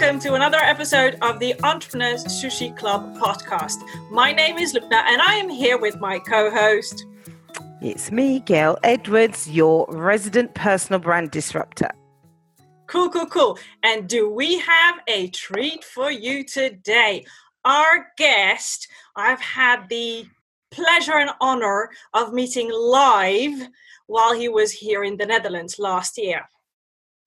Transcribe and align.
welcome 0.00 0.20
to 0.20 0.34
another 0.34 0.58
episode 0.58 1.18
of 1.22 1.40
the 1.40 1.60
Entrepreneurs 1.64 2.24
Sushi 2.26 2.76
Club 2.76 3.16
podcast. 3.16 3.82
My 4.12 4.30
name 4.30 4.56
is 4.56 4.72
Lubna 4.72 4.92
and 4.92 5.20
I 5.20 5.34
am 5.34 5.48
here 5.48 5.76
with 5.76 5.98
my 5.98 6.20
co 6.20 6.52
host. 6.52 7.04
It's 7.82 8.12
me, 8.12 8.38
Gail 8.38 8.78
Edwards, 8.84 9.50
your 9.50 9.86
resident 9.88 10.54
personal 10.54 11.00
brand 11.00 11.32
disruptor. 11.32 11.90
Cool, 12.86 13.10
cool, 13.10 13.26
cool. 13.26 13.58
And 13.82 14.08
do 14.08 14.30
we 14.30 14.60
have 14.60 15.00
a 15.08 15.30
treat 15.30 15.82
for 15.82 16.12
you 16.12 16.44
today? 16.44 17.26
Our 17.64 18.06
guest, 18.16 18.86
I've 19.16 19.40
had 19.40 19.88
the 19.88 20.26
pleasure 20.70 21.18
and 21.18 21.30
honor 21.40 21.90
of 22.14 22.32
meeting 22.32 22.70
live 22.72 23.68
while 24.06 24.32
he 24.32 24.48
was 24.48 24.70
here 24.70 25.02
in 25.02 25.16
the 25.16 25.26
Netherlands 25.26 25.80
last 25.80 26.18
year. 26.18 26.48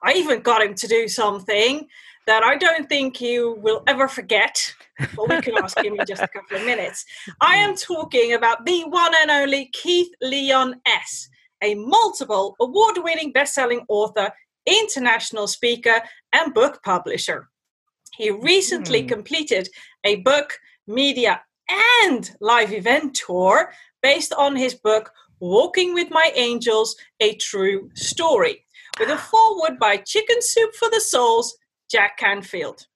I 0.02 0.14
even 0.14 0.40
got 0.40 0.64
him 0.64 0.74
to 0.76 0.88
do 0.88 1.10
something 1.10 1.90
that 2.32 2.44
I 2.44 2.56
don't 2.56 2.88
think 2.88 3.20
you 3.20 3.58
will 3.62 3.84
ever 3.88 4.08
forget. 4.08 4.74
But 5.18 5.28
we 5.28 5.42
can 5.42 5.58
ask 5.62 5.78
him 5.78 6.00
in 6.00 6.06
just 6.06 6.24
a 6.24 6.30
couple 6.30 6.56
of 6.56 6.66
minutes. 6.66 7.04
I 7.42 7.56
am 7.58 7.76
talking 7.76 8.32
about 8.32 8.66
the 8.66 8.86
one 8.86 9.14
and 9.22 9.30
only 9.30 9.70
Keith 9.74 10.14
Leon 10.22 10.76
S., 10.86 11.28
a 11.62 11.76
multiple 11.76 12.56
award 12.62 13.00
winning 13.00 13.34
best 13.34 13.54
selling 13.54 13.82
author, 13.90 14.32
international 14.66 15.46
speaker, 15.46 16.02
and 16.32 16.54
book 16.54 16.82
publisher. 16.84 17.50
He 18.16 18.32
recently 18.32 19.04
mm. 19.04 19.10
completed 19.10 19.68
a 20.06 20.16
book, 20.18 20.58
media, 20.88 21.42
and 22.02 22.32
live 22.40 22.72
event 22.72 23.14
tour 23.14 23.74
based 24.02 24.32
on 24.32 24.56
his 24.56 24.74
book, 24.74 25.12
Walking 25.42 25.94
with 25.94 26.10
My 26.10 26.32
Angels 26.36 26.96
A 27.20 27.36
True 27.36 27.90
Story, 27.94 28.64
with 29.02 29.10
a 29.10 29.18
foreword 29.18 29.78
by 29.80 29.98
Chicken 29.98 30.42
Soup 30.42 30.74
for 30.76 30.90
the 30.90 31.02
Souls, 31.02 31.58
Jack 31.92 32.18
Canfield. 32.18 32.88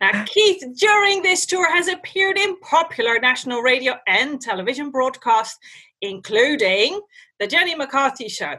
Now, 0.00 0.24
Keith, 0.24 0.64
during 0.78 1.22
this 1.22 1.46
tour, 1.46 1.72
has 1.72 1.86
appeared 1.86 2.36
in 2.36 2.58
popular 2.58 3.20
national 3.20 3.60
radio 3.60 3.94
and 4.08 4.40
television 4.40 4.90
broadcasts, 4.90 5.58
including 6.00 7.00
The 7.38 7.46
Jenny 7.46 7.76
McCarthy 7.76 8.28
Show. 8.28 8.56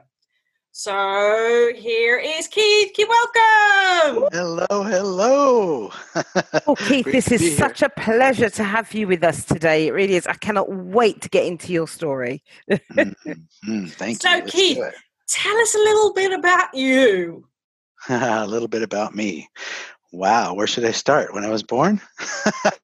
So 0.71 1.71
here 1.75 2.17
is 2.17 2.47
Keith. 2.47 2.93
Keith, 2.93 3.07
welcome. 3.07 4.27
Hello, 4.31 4.83
hello. 4.83 5.91
oh, 6.67 6.75
Keith, 6.75 7.05
this 7.05 7.31
is 7.31 7.57
such 7.57 7.83
a 7.83 7.89
pleasure 7.89 8.49
to 8.49 8.63
have 8.63 8.91
you 8.93 9.07
with 9.07 9.23
us 9.23 9.45
today. 9.45 9.87
It 9.87 9.91
really 9.91 10.15
is. 10.15 10.25
I 10.25 10.33
cannot 10.33 10.71
wait 10.71 11.21
to 11.21 11.29
get 11.29 11.45
into 11.45 11.73
your 11.73 11.87
story. 11.87 12.41
mm-hmm. 12.71 13.85
Thank 13.87 14.21
so, 14.21 14.29
you. 14.29 14.39
So, 14.39 14.45
Keith, 14.47 14.83
tell 15.27 15.57
us 15.57 15.75
a 15.75 15.79
little 15.79 16.13
bit 16.13 16.31
about 16.31 16.73
you. 16.73 17.45
a 18.09 18.47
little 18.47 18.67
bit 18.67 18.83
about 18.83 19.15
me. 19.15 19.49
Wow, 20.11 20.53
where 20.53 20.67
should 20.67 20.85
I 20.85 20.91
start? 20.91 21.33
When 21.33 21.43
I 21.43 21.49
was 21.49 21.63
born? 21.63 22.01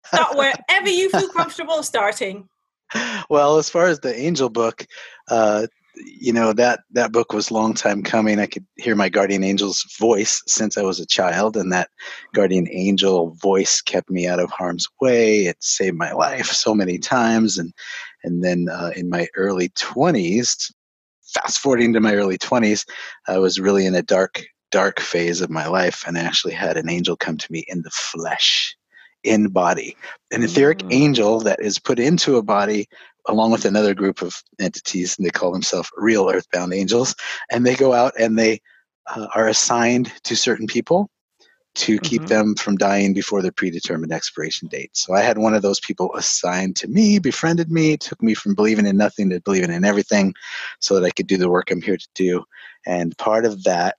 start 0.05 0.35
wherever 0.35 0.89
you 0.89 1.09
feel 1.09 1.29
comfortable 1.35 1.83
starting. 1.83 2.47
Well, 3.29 3.57
as 3.57 3.69
far 3.69 3.85
as 3.85 3.99
the 3.99 4.15
angel 4.15 4.49
book, 4.49 4.85
uh, 5.29 5.67
you 5.95 6.31
know 6.31 6.53
that 6.53 6.81
that 6.91 7.11
book 7.11 7.33
was 7.33 7.51
long 7.51 7.73
time 7.73 8.01
coming. 8.01 8.39
I 8.39 8.45
could 8.45 8.65
hear 8.77 8.95
my 8.95 9.09
guardian 9.09 9.43
angel's 9.43 9.85
voice 9.99 10.41
since 10.47 10.77
I 10.77 10.81
was 10.81 10.99
a 10.99 11.05
child, 11.05 11.57
and 11.57 11.71
that 11.71 11.89
guardian 12.33 12.67
angel 12.71 13.35
voice 13.41 13.81
kept 13.81 14.09
me 14.09 14.25
out 14.25 14.39
of 14.39 14.49
harm's 14.49 14.87
way. 15.01 15.45
It 15.45 15.57
saved 15.59 15.97
my 15.97 16.13
life 16.13 16.47
so 16.47 16.73
many 16.73 16.97
times, 16.97 17.57
and 17.57 17.73
and 18.23 18.43
then 18.43 18.67
uh, 18.71 18.91
in 18.95 19.09
my 19.09 19.27
early 19.35 19.69
twenties, 19.75 20.73
fast 21.33 21.59
forwarding 21.59 21.93
to 21.93 21.99
my 21.99 22.15
early 22.15 22.37
twenties, 22.37 22.85
I 23.27 23.37
was 23.39 23.59
really 23.59 23.85
in 23.85 23.93
a 23.93 24.01
dark 24.01 24.43
dark 24.71 24.99
phase 24.99 25.41
of 25.41 25.49
my 25.49 25.67
life 25.67 26.03
and 26.07 26.17
I 26.17 26.21
actually 26.21 26.53
had 26.53 26.77
an 26.77 26.89
angel 26.89 27.15
come 27.15 27.37
to 27.37 27.51
me 27.51 27.65
in 27.67 27.81
the 27.81 27.89
flesh, 27.91 28.75
in 29.23 29.49
body. 29.49 29.97
An 30.31 30.43
etheric 30.43 30.79
mm. 30.79 30.93
angel 30.93 31.39
that 31.41 31.61
is 31.61 31.79
put 31.79 31.99
into 31.99 32.37
a 32.37 32.43
body 32.43 32.87
along 33.27 33.51
with 33.51 33.65
another 33.65 33.93
group 33.93 34.21
of 34.21 34.41
entities, 34.59 35.17
and 35.17 35.25
they 35.25 35.31
call 35.31 35.51
themselves 35.51 35.89
real 35.97 36.29
earthbound 36.29 36.73
angels. 36.73 37.15
And 37.51 37.65
they 37.65 37.75
go 37.75 37.93
out 37.93 38.13
and 38.19 38.37
they 38.37 38.61
uh, 39.07 39.27
are 39.35 39.47
assigned 39.47 40.11
to 40.23 40.35
certain 40.35 40.67
people 40.67 41.09
to 41.75 41.95
mm-hmm. 41.95 42.05
keep 42.05 42.25
them 42.25 42.55
from 42.55 42.75
dying 42.77 43.13
before 43.13 43.41
their 43.41 43.51
predetermined 43.51 44.11
expiration 44.11 44.67
date. 44.67 44.89
So 44.93 45.13
I 45.13 45.21
had 45.21 45.37
one 45.37 45.53
of 45.53 45.61
those 45.61 45.79
people 45.79 46.13
assigned 46.15 46.75
to 46.77 46.87
me, 46.87 47.19
befriended 47.19 47.71
me, 47.71 47.97
took 47.97 48.21
me 48.21 48.33
from 48.33 48.55
believing 48.55 48.87
in 48.87 48.97
nothing 48.97 49.29
to 49.29 49.39
believing 49.41 49.71
in 49.71 49.85
everything 49.85 50.33
so 50.79 50.95
that 50.95 51.05
I 51.05 51.11
could 51.11 51.27
do 51.27 51.37
the 51.37 51.49
work 51.49 51.69
I'm 51.69 51.81
here 51.81 51.97
to 51.97 52.07
do. 52.15 52.43
And 52.85 53.17
part 53.17 53.45
of 53.45 53.63
that 53.63 53.97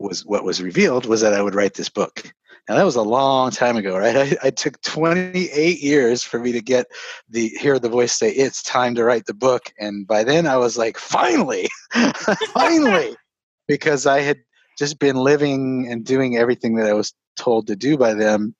was 0.00 0.24
what 0.24 0.44
was 0.44 0.62
revealed 0.62 1.06
was 1.06 1.20
that 1.20 1.34
I 1.34 1.42
would 1.42 1.54
write 1.54 1.74
this 1.74 1.88
book. 1.88 2.32
Now 2.68 2.76
that 2.76 2.84
was 2.84 2.96
a 2.96 3.02
long 3.02 3.50
time 3.50 3.76
ago, 3.76 3.96
right? 3.98 4.16
I, 4.16 4.46
I, 4.46 4.50
took 4.50 4.80
28 4.80 5.80
years 5.80 6.22
for 6.22 6.38
me 6.38 6.50
to 6.52 6.62
get 6.62 6.86
the 7.28 7.48
hear 7.48 7.78
the 7.78 7.90
voice 7.90 8.14
say 8.14 8.30
it's 8.30 8.62
time 8.62 8.94
to 8.94 9.04
write 9.04 9.26
the 9.26 9.34
book, 9.34 9.70
and 9.78 10.06
by 10.06 10.24
then 10.24 10.46
I 10.46 10.56
was 10.56 10.78
like, 10.78 10.96
finally, 10.96 11.68
finally, 12.54 13.14
because 13.68 14.06
I 14.06 14.20
had 14.20 14.38
just 14.78 14.98
been 14.98 15.16
living 15.16 15.88
and 15.90 16.04
doing 16.04 16.36
everything 16.36 16.74
that 16.76 16.86
I 16.86 16.94
was 16.94 17.12
told 17.36 17.66
to 17.66 17.76
do 17.76 17.98
by 17.98 18.14
them, 18.14 18.54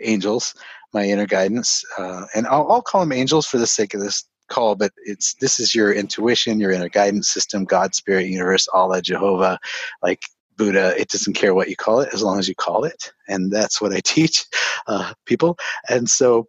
angels, 0.00 0.54
my 0.94 1.04
inner 1.04 1.26
guidance, 1.26 1.84
uh, 1.98 2.24
and 2.34 2.46
I'll, 2.46 2.70
I'll 2.70 2.82
call 2.82 3.02
them 3.02 3.12
angels 3.12 3.46
for 3.46 3.58
the 3.58 3.66
sake 3.66 3.92
of 3.92 4.00
this 4.00 4.24
call, 4.48 4.74
but 4.74 4.92
it's 5.04 5.34
this 5.34 5.58
is 5.60 5.74
your 5.74 5.92
intuition, 5.92 6.60
your 6.60 6.70
inner 6.70 6.88
guidance 6.88 7.28
system, 7.28 7.64
God, 7.64 7.94
Spirit, 7.94 8.26
Universe, 8.26 8.68
Allah, 8.72 9.02
Jehovah, 9.02 9.58
like 10.02 10.22
Buddha. 10.56 10.94
It 10.98 11.08
doesn't 11.08 11.34
care 11.34 11.54
what 11.54 11.68
you 11.68 11.76
call 11.76 12.00
it 12.00 12.12
as 12.12 12.22
long 12.22 12.38
as 12.38 12.48
you 12.48 12.54
call 12.54 12.84
it, 12.84 13.12
and 13.28 13.50
that's 13.50 13.80
what 13.80 13.92
I 13.92 14.00
teach 14.04 14.44
uh, 14.86 15.14
people. 15.26 15.58
And 15.88 16.08
so, 16.08 16.48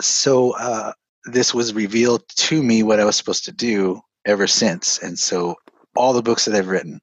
so 0.00 0.56
uh, 0.56 0.92
this 1.24 1.54
was 1.54 1.74
revealed 1.74 2.22
to 2.28 2.62
me 2.62 2.82
what 2.82 3.00
I 3.00 3.04
was 3.04 3.16
supposed 3.16 3.44
to 3.46 3.52
do 3.52 4.00
ever 4.24 4.46
since. 4.46 4.98
And 4.98 5.18
so, 5.18 5.56
all 5.96 6.12
the 6.12 6.22
books 6.22 6.44
that 6.44 6.54
I've 6.54 6.68
written, 6.68 7.00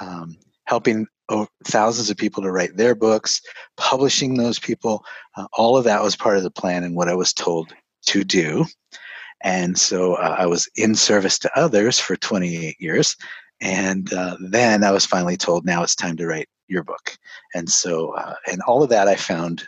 um, 0.00 0.36
helping 0.64 1.06
thousands 1.64 2.08
of 2.10 2.16
people 2.16 2.42
to 2.42 2.50
write 2.50 2.76
their 2.76 2.94
books, 2.94 3.40
publishing 3.76 4.36
those 4.36 4.58
people, 4.58 5.04
uh, 5.36 5.46
all 5.52 5.76
of 5.76 5.84
that 5.84 6.02
was 6.02 6.16
part 6.16 6.36
of 6.36 6.42
the 6.42 6.50
plan 6.50 6.84
and 6.84 6.94
what 6.96 7.08
I 7.08 7.14
was 7.14 7.32
told 7.32 7.72
to 8.06 8.24
do. 8.24 8.64
And 9.42 9.78
so 9.78 10.14
uh, 10.14 10.36
I 10.38 10.46
was 10.46 10.68
in 10.76 10.94
service 10.94 11.38
to 11.40 11.58
others 11.58 11.98
for 11.98 12.16
28 12.16 12.76
years. 12.80 13.16
And 13.60 14.12
uh, 14.12 14.36
then 14.40 14.84
I 14.84 14.90
was 14.90 15.06
finally 15.06 15.36
told, 15.36 15.64
now 15.64 15.82
it's 15.82 15.94
time 15.94 16.16
to 16.16 16.26
write 16.26 16.48
your 16.68 16.84
book. 16.84 17.16
And 17.54 17.68
so, 17.68 18.14
uh, 18.14 18.34
and 18.50 18.60
all 18.62 18.82
of 18.82 18.90
that 18.90 19.08
I 19.08 19.16
found 19.16 19.66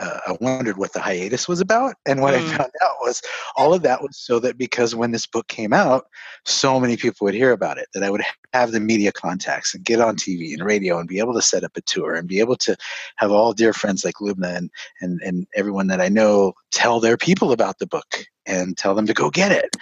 uh, 0.00 0.20
I 0.26 0.36
wondered 0.40 0.78
what 0.78 0.92
the 0.92 1.00
hiatus 1.00 1.48
was 1.48 1.60
about. 1.60 1.96
And 2.06 2.20
what 2.20 2.34
mm. 2.34 2.38
I 2.38 2.56
found 2.56 2.70
out 2.82 2.96
was 3.00 3.20
all 3.56 3.74
of 3.74 3.82
that 3.82 4.00
was 4.02 4.16
so 4.16 4.38
that 4.40 4.56
because 4.56 4.94
when 4.94 5.10
this 5.10 5.26
book 5.26 5.48
came 5.48 5.72
out, 5.72 6.06
so 6.44 6.78
many 6.78 6.96
people 6.96 7.24
would 7.24 7.34
hear 7.34 7.52
about 7.52 7.78
it, 7.78 7.88
that 7.94 8.02
I 8.02 8.10
would 8.10 8.22
have 8.52 8.72
the 8.72 8.80
media 8.80 9.12
contacts 9.12 9.74
and 9.74 9.84
get 9.84 10.00
on 10.00 10.16
TV 10.16 10.52
and 10.52 10.64
radio 10.64 10.98
and 10.98 11.08
be 11.08 11.18
able 11.18 11.34
to 11.34 11.42
set 11.42 11.64
up 11.64 11.76
a 11.76 11.80
tour 11.82 12.14
and 12.14 12.28
be 12.28 12.40
able 12.40 12.56
to 12.56 12.76
have 13.16 13.30
all 13.30 13.52
dear 13.52 13.72
friends 13.72 14.04
like 14.04 14.16
Lubna 14.16 14.56
and, 14.56 14.70
and, 15.00 15.20
and 15.22 15.46
everyone 15.54 15.88
that 15.88 16.00
I 16.00 16.08
know 16.08 16.52
tell 16.70 17.00
their 17.00 17.16
people 17.16 17.52
about 17.52 17.78
the 17.78 17.86
book 17.86 18.24
and 18.46 18.76
tell 18.76 18.94
them 18.94 19.06
to 19.06 19.14
go 19.14 19.30
get 19.30 19.52
it. 19.52 19.76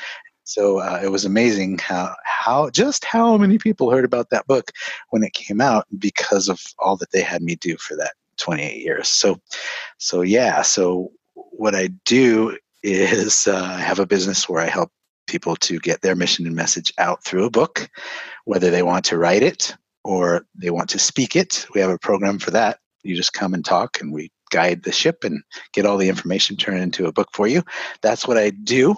So 0.45 0.79
uh, 0.79 1.01
it 1.03 1.09
was 1.09 1.25
amazing 1.25 1.79
how 1.79 2.15
how 2.25 2.71
just 2.71 3.05
how 3.05 3.37
many 3.37 3.59
people 3.59 3.91
heard 3.91 4.05
about 4.05 4.31
that 4.31 4.47
book 4.47 4.71
when 5.11 5.25
it 5.25 5.33
came 5.33 5.61
out 5.61 5.87
because 5.99 6.49
of 6.49 6.63
all 6.79 6.97
that 6.99 7.11
they 7.11 7.21
had 7.21 7.43
me 7.43 7.57
do 7.57 7.77
for 7.79 7.97
that 7.97 8.13
28 8.39 8.83
years. 8.83 9.09
So, 9.09 9.41
so 9.99 10.23
yeah. 10.23 10.63
So 10.63 11.13
what 11.35 11.75
I 11.75 11.89
do 12.05 12.57
is 12.83 13.47
uh, 13.47 13.57
I 13.57 13.81
have 13.81 13.99
a 13.99 14.07
business 14.07 14.49
where 14.49 14.63
I 14.63 14.67
help 14.67 14.91
people 15.27 15.57
to 15.57 15.79
get 15.79 16.03
their 16.03 16.15
mission 16.15 16.47
and 16.47 16.55
message 16.55 16.93
out 16.99 17.25
through 17.25 17.45
a 17.45 17.51
book, 17.51 17.91
whether 18.45 18.71
they 18.71 18.83
want 18.83 19.05
to 19.07 19.19
write 19.19 19.43
it 19.43 19.75
or 20.05 20.47
they 20.55 20.71
want 20.71 20.89
to 20.91 20.99
speak 20.99 21.35
it. 21.35 21.67
We 21.75 21.81
have 21.81 21.91
a 21.91 21.99
program 21.99 22.39
for 22.39 22.53
that. 22.53 22.79
You 23.03 23.17
just 23.17 23.33
come 23.33 23.55
and 23.55 23.65
talk, 23.65 24.01
and 24.01 24.13
we 24.13 24.31
guide 24.51 24.83
the 24.83 24.93
ship 24.93 25.25
and 25.25 25.43
get 25.73 25.87
all 25.87 25.97
the 25.97 26.09
information 26.09 26.57
turned 26.57 26.83
into 26.83 27.07
a 27.07 27.13
book 27.13 27.29
for 27.33 27.47
you. 27.47 27.63
That's 28.03 28.27
what 28.27 28.39
I 28.39 28.51
do. 28.51 28.97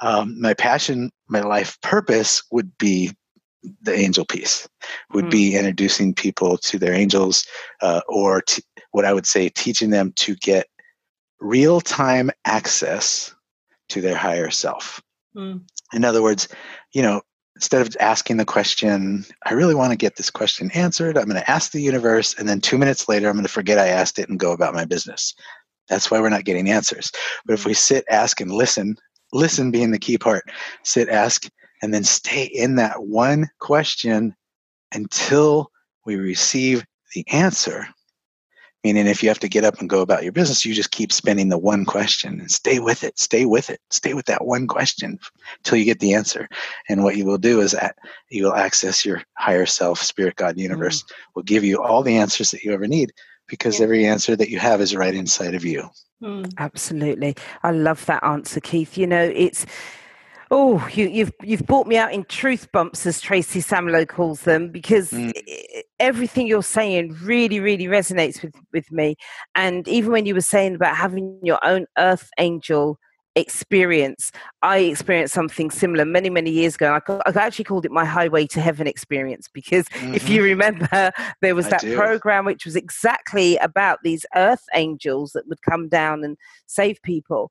Um, 0.00 0.40
my 0.40 0.54
passion, 0.54 1.10
my 1.28 1.40
life 1.40 1.80
purpose 1.80 2.42
would 2.50 2.76
be 2.78 3.12
the 3.82 3.94
angel 3.94 4.24
piece 4.24 4.68
would 5.12 5.26
mm. 5.26 5.30
be 5.30 5.56
introducing 5.56 6.14
people 6.14 6.56
to 6.58 6.78
their 6.78 6.94
angels 6.94 7.46
uh, 7.82 8.00
or 8.08 8.42
t- 8.42 8.62
what 8.98 9.04
i 9.04 9.12
would 9.12 9.26
say 9.26 9.48
teaching 9.48 9.90
them 9.90 10.12
to 10.16 10.34
get 10.34 10.66
real-time 11.38 12.32
access 12.44 13.32
to 13.88 14.00
their 14.00 14.16
higher 14.16 14.50
self 14.50 15.00
mm. 15.36 15.60
in 15.92 16.04
other 16.04 16.20
words 16.20 16.48
you 16.92 17.00
know 17.00 17.22
instead 17.54 17.80
of 17.80 17.96
asking 18.00 18.38
the 18.38 18.44
question 18.44 19.24
i 19.46 19.52
really 19.52 19.76
want 19.76 19.92
to 19.92 19.96
get 19.96 20.16
this 20.16 20.32
question 20.32 20.68
answered 20.72 21.16
i'm 21.16 21.26
going 21.26 21.40
to 21.40 21.48
ask 21.48 21.70
the 21.70 21.80
universe 21.80 22.34
and 22.40 22.48
then 22.48 22.60
two 22.60 22.76
minutes 22.76 23.08
later 23.08 23.28
i'm 23.28 23.36
going 23.36 23.46
to 23.46 23.48
forget 23.48 23.78
i 23.78 23.86
asked 23.86 24.18
it 24.18 24.28
and 24.28 24.40
go 24.40 24.50
about 24.50 24.74
my 24.74 24.84
business 24.84 25.32
that's 25.88 26.10
why 26.10 26.18
we're 26.18 26.28
not 26.28 26.44
getting 26.44 26.68
answers 26.68 27.12
but 27.46 27.54
if 27.54 27.64
we 27.64 27.72
sit 27.72 28.04
ask 28.10 28.40
and 28.40 28.50
listen 28.50 28.96
listen 29.32 29.70
being 29.70 29.92
the 29.92 29.98
key 29.98 30.18
part 30.18 30.42
sit 30.82 31.08
ask 31.08 31.48
and 31.82 31.94
then 31.94 32.02
stay 32.02 32.46
in 32.46 32.74
that 32.74 33.00
one 33.04 33.48
question 33.60 34.34
until 34.92 35.70
we 36.04 36.16
receive 36.16 36.84
the 37.14 37.24
answer. 37.28 37.86
Meaning, 38.84 39.08
if 39.08 39.22
you 39.22 39.28
have 39.28 39.40
to 39.40 39.48
get 39.48 39.64
up 39.64 39.80
and 39.80 39.90
go 39.90 40.02
about 40.02 40.22
your 40.22 40.32
business, 40.32 40.64
you 40.64 40.72
just 40.72 40.92
keep 40.92 41.12
spinning 41.12 41.48
the 41.48 41.58
one 41.58 41.84
question 41.84 42.38
and 42.38 42.50
stay 42.50 42.78
with 42.78 43.02
it, 43.02 43.18
stay 43.18 43.44
with 43.44 43.70
it, 43.70 43.80
stay 43.90 44.14
with 44.14 44.26
that 44.26 44.44
one 44.44 44.68
question 44.68 45.18
until 45.58 45.78
you 45.78 45.84
get 45.84 45.98
the 45.98 46.14
answer. 46.14 46.48
And 46.88 47.02
what 47.02 47.16
you 47.16 47.26
will 47.26 47.38
do 47.38 47.60
is 47.60 47.72
that 47.72 47.96
you 48.30 48.44
will 48.44 48.54
access 48.54 49.04
your 49.04 49.22
higher 49.34 49.66
self, 49.66 50.00
spirit, 50.00 50.36
God, 50.36 50.58
universe, 50.58 51.02
mm. 51.02 51.10
will 51.34 51.42
give 51.42 51.64
you 51.64 51.82
all 51.82 52.02
the 52.02 52.16
answers 52.16 52.52
that 52.52 52.62
you 52.62 52.72
ever 52.72 52.86
need 52.86 53.12
because 53.48 53.78
yeah. 53.78 53.84
every 53.84 54.06
answer 54.06 54.36
that 54.36 54.50
you 54.50 54.58
have 54.58 54.80
is 54.80 54.94
right 54.94 55.14
inside 55.14 55.54
of 55.54 55.64
you. 55.64 55.88
Mm. 56.22 56.52
Absolutely. 56.58 57.36
I 57.62 57.72
love 57.72 58.04
that 58.06 58.22
answer, 58.22 58.60
Keith. 58.60 58.96
You 58.96 59.06
know, 59.06 59.32
it's 59.34 59.66
Oh, 60.50 60.88
you, 60.92 61.04
have 61.04 61.14
you've, 61.14 61.32
you've 61.42 61.66
brought 61.66 61.86
me 61.86 61.96
out 61.96 62.12
in 62.12 62.24
truth 62.24 62.72
bumps, 62.72 63.04
as 63.04 63.20
Tracy 63.20 63.60
Samlow 63.60 64.08
calls 64.08 64.42
them, 64.42 64.70
because 64.70 65.10
mm. 65.10 65.32
everything 65.98 66.46
you're 66.46 66.62
saying 66.62 67.16
really, 67.22 67.60
really 67.60 67.84
resonates 67.84 68.42
with 68.42 68.54
with 68.72 68.90
me. 68.90 69.16
And 69.54 69.86
even 69.88 70.10
when 70.10 70.24
you 70.24 70.34
were 70.34 70.40
saying 70.40 70.74
about 70.74 70.96
having 70.96 71.38
your 71.42 71.58
own 71.64 71.86
earth 71.98 72.30
angel 72.38 72.98
experience. 73.38 74.32
I 74.62 74.78
experienced 74.78 75.34
something 75.34 75.70
similar 75.70 76.04
many, 76.04 76.30
many 76.30 76.50
years 76.50 76.74
ago. 76.74 76.98
I, 77.08 77.12
I 77.26 77.32
actually 77.34 77.64
called 77.64 77.84
it 77.84 77.90
my 77.90 78.04
highway 78.04 78.46
to 78.48 78.60
heaven 78.60 78.86
experience 78.86 79.48
because 79.52 79.88
mm-hmm. 79.88 80.14
if 80.18 80.28
you 80.28 80.42
remember, 80.42 81.12
there 81.40 81.54
was 81.54 81.66
I 81.66 81.70
that 81.70 81.80
do. 81.82 81.96
program 81.96 82.44
which 82.44 82.64
was 82.64 82.76
exactly 82.76 83.56
about 83.58 84.00
these 84.02 84.26
earth 84.34 84.64
angels 84.74 85.32
that 85.32 85.48
would 85.48 85.62
come 85.62 85.88
down 85.88 86.24
and 86.24 86.36
save 86.66 87.00
people. 87.02 87.50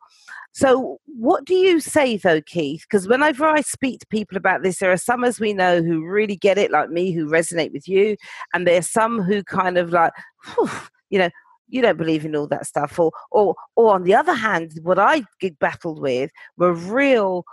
So, 0.54 1.00
what 1.06 1.46
do 1.46 1.54
you 1.54 1.80
say 1.80 2.18
though, 2.18 2.42
Keith? 2.42 2.82
Because 2.90 3.08
whenever 3.08 3.46
I 3.46 3.62
speak 3.62 4.00
to 4.00 4.08
people 4.08 4.38
about 4.38 4.64
this, 4.64 4.80
there 4.80 4.92
are 4.92 4.98
some, 4.98 5.24
as 5.24 5.40
we 5.40 5.54
know, 5.54 5.84
who 5.84 6.04
really 6.06 6.36
get 6.36 6.58
it, 6.58 6.72
like 6.72 6.90
me, 6.90 7.12
who 7.12 7.30
resonate 7.30 7.72
with 7.72 7.88
you, 7.88 8.18
and 8.54 8.66
there 8.66 8.80
are 8.80 8.84
some 8.84 9.22
who 9.22 9.44
kind 9.44 9.78
of 9.78 9.92
like, 9.92 10.14
you 11.10 11.20
know, 11.20 11.30
you 11.68 11.82
don't 11.82 11.98
believe 11.98 12.26
in 12.26 12.36
all 12.36 12.48
that 12.48 12.66
stuff 12.66 13.00
or 13.00 13.12
or 13.32 13.56
or 13.76 13.94
on 13.94 14.04
the 14.04 14.14
other 14.14 14.34
hand 14.34 14.74
what 14.84 15.00
i 15.00 15.24
battled 15.60 16.00
with 16.00 16.32
were 16.58 16.74
real 16.74 17.44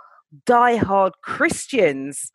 die-hard 0.45 1.13
christians 1.21 2.31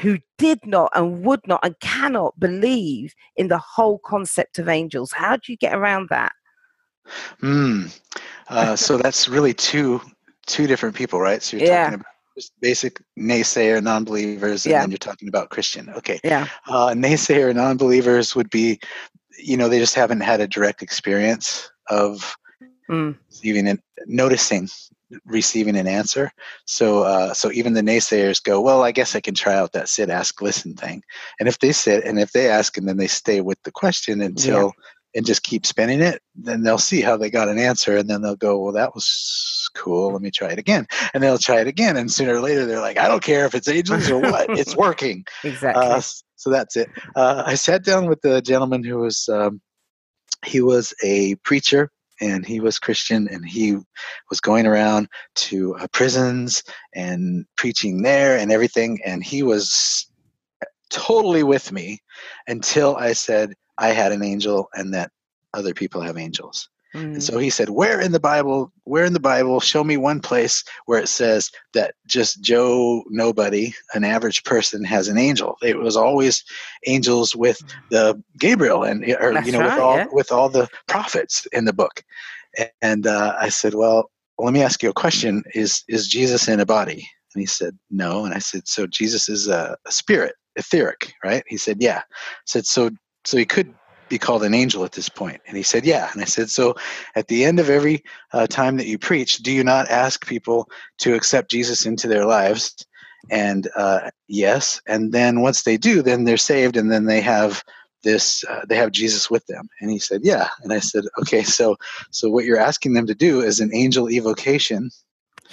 who 0.00 0.18
did 0.38 0.60
not 0.64 0.90
and 0.94 1.24
would 1.24 1.40
not 1.46 1.60
and 1.64 1.78
cannot 1.80 2.38
believe 2.38 3.14
in 3.36 3.48
the 3.48 3.58
whole 3.58 3.98
concept 3.98 4.58
of 4.58 4.68
angels 4.68 5.12
how 5.12 5.36
do 5.36 5.52
you 5.52 5.56
get 5.56 5.74
around 5.74 6.08
that 6.08 6.32
mm. 7.42 8.00
uh, 8.48 8.76
so 8.76 8.96
that's 8.96 9.28
really 9.28 9.54
two 9.54 10.00
two 10.46 10.66
different 10.66 10.94
people 10.94 11.20
right 11.20 11.42
so 11.42 11.56
you're 11.56 11.66
yeah. 11.66 11.84
talking 11.84 11.94
about 11.94 12.06
just 12.36 12.52
basic 12.60 13.00
naysayer 13.18 13.82
non-believers 13.82 14.66
and 14.66 14.70
yeah. 14.70 14.80
then 14.80 14.90
you're 14.90 14.98
talking 14.98 15.28
about 15.28 15.50
christian 15.50 15.88
okay 15.90 16.20
yeah 16.22 16.46
uh, 16.68 16.88
naysayer 16.88 17.54
non-believers 17.54 18.36
would 18.36 18.50
be 18.50 18.78
you 19.38 19.56
know 19.56 19.68
they 19.68 19.78
just 19.78 19.94
haven't 19.94 20.20
had 20.20 20.40
a 20.40 20.48
direct 20.48 20.82
experience 20.82 21.70
of 21.88 22.36
mm. 22.88 23.16
even 23.42 23.80
noticing 24.06 24.68
receiving 25.24 25.76
an 25.76 25.86
answer. 25.86 26.32
So 26.64 27.02
uh, 27.02 27.34
so 27.34 27.52
even 27.52 27.74
the 27.74 27.80
naysayers 27.80 28.42
go 28.42 28.60
well 28.60 28.82
i 28.82 28.92
guess 28.92 29.14
i 29.14 29.20
can 29.20 29.34
try 29.34 29.54
out 29.54 29.72
that 29.72 29.88
sit 29.88 30.10
ask 30.10 30.40
listen 30.42 30.74
thing. 30.74 31.02
And 31.38 31.48
if 31.48 31.58
they 31.58 31.72
sit 31.72 32.04
and 32.04 32.18
if 32.18 32.32
they 32.32 32.48
ask 32.48 32.76
and 32.76 32.88
then 32.88 32.96
they 32.96 33.06
stay 33.06 33.40
with 33.40 33.62
the 33.62 33.70
question 33.70 34.20
until 34.20 34.64
yeah. 34.64 35.18
and 35.18 35.26
just 35.26 35.42
keep 35.42 35.64
spinning 35.64 36.00
it 36.00 36.20
then 36.34 36.62
they'll 36.62 36.78
see 36.78 37.00
how 37.00 37.16
they 37.16 37.30
got 37.30 37.48
an 37.48 37.58
answer 37.58 37.96
and 37.96 38.08
then 38.08 38.22
they'll 38.22 38.36
go 38.36 38.58
well 38.58 38.72
that 38.72 38.94
was 38.94 39.70
cool. 39.74 40.12
Let 40.12 40.22
me 40.22 40.30
try 40.30 40.48
it 40.48 40.58
again. 40.58 40.86
And 41.12 41.22
they'll 41.22 41.38
try 41.38 41.60
it 41.60 41.66
again 41.66 41.96
and 41.96 42.10
sooner 42.10 42.36
or 42.36 42.40
later 42.40 42.66
they're 42.66 42.80
like 42.80 42.98
i 42.98 43.08
don't 43.08 43.22
care 43.22 43.46
if 43.46 43.54
it's 43.54 43.68
angels 43.68 44.10
or 44.10 44.18
what. 44.18 44.58
It's 44.58 44.76
working. 44.86 45.24
Exactly. 45.44 45.82
Uh, 45.84 46.00
so 46.36 46.50
that's 46.50 46.76
it. 46.76 46.88
Uh, 47.14 47.42
I 47.44 47.54
sat 47.54 47.84
down 47.84 48.06
with 48.06 48.20
the 48.20 48.40
gentleman 48.40 48.84
who 48.84 48.98
was 48.98 49.28
um, 49.28 49.60
he 50.44 50.60
was 50.60 50.94
a 51.02 51.34
preacher 51.36 51.90
and 52.20 52.46
he 52.46 52.60
was 52.60 52.78
Christian 52.78 53.28
and 53.28 53.44
he 53.44 53.76
was 54.30 54.40
going 54.40 54.66
around 54.66 55.08
to 55.34 55.74
uh, 55.76 55.86
prisons 55.92 56.62
and 56.94 57.44
preaching 57.56 58.02
there 58.02 58.38
and 58.38 58.52
everything 58.52 58.98
and 59.04 59.22
he 59.22 59.42
was 59.42 60.06
totally 60.90 61.42
with 61.42 61.72
me 61.72 62.00
until 62.46 62.96
I 62.96 63.12
said 63.12 63.54
I 63.78 63.88
had 63.88 64.12
an 64.12 64.22
angel 64.22 64.68
and 64.74 64.94
that 64.94 65.10
other 65.52 65.74
people 65.74 66.00
have 66.00 66.16
angels. 66.16 66.68
Mm. 66.96 67.14
And 67.14 67.22
so 67.22 67.38
he 67.38 67.50
said, 67.50 67.70
Where 67.70 68.00
in 68.00 68.12
the 68.12 68.20
Bible, 68.20 68.72
where 68.84 69.04
in 69.04 69.12
the 69.12 69.20
Bible, 69.20 69.60
show 69.60 69.84
me 69.84 69.98
one 69.98 70.20
place 70.20 70.64
where 70.86 70.98
it 70.98 71.08
says 71.08 71.50
that 71.74 71.94
just 72.06 72.40
Joe 72.40 73.04
nobody, 73.08 73.74
an 73.92 74.02
average 74.02 74.44
person, 74.44 74.82
has 74.84 75.08
an 75.08 75.18
angel. 75.18 75.58
It 75.62 75.78
was 75.78 75.96
always 75.96 76.42
angels 76.86 77.36
with 77.36 77.62
the 77.90 78.20
Gabriel 78.38 78.82
and 78.82 79.04
or 79.20 79.34
That's 79.34 79.46
you 79.46 79.52
know, 79.52 79.60
right, 79.60 79.74
with 79.74 79.80
all 79.80 79.96
yeah. 79.96 80.06
with 80.10 80.32
all 80.32 80.48
the 80.48 80.68
prophets 80.88 81.46
in 81.52 81.66
the 81.66 81.74
book. 81.74 82.02
And 82.80 83.06
uh, 83.06 83.36
I 83.38 83.50
said, 83.50 83.74
Well, 83.74 84.10
let 84.38 84.54
me 84.54 84.62
ask 84.62 84.82
you 84.82 84.88
a 84.88 84.94
question. 84.94 85.42
Is 85.54 85.84
is 85.88 86.08
Jesus 86.08 86.48
in 86.48 86.60
a 86.60 86.66
body? 86.66 87.06
And 87.34 87.42
he 87.42 87.46
said, 87.46 87.76
No. 87.90 88.24
And 88.24 88.32
I 88.32 88.38
said, 88.38 88.66
So 88.66 88.86
Jesus 88.86 89.28
is 89.28 89.48
a, 89.48 89.76
a 89.86 89.92
spirit, 89.92 90.34
etheric, 90.56 91.12
right? 91.22 91.44
He 91.46 91.58
said, 91.58 91.76
Yeah. 91.80 91.98
I 91.98 92.46
said, 92.46 92.64
So 92.64 92.90
so 93.26 93.36
he 93.36 93.44
could 93.44 93.74
be 94.08 94.18
called 94.18 94.44
an 94.44 94.54
angel 94.54 94.84
at 94.84 94.92
this 94.92 95.08
point? 95.08 95.40
And 95.46 95.56
he 95.56 95.62
said, 95.62 95.84
Yeah. 95.84 96.08
And 96.12 96.22
I 96.22 96.26
said, 96.26 96.50
So 96.50 96.74
at 97.14 97.28
the 97.28 97.44
end 97.44 97.60
of 97.60 97.70
every 97.70 98.02
uh, 98.32 98.46
time 98.46 98.76
that 98.76 98.86
you 98.86 98.98
preach, 98.98 99.38
do 99.38 99.52
you 99.52 99.64
not 99.64 99.90
ask 99.90 100.26
people 100.26 100.68
to 100.98 101.14
accept 101.14 101.50
Jesus 101.50 101.86
into 101.86 102.08
their 102.08 102.24
lives? 102.24 102.86
And 103.30 103.68
uh, 103.76 104.10
yes. 104.28 104.80
And 104.86 105.12
then 105.12 105.40
once 105.40 105.62
they 105.62 105.76
do, 105.76 106.02
then 106.02 106.24
they're 106.24 106.36
saved 106.36 106.76
and 106.76 106.90
then 106.90 107.06
they 107.06 107.20
have 107.20 107.64
this 108.06 108.44
uh, 108.44 108.64
they 108.68 108.76
have 108.76 108.92
jesus 108.92 109.28
with 109.28 109.44
them 109.46 109.68
and 109.80 109.90
he 109.90 109.98
said 109.98 110.20
yeah 110.22 110.48
and 110.62 110.72
i 110.72 110.78
said 110.78 111.04
okay 111.18 111.42
so 111.42 111.76
so 112.10 112.30
what 112.30 112.44
you're 112.44 112.58
asking 112.58 112.94
them 112.94 113.06
to 113.06 113.14
do 113.14 113.40
is 113.40 113.58
an 113.58 113.70
angel 113.74 114.08
evocation 114.08 114.90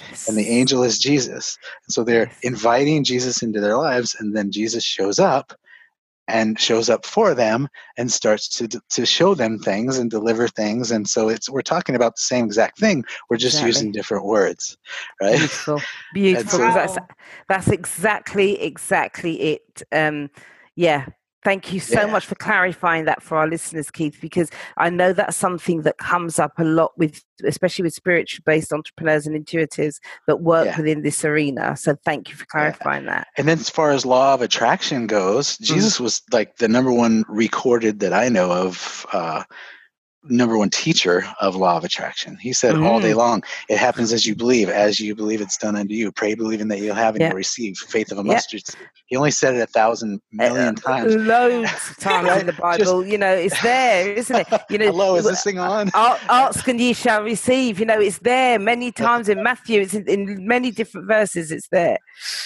yes. 0.08 0.28
and 0.28 0.38
the 0.38 0.48
angel 0.48 0.84
is 0.84 0.98
jesus 0.98 1.58
and 1.84 1.92
so 1.92 2.04
they're 2.04 2.30
inviting 2.42 3.02
jesus 3.02 3.42
into 3.42 3.60
their 3.60 3.76
lives 3.76 4.14
and 4.20 4.36
then 4.36 4.52
jesus 4.52 4.84
shows 4.84 5.18
up 5.18 5.52
and 6.28 6.58
shows 6.58 6.88
up 6.88 7.04
for 7.04 7.34
them 7.34 7.68
and 7.96 8.10
starts 8.10 8.48
to 8.48 8.68
to 8.68 9.06
show 9.06 9.34
them 9.34 9.58
things 9.58 9.98
and 9.98 10.10
deliver 10.10 10.48
things. 10.48 10.90
And 10.90 11.08
so 11.08 11.28
it's 11.28 11.50
we're 11.50 11.62
talking 11.62 11.94
about 11.94 12.16
the 12.16 12.22
same 12.22 12.44
exact 12.44 12.78
thing 12.78 13.04
we're 13.28 13.36
just 13.36 13.56
exactly. 13.56 13.68
using 13.68 13.92
different 13.92 14.24
words 14.24 14.76
right? 15.20 15.38
Beautiful. 15.38 15.80
Beautiful. 16.14 16.50
so, 16.50 16.58
that's 16.58 16.96
that's 17.48 17.68
exactly 17.68 18.60
exactly 18.60 19.40
it. 19.40 19.82
Um 19.92 20.30
yeah 20.76 21.06
Thank 21.44 21.74
you 21.74 21.80
so 21.80 22.00
yeah. 22.00 22.06
much 22.06 22.24
for 22.24 22.34
clarifying 22.36 23.04
that 23.04 23.22
for 23.22 23.36
our 23.36 23.46
listeners, 23.46 23.90
Keith, 23.90 24.16
because 24.20 24.50
I 24.78 24.88
know 24.88 25.12
that's 25.12 25.36
something 25.36 25.82
that 25.82 25.98
comes 25.98 26.38
up 26.38 26.52
a 26.58 26.64
lot 26.64 26.92
with, 26.96 27.22
especially 27.44 27.82
with 27.82 27.92
spiritual 27.92 28.42
based 28.46 28.72
entrepreneurs 28.72 29.26
and 29.26 29.36
intuitives 29.36 29.96
that 30.26 30.40
work 30.40 30.66
yeah. 30.66 30.76
within 30.78 31.02
this 31.02 31.22
arena. 31.22 31.76
So 31.76 31.96
thank 32.04 32.30
you 32.30 32.34
for 32.34 32.46
clarifying 32.46 33.04
yeah. 33.04 33.16
that. 33.16 33.26
And 33.36 33.46
then, 33.46 33.58
as 33.58 33.68
far 33.68 33.90
as 33.90 34.06
law 34.06 34.32
of 34.32 34.40
attraction 34.40 35.06
goes, 35.06 35.58
mm. 35.58 35.64
Jesus 35.64 36.00
was 36.00 36.22
like 36.32 36.56
the 36.56 36.68
number 36.68 36.92
one 36.92 37.24
recorded 37.28 38.00
that 38.00 38.14
I 38.14 38.30
know 38.30 38.50
of. 38.50 39.04
Uh, 39.12 39.44
number 40.28 40.56
one 40.56 40.70
teacher 40.70 41.24
of 41.40 41.56
law 41.56 41.76
of 41.76 41.84
attraction. 41.84 42.36
He 42.40 42.52
said 42.52 42.74
mm-hmm. 42.74 42.86
all 42.86 43.00
day 43.00 43.12
mm. 43.12 43.16
long, 43.16 43.42
it 43.68 43.78
happens 43.78 44.12
as 44.12 44.26
you 44.26 44.34
believe, 44.34 44.68
as 44.68 45.00
you 45.00 45.14
believe 45.14 45.40
it's 45.40 45.56
done 45.56 45.76
unto 45.76 45.94
you. 45.94 46.10
Pray 46.12 46.34
believing 46.34 46.68
that 46.68 46.78
you'll 46.78 46.94
have 46.94 47.14
and 47.14 47.22
yeah. 47.22 47.28
you'll 47.28 47.36
receive. 47.36 47.76
Faith 47.76 48.10
of 48.10 48.18
a 48.18 48.24
mustard 48.24 48.66
seed. 48.66 48.88
He 49.06 49.16
only 49.16 49.30
said 49.30 49.54
it 49.54 49.60
a 49.60 49.66
thousand 49.66 50.20
million 50.32 50.68
uh, 50.68 50.72
times. 50.72 51.14
Loads 51.14 51.70
of 51.90 51.96
times 52.00 52.40
in 52.40 52.46
the 52.46 52.52
Bible. 52.52 53.02
Just, 53.02 53.12
you 53.12 53.18
know, 53.18 53.32
it's 53.32 53.60
there, 53.62 54.12
isn't 54.12 54.36
it? 54.36 54.62
You 54.70 54.78
know, 54.78 54.86
hello, 54.86 55.16
is 55.16 55.24
this 55.24 55.44
thing 55.44 55.58
on? 55.58 55.90
Ask 55.94 56.66
and 56.68 56.80
ye 56.80 56.94
shall 56.94 57.22
receive. 57.22 57.78
You 57.78 57.86
know, 57.86 58.00
it's 58.00 58.18
there 58.18 58.58
many 58.58 58.92
times 58.92 59.28
in 59.28 59.42
Matthew. 59.42 59.82
It's 59.82 59.94
in, 59.94 60.08
in, 60.08 60.46
many 60.46 60.70
different 60.70 61.06
verses. 61.06 61.52
It's 61.52 61.68
there. 61.68 61.98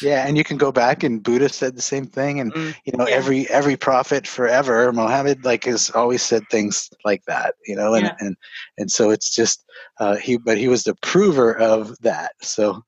Yeah, 0.02 0.26
and 0.26 0.36
you 0.36 0.44
can 0.44 0.56
go 0.56 0.72
back 0.72 1.02
and 1.02 1.22
Buddha 1.22 1.48
said 1.48 1.76
the 1.76 1.82
same 1.82 2.06
thing, 2.06 2.40
and 2.40 2.52
mm. 2.52 2.74
you 2.84 2.96
know, 2.96 3.06
yeah. 3.06 3.14
every 3.14 3.48
every 3.50 3.76
prophet 3.76 4.26
forever, 4.26 4.92
Mohammed 4.92 5.44
like 5.44 5.64
has 5.64 5.90
always 5.90 6.22
said 6.22 6.42
things 6.50 6.90
like 7.04 7.24
that 7.26 7.54
you 7.68 7.76
know, 7.76 7.94
and, 7.94 8.06
yeah. 8.06 8.16
and, 8.18 8.36
and 8.78 8.90
so 8.90 9.10
it's 9.10 9.34
just, 9.34 9.64
uh, 10.00 10.16
he, 10.16 10.36
but 10.38 10.58
he 10.58 10.68
was 10.68 10.84
the 10.84 10.94
prover 10.96 11.56
of 11.56 11.96
that. 12.00 12.32
So, 12.40 12.82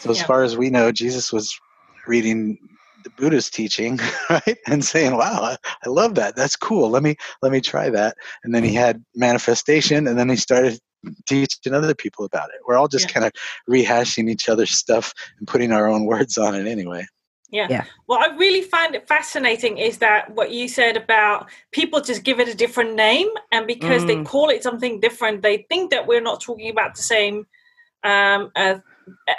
so 0.00 0.10
as 0.10 0.18
yeah. 0.18 0.26
far 0.26 0.42
as 0.42 0.56
we 0.56 0.68
know, 0.68 0.92
Jesus 0.92 1.32
was 1.32 1.58
reading 2.06 2.58
the 3.04 3.10
Buddha's 3.10 3.48
teaching, 3.48 4.00
right? 4.30 4.58
And 4.66 4.84
saying, 4.84 5.16
wow, 5.16 5.40
I, 5.42 5.56
I 5.86 5.88
love 5.88 6.16
that. 6.16 6.36
That's 6.36 6.56
cool. 6.56 6.90
Let 6.90 7.02
me, 7.02 7.16
let 7.42 7.52
me 7.52 7.60
try 7.60 7.90
that. 7.90 8.16
And 8.42 8.54
then 8.54 8.64
he 8.64 8.74
had 8.74 9.02
manifestation 9.14 10.06
and 10.06 10.18
then 10.18 10.28
he 10.28 10.36
started 10.36 10.80
teaching 11.26 11.74
other 11.74 11.94
people 11.94 12.24
about 12.24 12.48
it. 12.50 12.60
We're 12.66 12.76
all 12.76 12.88
just 12.88 13.08
yeah. 13.08 13.12
kind 13.12 13.26
of 13.26 13.32
rehashing 13.68 14.30
each 14.30 14.48
other's 14.48 14.72
stuff 14.72 15.14
and 15.38 15.46
putting 15.46 15.72
our 15.72 15.88
own 15.88 16.04
words 16.06 16.38
on 16.38 16.54
it 16.54 16.66
anyway. 16.66 17.06
Yeah. 17.54 17.68
yeah. 17.70 17.84
What 18.06 18.28
I 18.28 18.36
really 18.36 18.62
find 18.62 18.96
it 18.96 19.06
fascinating 19.06 19.78
is 19.78 19.98
that 19.98 20.28
what 20.34 20.50
you 20.50 20.66
said 20.66 20.96
about 20.96 21.48
people 21.70 22.00
just 22.00 22.24
give 22.24 22.40
it 22.40 22.48
a 22.48 22.54
different 22.54 22.94
name, 22.96 23.28
and 23.52 23.64
because 23.64 24.02
mm. 24.02 24.08
they 24.08 24.24
call 24.24 24.50
it 24.50 24.64
something 24.64 24.98
different, 24.98 25.40
they 25.40 25.58
think 25.68 25.92
that 25.92 26.04
we're 26.04 26.20
not 26.20 26.40
talking 26.40 26.68
about 26.68 26.96
the 26.96 27.02
same 27.02 27.46
um, 28.02 28.50
uh, 28.56 28.78
uh, 29.28 29.32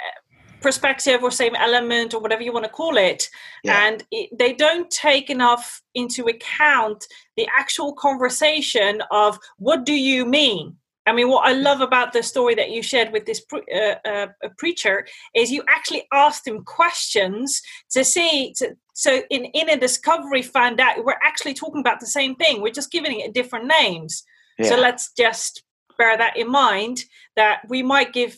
perspective 0.62 1.22
or 1.22 1.30
same 1.30 1.54
element 1.54 2.14
or 2.14 2.20
whatever 2.20 2.42
you 2.42 2.52
want 2.52 2.64
to 2.64 2.70
call 2.70 2.96
it 2.96 3.28
Yeah. 3.62 3.86
and 3.86 4.02
it, 4.10 4.30
they 4.36 4.52
don't 4.54 4.90
take 4.90 5.28
enough 5.28 5.82
into 5.94 6.24
account 6.24 7.06
the 7.36 7.46
actual 7.54 7.92
conversation 7.92 9.02
of 9.10 9.38
what 9.58 9.84
do 9.84 9.92
you 9.92 10.24
mean 10.24 10.76
i 11.06 11.12
mean 11.12 11.28
what 11.28 11.46
i 11.46 11.52
love 11.52 11.80
about 11.80 12.12
the 12.12 12.22
story 12.22 12.54
that 12.54 12.70
you 12.70 12.82
shared 12.82 13.12
with 13.12 13.24
this 13.26 13.40
pre- 13.40 13.62
uh, 13.74 13.94
uh, 14.08 14.26
a 14.42 14.50
preacher 14.58 15.06
is 15.34 15.50
you 15.50 15.62
actually 15.68 16.06
asked 16.12 16.46
him 16.46 16.62
questions 16.64 17.60
to 17.90 18.04
see 18.04 18.52
to, 18.58 18.74
so 18.94 19.22
in, 19.30 19.44
in 19.46 19.68
a 19.70 19.76
discovery 19.76 20.42
found 20.42 20.80
out 20.80 21.04
we're 21.04 21.14
actually 21.22 21.54
talking 21.54 21.80
about 21.80 22.00
the 22.00 22.06
same 22.06 22.34
thing 22.36 22.60
we're 22.60 22.72
just 22.72 22.90
giving 22.92 23.20
it 23.20 23.32
different 23.34 23.66
names 23.80 24.22
Yeah. 24.58 24.70
so 24.70 24.76
let's 24.76 25.12
just 25.12 25.62
bear 25.98 26.16
that 26.18 26.36
in 26.36 26.50
mind 26.50 27.04
that 27.36 27.60
we 27.68 27.82
might 27.82 28.12
give 28.12 28.36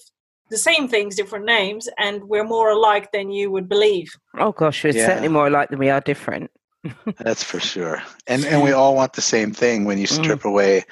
the 0.51 0.57
same 0.57 0.89
things 0.89 1.15
different 1.17 1.45
names 1.45 1.89
and 1.99 2.25
we're 2.25 2.45
more 2.45 2.71
alike 2.71 3.13
than 3.13 3.31
you 3.31 3.51
would 3.51 3.69
believe. 3.69 4.09
Oh 4.39 4.53
gosh, 4.53 4.83
we're 4.83 4.95
Yeah. 4.97 5.07
certainly 5.07 5.29
more 5.29 5.49
alike 5.49 5.69
than 5.69 5.79
we 5.79 5.91
are 5.91 6.01
different. 6.01 6.51
That's 7.19 7.43
for 7.43 7.61
sure. 7.61 8.03
And 8.27 8.45
and 8.47 8.63
we 8.63 8.73
all 8.79 8.95
want 8.95 9.13
the 9.13 9.21
same 9.21 9.53
thing 9.53 9.85
when 9.85 9.99
you 9.99 10.07
Mm. 10.07 10.23
strip 10.23 10.45
away 10.47 10.85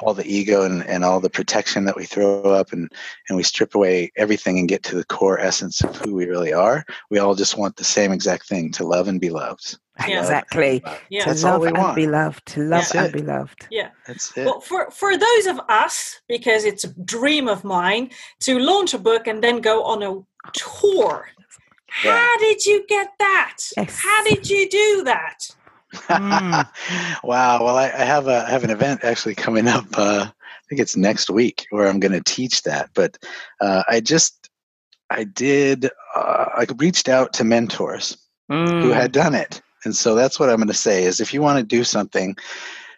all 0.00 0.14
the 0.14 0.26
ego 0.26 0.62
and, 0.62 0.84
and 0.86 1.04
all 1.04 1.20
the 1.20 1.30
protection 1.30 1.84
that 1.84 1.96
we 1.96 2.04
throw 2.04 2.42
up 2.52 2.72
and, 2.72 2.90
and 3.28 3.36
we 3.36 3.42
strip 3.42 3.74
away 3.74 4.10
everything 4.16 4.58
and 4.58 4.68
get 4.68 4.82
to 4.84 4.96
the 4.96 5.04
core 5.04 5.38
essence 5.40 5.82
of 5.82 5.96
who 5.96 6.14
we 6.14 6.26
really 6.26 6.52
are. 6.52 6.84
We 7.10 7.18
all 7.18 7.34
just 7.34 7.58
want 7.58 7.76
the 7.76 7.84
same 7.84 8.12
exact 8.12 8.48
thing 8.48 8.70
to 8.72 8.84
love 8.86 9.08
and 9.08 9.20
be 9.20 9.30
loved. 9.30 9.78
To 10.00 10.08
Yeah. 10.08 10.16
love 10.16 10.24
Exactly. 10.24 10.70
and 10.70 10.82
be. 10.84 10.90
Yeah. 11.16 11.24
To 11.24 11.28
That's 11.30 11.44
all 11.44 11.52
love 11.52 11.60
we 11.62 11.68
and 11.68 11.78
want. 11.78 11.96
be 11.96 12.06
loved. 12.06 12.46
To 12.46 12.60
love 12.60 12.80
That's 12.82 12.94
and 12.94 13.06
it. 13.06 13.12
be 13.12 13.22
loved. 13.22 13.66
Yeah. 13.70 13.90
That's 14.06 14.36
it. 14.36 14.44
Well, 14.46 14.60
for, 14.60 14.90
for 14.90 15.16
those 15.16 15.46
of 15.46 15.60
us, 15.68 16.20
because 16.28 16.64
it's 16.64 16.84
a 16.84 16.94
dream 17.04 17.48
of 17.48 17.64
mine 17.64 18.10
to 18.40 18.58
launch 18.58 18.94
a 18.94 18.98
book 18.98 19.26
and 19.26 19.42
then 19.42 19.60
go 19.60 19.82
on 19.84 20.02
a 20.02 20.22
tour. 20.52 21.28
Yeah. 22.04 22.16
How 22.16 22.38
did 22.38 22.64
you 22.66 22.84
get 22.86 23.08
that? 23.18 23.56
Yes. 23.76 23.98
How 24.00 24.22
did 24.24 24.48
you 24.48 24.68
do 24.68 25.02
that? 25.04 25.48
Mm. 25.94 26.68
wow. 27.24 27.64
Well, 27.64 27.76
I, 27.76 27.86
I 27.86 28.04
have 28.04 28.28
a 28.28 28.44
I 28.46 28.50
have 28.50 28.64
an 28.64 28.70
event 28.70 29.04
actually 29.04 29.34
coming 29.34 29.68
up. 29.68 29.86
Uh, 29.96 30.26
I 30.28 30.62
think 30.68 30.80
it's 30.80 30.96
next 30.96 31.30
week 31.30 31.66
where 31.70 31.88
I'm 31.88 32.00
going 32.00 32.12
to 32.12 32.22
teach 32.22 32.62
that. 32.64 32.90
But 32.94 33.18
uh, 33.60 33.82
I 33.88 34.00
just 34.00 34.50
I 35.10 35.24
did 35.24 35.86
uh, 36.14 36.44
I 36.56 36.66
reached 36.78 37.08
out 37.08 37.32
to 37.34 37.44
mentors 37.44 38.16
who 38.48 38.54
Mm. 38.54 38.94
had 38.94 39.12
done 39.12 39.34
it, 39.34 39.60
and 39.84 39.94
so 39.94 40.14
that's 40.14 40.40
what 40.40 40.48
I'm 40.50 40.56
going 40.56 40.68
to 40.68 40.74
say 40.74 41.04
is 41.04 41.20
if 41.20 41.34
you 41.34 41.42
want 41.42 41.58
to 41.58 41.64
do 41.64 41.84
something 41.84 42.34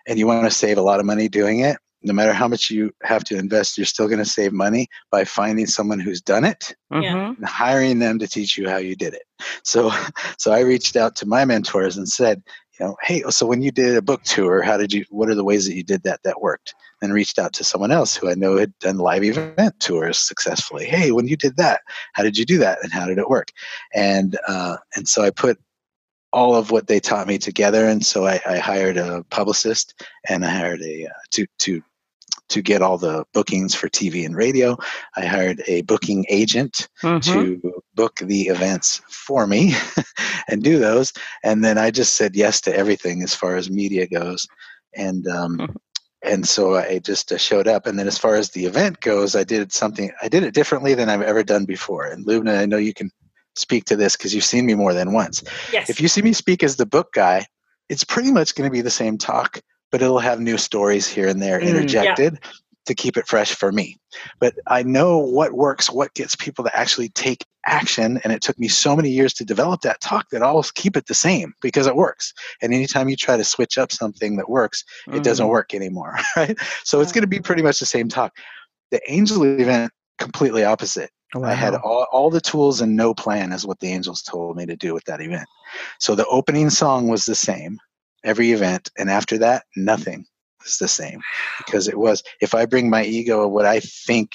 and 0.07 0.19
you 0.19 0.27
want 0.27 0.45
to 0.45 0.51
save 0.51 0.79
a 0.79 0.83
lot 0.83 1.01
of 1.01 1.07
money 1.07 1.29
doing 1.29 1.61
it, 1.61 1.77
no 2.03 2.13
matter 2.13 2.33
how 2.33 2.49
much 2.49 2.71
you 2.71 2.93
have 3.03 3.25
to 3.25 3.37
invest, 3.37 3.77
you're 3.77 3.85
still 3.85 4.07
going 4.07 4.19
to 4.19 4.25
save 4.25 4.53
money 4.53 4.89
by 5.11 5.25
finding 5.25 5.67
someone 5.67 6.01
who's 6.01 6.21
done 6.21 6.45
it 6.45 6.75
Mhm. 6.93 7.37
and 7.37 7.45
hiring 7.47 7.99
them 7.99 8.19
to 8.21 8.27
teach 8.29 8.57
you 8.57 8.69
how 8.69 8.79
you 8.79 8.97
did 8.97 9.13
it. 9.15 9.23
So, 9.65 9.91
so 10.39 10.53
I 10.53 10.61
reached 10.61 10.97
out 10.97 11.15
to 11.17 11.27
my 11.27 11.45
mentors 11.45 11.97
and 11.97 12.09
said, 12.09 12.43
you 12.81 12.87
know, 12.87 12.97
hey, 13.03 13.23
so 13.29 13.45
when 13.45 13.61
you 13.61 13.71
did 13.71 13.97
a 13.97 14.03
book 14.03 14.23
tour, 14.23 14.63
how 14.63 14.79
did 14.79 14.93
you? 14.93 15.05
What 15.11 15.29
are 15.29 15.35
the 15.35 15.45
ways 15.45 15.67
that 15.67 15.75
you 15.75 15.83
did 15.83 16.03
that 16.05 16.23
that 16.25 16.41
worked? 16.41 16.75
And 17.03 17.13
reached 17.15 17.39
out 17.39 17.55
to 17.55 17.65
someone 17.65 17.91
else 17.91 18.15
who 18.15 18.29
I 18.29 18.35
know 18.35 18.59
had 18.59 18.79
done 18.79 18.99
live 18.99 19.25
event 19.25 19.81
tours 19.81 20.19
successfully. 20.19 20.85
Hey, 20.85 21.13
when 21.13 21.27
you 21.27 21.37
did 21.37 21.57
that, 21.57 21.81
how 22.13 22.23
did 22.23 22.37
you 22.37 22.45
do 22.45 22.59
that, 22.59 22.79
and 22.83 22.93
how 22.93 23.07
did 23.07 23.19
it 23.19 23.29
work? 23.29 23.53
And 23.95 24.39
uh, 24.49 24.77
and 24.97 25.09
so 25.09 25.23
I 25.23 25.31
put 25.31 25.59
all 26.33 26.55
of 26.55 26.71
what 26.71 26.87
they 26.87 27.01
taught 27.01 27.27
me 27.27 27.39
together, 27.39 27.87
and 27.87 28.05
so 28.05 28.27
I, 28.27 28.41
I 28.47 28.59
hired 28.59 28.97
a 28.97 29.25
publicist 29.25 30.03
and 30.29 30.45
I 30.45 30.51
hired 30.51 30.83
a 30.83 31.07
uh, 31.07 31.21
to 31.33 31.47
to 31.61 31.83
to 32.51 32.63
get 32.63 32.83
all 32.83 32.99
the 32.99 33.25
bookings 33.33 33.75
for 33.75 33.89
TV 33.89 34.25
and 34.25 34.37
radio. 34.37 34.77
I 35.17 35.25
hired 35.25 35.63
a 35.67 35.83
booking 35.83 36.27
agent 36.29 36.89
Mhm. 37.03 37.23
to 37.33 37.83
book 37.95 38.17
the 38.23 38.43
events 38.49 39.01
for 39.09 39.47
me 39.47 39.75
and 40.49 40.63
do 40.63 40.79
those. 40.79 41.13
And 41.43 41.65
then 41.65 41.79
I 41.79 41.91
just 41.91 42.15
said 42.17 42.37
yes 42.37 42.61
to 42.63 42.77
everything 42.77 43.23
as 43.23 43.35
far 43.35 43.57
as 43.57 43.71
media 43.71 44.07
goes. 44.07 44.47
And 44.95 45.27
um, 45.29 45.59
Mhm. 45.59 45.77
and 46.23 46.47
so 46.47 46.75
I 46.77 46.99
just 46.99 47.33
uh, 47.33 47.39
showed 47.39 47.67
up. 47.67 47.87
And 47.87 47.99
then 47.99 48.07
as 48.07 48.19
far 48.19 48.35
as 48.35 48.51
the 48.51 48.67
event 48.67 49.01
goes, 49.01 49.35
I 49.35 49.43
did 49.45 49.73
something. 49.73 50.11
I 50.23 50.29
did 50.29 50.43
it 50.43 50.53
differently 50.53 50.95
than 50.95 51.09
I've 51.09 51.23
ever 51.23 51.43
done 51.43 51.65
before. 51.65 52.05
And 52.07 52.27
Lubna, 52.27 52.59
I 52.59 52.67
know 52.67 52.77
you 52.77 52.93
can 52.93 53.11
speak 53.57 53.85
to 53.87 53.97
this 53.97 54.17
because 54.17 54.35
you've 54.35 54.45
seen 54.45 54.67
me 54.67 54.75
more 54.75 54.93
than 54.93 55.13
once. 55.13 55.43
Yes. 55.73 55.89
If 55.89 56.01
you 56.01 56.09
see 56.09 56.21
me 56.23 56.33
speak 56.35 56.63
as 56.63 56.77
the 56.77 56.85
book 56.87 57.13
guy, 57.15 57.47
it's 57.89 58.05
pretty 58.05 58.31
much 58.33 58.55
going 58.55 58.69
to 58.69 58.73
be 58.73 58.83
the 58.83 58.91
same 58.91 59.17
talk, 59.19 59.61
but 59.91 60.03
it'll 60.03 60.19
have 60.19 60.41
new 60.41 60.57
stories 60.59 61.07
here 61.07 61.29
and 61.29 61.41
there 61.43 61.59
Mm, 61.61 61.65
yeah. 61.65 61.71
interjected 61.71 62.39
to 62.87 62.95
keep 62.95 63.17
it 63.17 63.27
fresh 63.29 63.55
for 63.55 63.71
me. 63.71 63.97
But 64.41 64.55
I 64.67 64.83
know 64.83 65.19
what 65.19 65.53
works, 65.53 65.91
what 65.91 66.15
gets 66.15 66.35
people 66.35 66.65
to 66.65 66.75
actually 66.77 67.11
take 67.11 67.45
action. 67.67 68.19
And 68.25 68.33
it 68.33 68.41
took 68.41 68.59
me 68.59 68.69
so 68.69 68.97
many 68.97 69.11
years 69.11 69.35
to 69.35 69.45
develop 69.45 69.83
that 69.83 70.01
talk 70.01 70.31
that 70.31 70.43
I'll 70.43 70.63
keep 70.75 70.97
it 70.97 71.07
the 71.07 71.15
same 71.15 71.53
because 71.61 71.87
it 71.87 71.95
works. 71.95 72.33
And 72.63 72.73
anytime 72.73 73.09
you 73.11 73.17
try 73.17 73.37
to 73.37 73.45
switch 73.45 73.77
up 73.77 73.93
something 73.93 74.37
that 74.37 74.49
works, 74.49 74.83
it 75.13 75.23
doesn't 75.23 75.47
Mm. 75.47 75.51
work 75.51 75.75
anymore. 75.75 76.17
Right. 76.37 76.57
So 76.85 77.01
it's 77.01 77.13
going 77.13 77.23
to 77.23 77.29
be 77.29 77.39
pretty 77.41 77.63
much 77.63 77.79
the 77.81 77.87
same 77.87 78.09
talk. 78.09 78.35
The 78.91 79.01
angel 79.13 79.45
event, 79.45 79.93
completely 80.19 80.65
opposite. 80.65 81.11
I 81.45 81.53
had 81.55 81.75
all, 81.77 82.07
all 82.11 82.31
the 82.31 82.41
tools 82.41 82.81
and 82.81 82.97
no 82.97 83.15
plan 83.15 83.53
is 83.53 83.65
what 83.67 83.79
the 83.79 83.87
angels 83.89 84.23
told 84.23 84.57
me 84.57 84.67
to 84.67 84.75
do 84.75 84.95
with 84.95 85.05
that 85.05 85.21
event. 85.21 85.47
So 86.01 86.15
the 86.17 86.27
opening 86.27 86.71
song 86.71 87.07
was 87.09 87.25
the 87.27 87.37
same 87.37 87.79
every 88.25 88.53
event. 88.53 88.91
And 88.99 89.11
after 89.11 89.39
that, 89.39 89.65
nothing 89.77 90.27
was 90.63 90.79
the 90.79 90.89
same 90.89 91.21
because 91.59 91.89
it 91.89 91.99
was, 91.99 92.23
if 92.41 92.55
I 92.55 92.67
bring 92.67 92.91
my 92.91 93.05
ego 93.05 93.45
of 93.45 93.51
what 93.51 93.67
I 93.67 93.81
think 93.81 94.33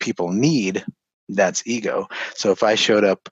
people 0.00 0.32
need, 0.32 0.84
that's 1.28 1.66
ego. 1.66 2.08
So 2.34 2.50
if 2.50 2.62
I 2.62 2.74
showed 2.74 3.04
up 3.04 3.28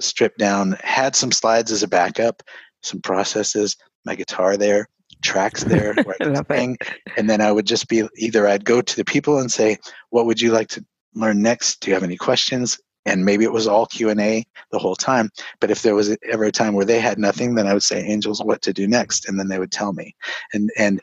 stripped 0.00 0.38
down, 0.38 0.76
had 0.82 1.14
some 1.14 1.32
slides 1.32 1.70
as 1.72 1.82
a 1.82 1.88
backup, 1.88 2.42
some 2.82 3.00
processes, 3.00 3.76
my 4.04 4.14
guitar 4.14 4.56
there, 4.56 4.88
tracks 5.22 5.64
there, 5.64 5.94
where 5.94 6.16
I 6.20 6.24
could 6.24 6.46
sing, 6.50 6.78
and 7.16 7.28
then 7.28 7.40
I 7.40 7.52
would 7.52 7.66
just 7.66 7.88
be 7.88 8.04
either 8.16 8.46
I'd 8.46 8.64
go 8.64 8.80
to 8.80 8.96
the 8.96 9.04
people 9.04 9.38
and 9.38 9.52
say, 9.52 9.78
"What 10.10 10.26
would 10.26 10.40
you 10.40 10.52
like 10.52 10.68
to 10.70 10.84
learn 11.14 11.42
next? 11.42 11.80
Do 11.80 11.90
you 11.90 11.94
have 11.94 12.04
any 12.04 12.16
questions?" 12.16 12.78
And 13.06 13.24
maybe 13.24 13.44
it 13.44 13.52
was 13.52 13.66
all 13.66 13.86
Q 13.86 14.10
and 14.10 14.20
A 14.20 14.44
the 14.72 14.78
whole 14.78 14.96
time. 14.96 15.30
But 15.60 15.70
if 15.70 15.82
there 15.82 15.94
was 15.94 16.16
ever 16.30 16.44
a 16.44 16.52
time 16.52 16.74
where 16.74 16.84
they 16.84 17.00
had 17.00 17.18
nothing, 17.18 17.54
then 17.54 17.66
I 17.66 17.72
would 17.72 17.82
say, 17.82 18.02
"Angels, 18.02 18.42
what 18.42 18.62
to 18.62 18.72
do 18.72 18.86
next?" 18.86 19.28
And 19.28 19.38
then 19.38 19.48
they 19.48 19.58
would 19.58 19.72
tell 19.72 19.92
me. 19.92 20.14
And 20.52 20.70
and 20.76 21.00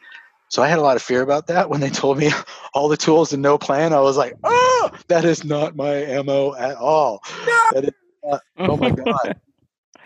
so 0.50 0.62
I 0.62 0.68
had 0.68 0.80
a 0.80 0.84
lot 0.84 0.96
of 0.96 1.02
fear 1.02 1.22
about 1.22 1.48
that 1.48 1.70
when 1.70 1.82
they 1.82 1.90
told 1.90 2.18
me 2.18 2.32
all 2.74 2.88
the 2.88 2.98
tools 2.98 3.34
and 3.34 3.42
no 3.42 3.58
plan. 3.58 3.94
I 3.94 4.00
was 4.00 4.18
like, 4.18 4.36
"Oh, 4.44 4.92
that 5.08 5.26
is 5.26 5.44
not 5.44 5.76
my 5.76 6.22
mo 6.24 6.56
at 6.56 6.78
all." 6.78 7.20
That 7.74 7.86
is 7.86 7.92
not, 8.24 8.42
oh 8.58 8.78
my 8.78 8.92
god 8.92 9.40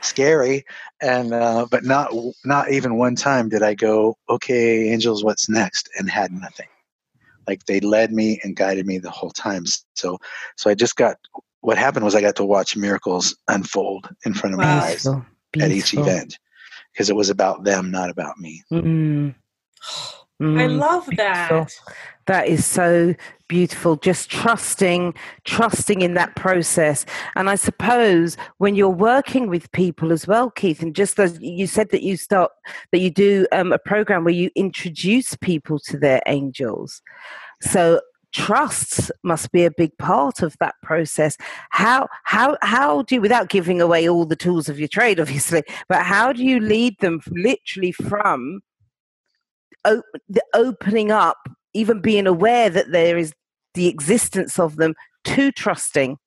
scary 0.01 0.65
and 1.01 1.33
uh, 1.33 1.65
but 1.69 1.83
not 1.83 2.11
not 2.43 2.71
even 2.71 2.97
one 2.97 3.15
time 3.15 3.49
did 3.49 3.63
i 3.63 3.73
go 3.73 4.17
okay 4.29 4.89
angels 4.89 5.23
what's 5.23 5.49
next 5.49 5.89
and 5.97 6.09
had 6.09 6.31
nothing 6.31 6.67
like 7.47 7.63
they 7.65 7.79
led 7.79 8.11
me 8.11 8.39
and 8.43 8.55
guided 8.55 8.85
me 8.85 8.97
the 8.97 9.09
whole 9.09 9.31
time 9.31 9.63
so 9.95 10.17
so 10.57 10.69
i 10.69 10.73
just 10.73 10.95
got 10.95 11.17
what 11.61 11.77
happened 11.77 12.05
was 12.05 12.15
i 12.15 12.21
got 12.21 12.35
to 12.35 12.43
watch 12.45 12.75
miracles 12.75 13.35
unfold 13.47 14.09
in 14.25 14.33
front 14.33 14.53
of 14.53 14.59
Wow. 14.59 14.65
my 14.79 14.85
eyes 14.85 15.03
Beautiful. 15.03 15.25
at 15.61 15.71
each 15.71 15.93
event 15.93 16.37
because 16.93 17.09
it 17.09 17.15
was 17.15 17.29
about 17.29 17.63
them 17.63 17.91
not 17.91 18.09
about 18.09 18.37
me 18.37 18.63
Mm. 18.71 19.35
I 20.43 20.43
Mm. 20.43 20.79
love 20.79 21.05
that. 21.17 21.69
That 22.25 22.47
is 22.47 22.65
so 22.65 23.13
beautiful. 23.47 23.95
Just 23.95 24.31
trusting, 24.31 25.13
trusting 25.45 26.01
in 26.01 26.15
that 26.15 26.35
process. 26.35 27.05
And 27.35 27.47
I 27.47 27.53
suppose 27.53 28.37
when 28.57 28.73
you're 28.73 28.89
working 28.89 29.49
with 29.49 29.71
people 29.71 30.11
as 30.11 30.25
well, 30.25 30.49
Keith, 30.49 30.81
and 30.81 30.95
just 30.95 31.19
as 31.19 31.39
you 31.41 31.67
said 31.67 31.89
that 31.91 32.01
you 32.01 32.17
start, 32.17 32.51
that 32.91 32.97
you 32.99 33.11
do 33.11 33.45
um, 33.51 33.71
a 33.71 33.77
program 33.77 34.23
where 34.23 34.33
you 34.33 34.49
introduce 34.55 35.35
people 35.35 35.77
to 35.89 35.97
their 35.97 36.23
angels. 36.25 37.03
So 37.61 38.01
trust 38.33 39.11
must 39.23 39.51
be 39.51 39.65
a 39.65 39.71
big 39.71 39.97
part 39.97 40.41
of 40.41 40.55
that 40.59 40.75
process. 40.83 41.37
How 41.71 42.07
how 42.23 42.57
how 42.61 43.01
do 43.03 43.15
you, 43.15 43.21
without 43.21 43.49
giving 43.49 43.81
away 43.81 44.07
all 44.09 44.25
the 44.25 44.35
tools 44.35 44.69
of 44.69 44.79
your 44.79 44.87
trade, 44.87 45.19
obviously, 45.23 45.63
but 45.89 46.03
how 46.03 46.33
do 46.33 46.43
you 46.43 46.59
lead 46.59 46.95
them 46.99 47.21
literally 47.31 47.91
from 47.91 48.61
op- 49.85 50.03
the 50.29 50.43
opening 50.53 51.11
up, 51.11 51.37
even 51.73 52.01
being 52.01 52.27
aware 52.27 52.69
that 52.69 52.91
there 52.91 53.17
is 53.17 53.33
the 53.73 53.87
existence 53.87 54.59
of 54.59 54.75
them, 54.75 54.93
to 55.23 55.51
trusting, 55.51 56.17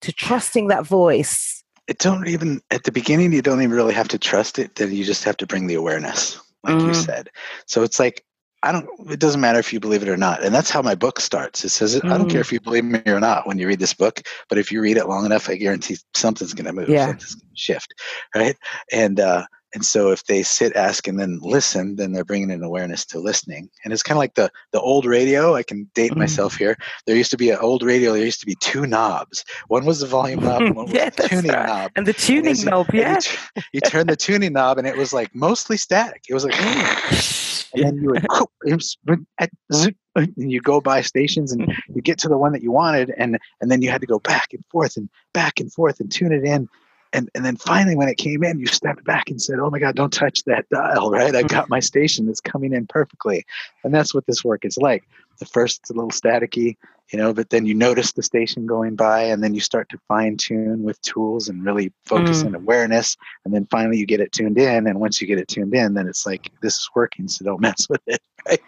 to 0.00 0.12
trusting 0.12 0.68
that 0.68 0.86
voice. 0.86 1.62
it 1.88 1.98
don't 1.98 2.26
even 2.28 2.60
at 2.70 2.84
the 2.84 2.92
beginning 2.92 3.32
you 3.32 3.42
don't 3.42 3.60
even 3.62 3.74
really 3.76 3.94
have 3.94 4.08
to 4.08 4.18
trust 4.18 4.58
it 4.58 4.76
then 4.76 4.92
you 4.92 5.04
just 5.04 5.24
have 5.24 5.36
to 5.36 5.46
bring 5.46 5.66
the 5.66 5.74
awareness 5.74 6.40
like 6.64 6.80
you 6.84 6.92
Mm. 6.92 6.94
said 6.94 7.28
so 7.66 7.82
it's 7.82 7.98
like 7.98 8.24
i 8.62 8.72
don't 8.72 8.88
it 9.10 9.18
doesn't 9.20 9.40
matter 9.40 9.58
if 9.58 9.72
you 9.72 9.80
believe 9.80 10.02
it 10.02 10.08
or 10.08 10.16
not 10.16 10.42
and 10.42 10.54
that's 10.54 10.70
how 10.70 10.82
my 10.82 10.94
book 10.94 11.20
starts 11.20 11.64
it 11.64 11.70
says 11.70 11.96
i 11.96 11.98
don't 12.00 12.28
Mm. 12.28 12.30
care 12.30 12.40
if 12.40 12.52
you 12.52 12.60
believe 12.60 12.84
me 12.84 13.00
or 13.06 13.20
not 13.20 13.46
when 13.46 13.58
you 13.58 13.66
read 13.66 13.78
this 13.80 13.94
book 13.94 14.22
but 14.48 14.58
if 14.58 14.70
you 14.70 14.80
read 14.80 14.96
it 14.96 15.08
long 15.08 15.26
enough 15.26 15.48
i 15.48 15.56
guarantee 15.56 15.96
something's 16.14 16.54
going 16.54 16.66
to 16.66 16.72
move 16.72 16.88
Yeah. 16.88 17.06
something's 17.06 17.34
going 17.34 17.50
to 17.54 17.60
shift 17.60 17.94
right 18.34 18.56
and 18.92 19.18
uh 19.20 19.46
and 19.74 19.84
so 19.86 20.10
if 20.10 20.24
they 20.24 20.42
sit 20.42 20.76
ask 20.76 21.08
and 21.08 21.18
then 21.18 21.38
listen 21.42 21.96
then 21.96 22.12
they're 22.12 22.24
bringing 22.24 22.50
an 22.50 22.62
awareness 22.62 23.04
to 23.06 23.18
listening 23.18 23.68
and 23.84 23.92
it's 23.92 24.02
kind 24.02 24.16
of 24.16 24.18
like 24.18 24.34
the 24.34 24.50
the 24.72 24.80
old 24.80 25.06
radio 25.06 25.54
i 25.54 25.62
can 25.62 25.90
date 25.94 26.12
mm. 26.12 26.18
myself 26.18 26.56
here 26.56 26.76
there 27.06 27.16
used 27.16 27.30
to 27.30 27.36
be 27.36 27.50
an 27.50 27.58
old 27.60 27.82
radio 27.82 28.12
there 28.12 28.24
used 28.24 28.40
to 28.40 28.46
be 28.46 28.56
two 28.56 28.86
knobs 28.86 29.44
one 29.68 29.84
was 29.84 30.00
the 30.00 30.06
volume 30.06 30.40
knob 30.44 30.62
and 30.62 30.76
one 30.76 30.84
was 30.86 30.94
yeah, 30.94 31.10
the 31.10 31.28
tuning 31.28 31.50
right. 31.50 31.66
knob 31.66 31.90
and 31.96 32.06
the 32.06 32.12
tuning 32.12 32.48
and 32.52 32.64
knob 32.66 32.86
yeah 32.92 33.18
you, 33.56 33.62
you 33.74 33.80
turn 33.80 34.06
the 34.06 34.16
tuning 34.16 34.52
knob 34.52 34.78
and 34.78 34.86
it 34.86 34.96
was 34.96 35.12
like 35.12 35.34
mostly 35.34 35.76
static 35.76 36.22
it 36.28 36.34
was 36.34 36.44
like 36.44 36.54
mm. 36.54 37.51
And 37.74 37.84
then 37.84 37.96
you 37.96 38.10
would 38.10 38.26
and 40.16 40.52
you 40.52 40.60
go 40.60 40.80
by 40.80 41.00
stations 41.00 41.52
and 41.52 41.72
you 41.94 42.02
get 42.02 42.18
to 42.18 42.28
the 42.28 42.38
one 42.38 42.52
that 42.52 42.62
you 42.62 42.70
wanted 42.70 43.12
and 43.16 43.38
and 43.60 43.70
then 43.70 43.82
you 43.82 43.90
had 43.90 44.00
to 44.00 44.06
go 44.06 44.18
back 44.18 44.52
and 44.52 44.64
forth 44.66 44.96
and 44.96 45.08
back 45.32 45.60
and 45.60 45.72
forth 45.72 46.00
and 46.00 46.10
tune 46.12 46.32
it 46.32 46.44
in 46.44 46.68
and 47.12 47.30
and 47.34 47.44
then 47.44 47.56
finally 47.56 47.96
when 47.96 48.08
it 48.08 48.16
came 48.16 48.42
in 48.44 48.58
you 48.58 48.66
stepped 48.66 49.04
back 49.04 49.30
and 49.30 49.40
said 49.40 49.58
oh 49.58 49.70
my 49.70 49.78
god 49.78 49.94
don't 49.94 50.12
touch 50.12 50.42
that 50.44 50.68
dial 50.70 51.10
right? 51.10 51.34
I've 51.34 51.48
got 51.48 51.68
my 51.68 51.80
station 51.80 52.26
that's 52.26 52.40
coming 52.40 52.72
in 52.72 52.86
perfectly 52.86 53.44
and 53.84 53.94
that's 53.94 54.14
what 54.14 54.26
this 54.26 54.44
work 54.44 54.64
is 54.64 54.76
like. 54.76 55.04
The 55.38 55.46
first 55.46 55.80
it's 55.80 55.90
a 55.90 55.94
little 55.94 56.10
staticky 56.10 56.76
you 57.12 57.18
know 57.18 57.32
but 57.32 57.50
then 57.50 57.66
you 57.66 57.74
notice 57.74 58.12
the 58.12 58.22
station 58.22 58.66
going 58.66 58.96
by 58.96 59.22
and 59.22 59.42
then 59.42 59.54
you 59.54 59.60
start 59.60 59.88
to 59.88 59.98
fine 60.08 60.36
tune 60.36 60.82
with 60.82 61.00
tools 61.02 61.48
and 61.48 61.64
really 61.64 61.92
focus 62.04 62.42
mm. 62.42 62.46
on 62.46 62.54
awareness 62.54 63.16
and 63.44 63.54
then 63.54 63.66
finally 63.70 63.98
you 63.98 64.06
get 64.06 64.20
it 64.20 64.32
tuned 64.32 64.58
in 64.58 64.86
and 64.86 64.98
once 64.98 65.20
you 65.20 65.26
get 65.26 65.38
it 65.38 65.48
tuned 65.48 65.74
in 65.74 65.94
then 65.94 66.08
it's 66.08 66.26
like 66.26 66.50
this 66.62 66.74
is 66.74 66.88
working 66.94 67.28
so 67.28 67.44
don't 67.44 67.60
mess 67.68 67.88
with 67.88 68.02
it 68.06 68.22
right 68.48 68.60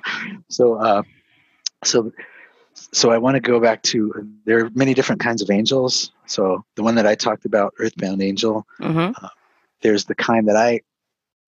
so 0.48 0.74
uh 0.74 1.02
so 1.84 2.12
so 2.74 3.10
I 3.10 3.18
want 3.18 3.36
to 3.36 3.40
go 3.40 3.60
back 3.60 3.82
to 3.84 4.28
there 4.44 4.64
are 4.64 4.70
many 4.74 4.94
different 4.94 5.20
kinds 5.20 5.42
of 5.42 5.50
angels. 5.50 6.12
So 6.26 6.64
the 6.74 6.82
one 6.82 6.96
that 6.96 7.06
I 7.06 7.14
talked 7.14 7.44
about, 7.44 7.74
earthbound 7.78 8.22
angel, 8.22 8.66
mm-hmm. 8.80 9.24
uh, 9.24 9.28
there's 9.82 10.04
the 10.04 10.14
kind 10.14 10.48
that 10.48 10.56
I 10.56 10.80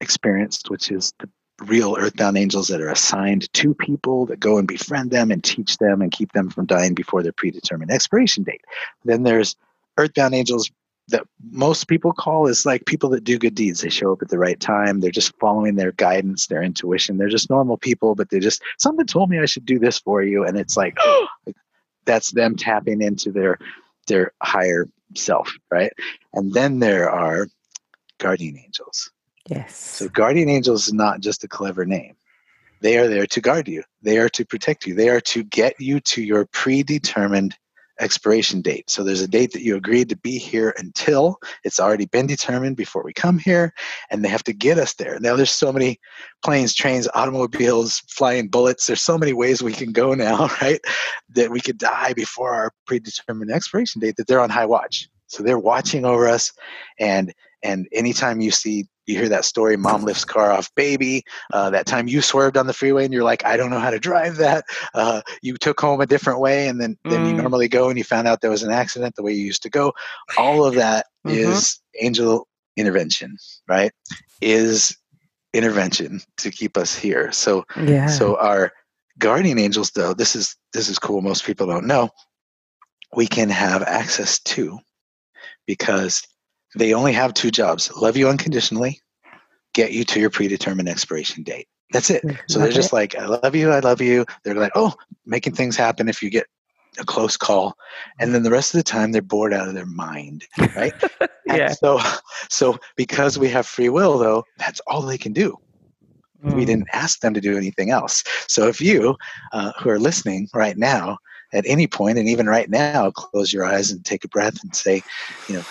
experienced, 0.01 0.71
which 0.71 0.91
is 0.91 1.13
the 1.19 1.29
real 1.65 1.97
earthbound 1.99 2.37
angels 2.37 2.69
that 2.69 2.81
are 2.81 2.91
assigned 2.91 3.53
to 3.55 3.75
people 3.75 4.27
that 4.27 4.41
go 4.41 4.59
and 4.59 4.69
befriend 4.69 5.11
them 5.11 5.31
and 5.31 5.43
teach 5.43 5.79
them 5.79 6.03
and 6.03 6.13
keep 6.13 6.33
them 6.33 6.51
from 6.51 6.67
dying 6.67 6.95
before 6.95 7.23
their 7.23 7.33
predetermined 7.33 7.91
expiration 7.91 8.45
date. 8.45 8.63
Then 9.05 9.23
there's 9.23 9.57
earthbound 9.97 10.35
angels 10.35 10.71
that 11.09 11.27
most 11.51 11.87
people 11.87 12.13
call 12.13 12.47
is 12.47 12.67
like 12.67 12.85
people 12.85 13.11
that 13.11 13.25
do 13.25 13.39
good 13.39 13.55
deeds. 13.55 13.81
They 13.81 13.91
show 13.91 14.13
up 14.13 14.23
at 14.23 14.29
the 14.29 14.39
right 14.39 14.59
time. 14.59 15.01
They're 15.01 15.11
just 15.11 15.39
following 15.39 15.77
their 15.77 15.93
guidance, 15.93 16.47
their 16.47 16.63
intuition. 16.63 17.17
They're 17.17 17.29
just 17.29 17.49
normal 17.49 17.77
people, 17.77 18.15
but 18.15 18.31
they 18.31 18.41
just 18.41 18.63
something 18.79 19.07
told 19.07 19.31
me 19.31 19.39
I 19.39 19.47
should 19.47 19.65
do 19.65 19.79
this 19.79 19.99
for 19.99 20.23
you, 20.23 20.45
and 20.45 20.59
it's 20.59 20.77
like 20.77 20.97
that's 22.05 22.33
them 22.33 22.57
tapping 22.57 23.03
into 23.03 23.31
their 23.31 23.59
their 24.09 24.33
higher 24.43 24.89
self, 25.15 25.53
right? 25.71 25.93
And 26.33 26.53
then 26.53 26.81
there 26.81 27.11
are 27.11 27.47
guardian 28.19 28.59
angels. 28.59 29.11
Yes. 29.47 29.77
So 29.77 30.09
guardian 30.09 30.49
angels 30.49 30.89
is 30.89 30.93
not 30.93 31.21
just 31.21 31.45
a 31.45 31.49
clever 31.49 31.85
name. 31.85 32.17
They 32.81 32.99
are 32.99 33.09
there 33.09 33.27
to 33.27 33.41
guard 33.41 33.69
you. 33.69 33.83
They 34.03 34.19
are 34.19 34.29
to 34.31 34.45
protect 34.45 34.87
you. 34.87 34.95
They 34.95 35.09
are 35.09 35.21
to 35.23 35.45
get 35.45 35.75
you 35.81 36.01
to 36.01 36.23
your 36.23 36.47
predetermined 36.47 37.57
expiration 37.99 38.61
date. 38.61 38.91
So 38.91 39.03
there's 39.03 39.23
a 39.23 39.29
date 39.29 39.53
that 39.53 39.63
you 39.63 39.77
agreed 39.77 40.09
to 40.11 40.17
be 40.17 40.39
here 40.39 40.75
until 40.77 41.39
it's 41.65 41.81
already 41.81 42.07
been 42.07 42.27
determined 42.27 42.77
before 42.77 43.03
we 43.03 43.13
come 43.13 43.39
here, 43.39 43.73
and 44.11 44.23
they 44.23 44.29
have 44.29 44.45
to 44.45 44.53
get 44.53 44.79
us 44.79 44.95
there. 44.95 45.19
Now 45.19 45.37
there's 45.37 45.51
so 45.51 45.73
many 45.73 45.99
planes, 46.45 46.75
trains, 46.75 47.09
automobiles, 47.15 48.03
flying 48.09 48.49
bullets. 48.49 48.87
There's 48.87 49.01
so 49.01 49.17
many 49.17 49.33
ways 49.33 49.63
we 49.63 49.73
can 49.73 49.93
go 49.93 50.15
now, 50.15 50.49
right? 50.61 50.81
That 51.31 51.51
we 51.51 51.61
could 51.61 51.79
die 51.79 52.13
before 52.13 52.55
our 52.55 52.73
predetermined 52.87 53.51
expiration 53.51 54.01
date. 54.01 54.17
That 54.17 54.27
they're 54.27 54.41
on 54.41 54.51
high 54.51 54.67
watch. 54.67 55.09
So 55.29 55.43
they're 55.43 55.59
watching 55.59 56.05
over 56.05 56.29
us, 56.29 56.53
and 57.01 57.33
and 57.63 57.89
anytime 57.93 58.41
you 58.41 58.51
see 58.51 58.87
you 59.07 59.17
hear 59.17 59.29
that 59.29 59.45
story 59.45 59.77
mom 59.77 60.03
lifts 60.03 60.25
car 60.25 60.51
off 60.51 60.73
baby 60.75 61.23
uh, 61.53 61.71
that 61.71 61.87
time 61.87 62.09
you 62.09 62.21
swerved 62.21 62.57
on 62.57 62.67
the 62.67 62.73
freeway 62.73 63.05
and 63.05 63.13
you're 63.13 63.25
like 63.25 63.45
i 63.45 63.57
don't 63.57 63.71
know 63.71 63.79
how 63.79 63.91
to 63.91 63.99
drive 63.99 64.37
that 64.37 64.65
uh, 64.95 65.21
you 65.43 65.57
took 65.57 65.81
home 65.81 66.01
a 66.01 66.07
different 66.07 66.41
way 66.41 66.69
and 66.69 66.81
then, 66.81 66.97
then 67.05 67.25
mm. 67.25 67.29
you 67.29 67.33
normally 67.35 67.69
go 67.69 67.89
and 67.89 67.99
you 67.99 68.05
found 68.05 68.27
out 68.27 68.41
there 68.41 68.51
was 68.51 68.63
an 68.63 68.73
accident 68.73 69.15
the 69.17 69.23
way 69.23 69.33
you 69.33 69.45
used 69.45 69.63
to 69.63 69.71
go 69.71 69.93
all 70.39 70.65
of 70.65 70.75
that 70.75 71.07
mm-hmm. 71.27 71.37
is 71.37 71.81
angel 72.01 72.47
intervention 72.77 73.37
right 73.69 73.93
is 74.41 74.97
intervention 75.55 76.21
to 76.37 76.51
keep 76.51 76.77
us 76.77 76.95
here 76.95 77.33
so 77.33 77.65
yeah. 77.77 78.07
so 78.07 78.37
our 78.39 78.73
guardian 79.19 79.59
angels 79.59 79.91
though 79.93 80.13
this 80.13 80.37
is 80.37 80.57
this 80.75 80.89
is 80.91 80.99
cool 80.99 81.23
most 81.23 81.47
people 81.47 81.67
don't 81.67 81.87
know 81.87 82.11
we 83.15 83.27
can 83.27 83.49
have 83.49 83.83
access 83.83 84.39
to 84.41 84.79
because 85.67 86.23
they 86.77 86.95
only 86.95 87.13
have 87.13 87.35
two 87.35 87.51
jobs 87.51 87.91
love 87.97 88.17
you 88.17 88.29
unconditionally, 88.29 89.01
get 89.75 89.93
you 89.93 90.05
to 90.05 90.21
your 90.21 90.31
predetermined 90.31 90.89
expiration 90.89 91.43
date. 91.43 91.69
That's 91.93 92.11
it. 92.11 92.25
So 92.49 92.59
they're 92.59 92.71
just 92.71 92.93
like, 92.93 93.17
I 93.17 93.27
love 93.27 93.55
you, 93.55 93.71
I 93.71 93.79
love 93.79 94.01
you. 94.01 94.27
They're 94.43 94.55
like, 94.55 94.73
oh, 94.75 94.95
making 95.25 95.55
things 95.55 95.77
happen 95.77 96.09
if 96.09 96.23
you 96.23 96.31
get 96.31 96.47
a 96.99 97.05
close 97.05 97.37
call. 97.37 97.77
And 98.19 98.35
then 98.35 98.43
the 98.43 98.51
rest 98.51 98.75
of 98.75 98.79
the 98.79 98.85
time 98.85 99.13
they're 99.13 99.23
bored 99.23 99.55
out 99.55 99.69
of 99.69 99.75
their 99.75 99.87
mind. 99.87 100.45
Right. 100.59 100.93
yeah. 101.47 101.69
so 101.69 102.01
so 102.49 102.79
because 102.97 103.39
we 103.39 103.49
have 103.51 103.67
free 103.67 103.89
will 103.89 104.19
though, 104.19 104.45
that's 104.59 104.81
all 104.87 105.03
they 105.03 105.19
can 105.19 105.33
do. 105.33 105.57
Mm. 106.45 106.55
We 106.55 106.65
didn't 106.65 106.89
ask 106.93 107.21
them 107.21 107.35
to 107.35 107.41
do 107.41 107.57
anything 107.57 107.91
else. 107.91 108.25
So 108.49 108.67
if 108.67 108.81
you 108.81 109.17
uh, 109.53 109.73
who 109.81 109.91
are 109.91 109.99
listening 109.99 110.49
right 110.55 110.77
now, 110.77 111.19
at 111.53 111.65
any 111.67 111.87
point, 111.87 112.19
and 112.19 112.29
even 112.29 112.47
right 112.47 112.69
now, 112.69 113.11
close 113.13 113.53
your 113.53 113.65
eyes 113.65 113.91
and 113.91 114.05
take 114.05 114.25
a 114.25 114.29
breath 114.29 114.63
and 114.63 114.75
say, 114.75 115.03
you 115.49 115.55
know, 115.55 115.65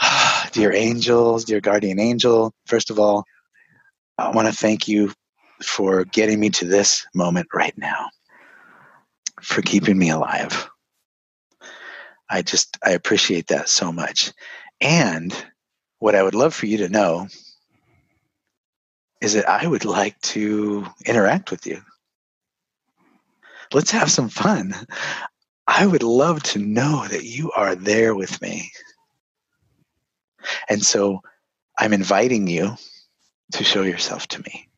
dear 0.52 0.72
angels, 0.72 1.44
dear 1.44 1.60
guardian 1.60 1.98
angel, 1.98 2.52
first 2.66 2.90
of 2.90 2.98
all, 2.98 3.24
I 4.18 4.30
want 4.30 4.48
to 4.48 4.54
thank 4.54 4.88
you 4.88 5.12
for 5.62 6.04
getting 6.04 6.40
me 6.40 6.50
to 6.50 6.66
this 6.66 7.06
moment 7.14 7.48
right 7.54 7.76
now, 7.76 8.08
for 9.40 9.62
keeping 9.62 9.98
me 9.98 10.10
alive. 10.10 10.68
I 12.28 12.42
just, 12.42 12.78
I 12.84 12.90
appreciate 12.90 13.48
that 13.48 13.68
so 13.68 13.92
much. 13.92 14.32
And 14.80 15.34
what 15.98 16.14
I 16.14 16.22
would 16.22 16.34
love 16.34 16.54
for 16.54 16.66
you 16.66 16.78
to 16.78 16.88
know 16.88 17.28
is 19.20 19.34
that 19.34 19.48
I 19.48 19.66
would 19.66 19.84
like 19.84 20.18
to 20.20 20.86
interact 21.04 21.50
with 21.50 21.66
you. 21.66 21.82
Let's 23.72 23.90
have 23.90 24.10
some 24.10 24.28
fun. 24.28 24.74
I 25.66 25.86
would 25.86 26.02
love 26.02 26.42
to 26.44 26.58
know 26.58 27.06
that 27.08 27.24
you 27.24 27.52
are 27.52 27.74
there 27.74 28.14
with 28.14 28.40
me. 28.40 28.72
And 30.68 30.84
so 30.84 31.20
I'm 31.78 31.92
inviting 31.92 32.46
you 32.46 32.76
to 33.52 33.64
show 33.64 33.82
yourself 33.82 34.26
to 34.28 34.42
me. 34.42 34.68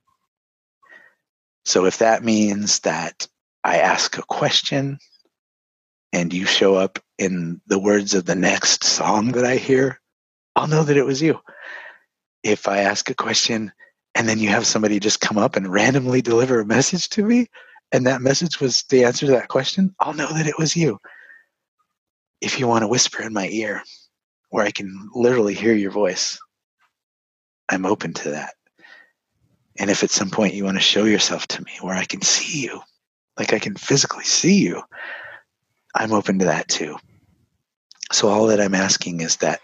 So 1.65 1.85
if 1.85 1.99
that 1.99 2.25
means 2.25 2.81
that 2.81 3.27
I 3.65 3.79
ask 3.79 4.19
a 4.19 4.23
question 4.23 4.99
and 6.13 6.33
you 6.33 6.45
show 6.45 6.75
up 6.75 6.99
in 7.19 7.61
the 7.67 7.79
words 7.79 8.15
of 8.15 8.25
the 8.25 8.35
next 8.35 8.85
song 8.85 9.33
that 9.33 9.45
I 9.45 9.57
hear, 9.57 10.01
I'll 10.57 10.67
know 10.67 10.83
that 10.83 10.97
it 10.97 11.07
was 11.07 11.23
you. 11.23 11.39
If 12.43 12.67
I 12.69 12.79
ask 12.79 13.09
a 13.09 13.15
question 13.15 13.73
and 14.15 14.29
then 14.29 14.39
you 14.39 14.49
have 14.49 14.67
somebody 14.67 14.99
just 14.99 15.21
come 15.21 15.39
up 15.39 15.57
and 15.57 15.73
randomly 15.73 16.21
deliver 16.21 16.61
a 16.61 16.67
message 16.67 17.09
to 17.11 17.25
me, 17.25 17.47
and 17.93 18.07
that 18.07 18.23
message 18.23 18.61
was 18.61 18.83
the 18.85 19.05
answer 19.05 19.27
to 19.27 19.33
that 19.33 19.49
question, 19.49 19.95
I'll 20.01 20.15
know 20.15 20.33
that 20.33 20.47
it 20.47 20.59
was 20.59 20.77
you. 20.77 20.99
If 22.41 22.59
you 22.59 22.67
want 22.67 22.83
to 22.83 22.89
whisper 22.89 23.23
in 23.23 23.33
my 23.33 23.49
ear, 23.49 23.83
where 24.53 24.67
I 24.67 24.71
can 24.71 25.09
literally 25.15 25.55
hear 25.55 25.73
your 25.73 25.91
voice, 25.91 26.39
I'm 27.71 27.87
open 27.87 28.13
to 28.13 28.33
that. 28.33 28.53
And 29.79 29.89
if 29.91 30.05
at 30.05 30.11
some 30.11 30.29
point 30.29 30.53
you 30.53 30.65
want 30.65 30.77
to 30.77 30.83
show 30.83 31.05
yourself 31.05 31.47
to 31.49 31.63
me 31.63 31.73
where 31.81 31.95
I 31.95 32.05
can 32.05 32.21
see 32.21 32.63
you, 32.63 32.83
like 33.39 33.55
I 33.55 33.59
can 33.59 33.75
physically 33.77 34.25
see 34.25 34.59
you, 34.59 34.83
I'm 35.95 36.13
open 36.13 36.39
to 36.41 36.45
that 36.45 36.69
too. 36.69 36.99
So 38.13 38.29
all 38.29 38.47
that 38.49 38.61
I'm 38.61 38.75
asking 38.75 39.23
is 39.23 39.37
that 39.37 39.61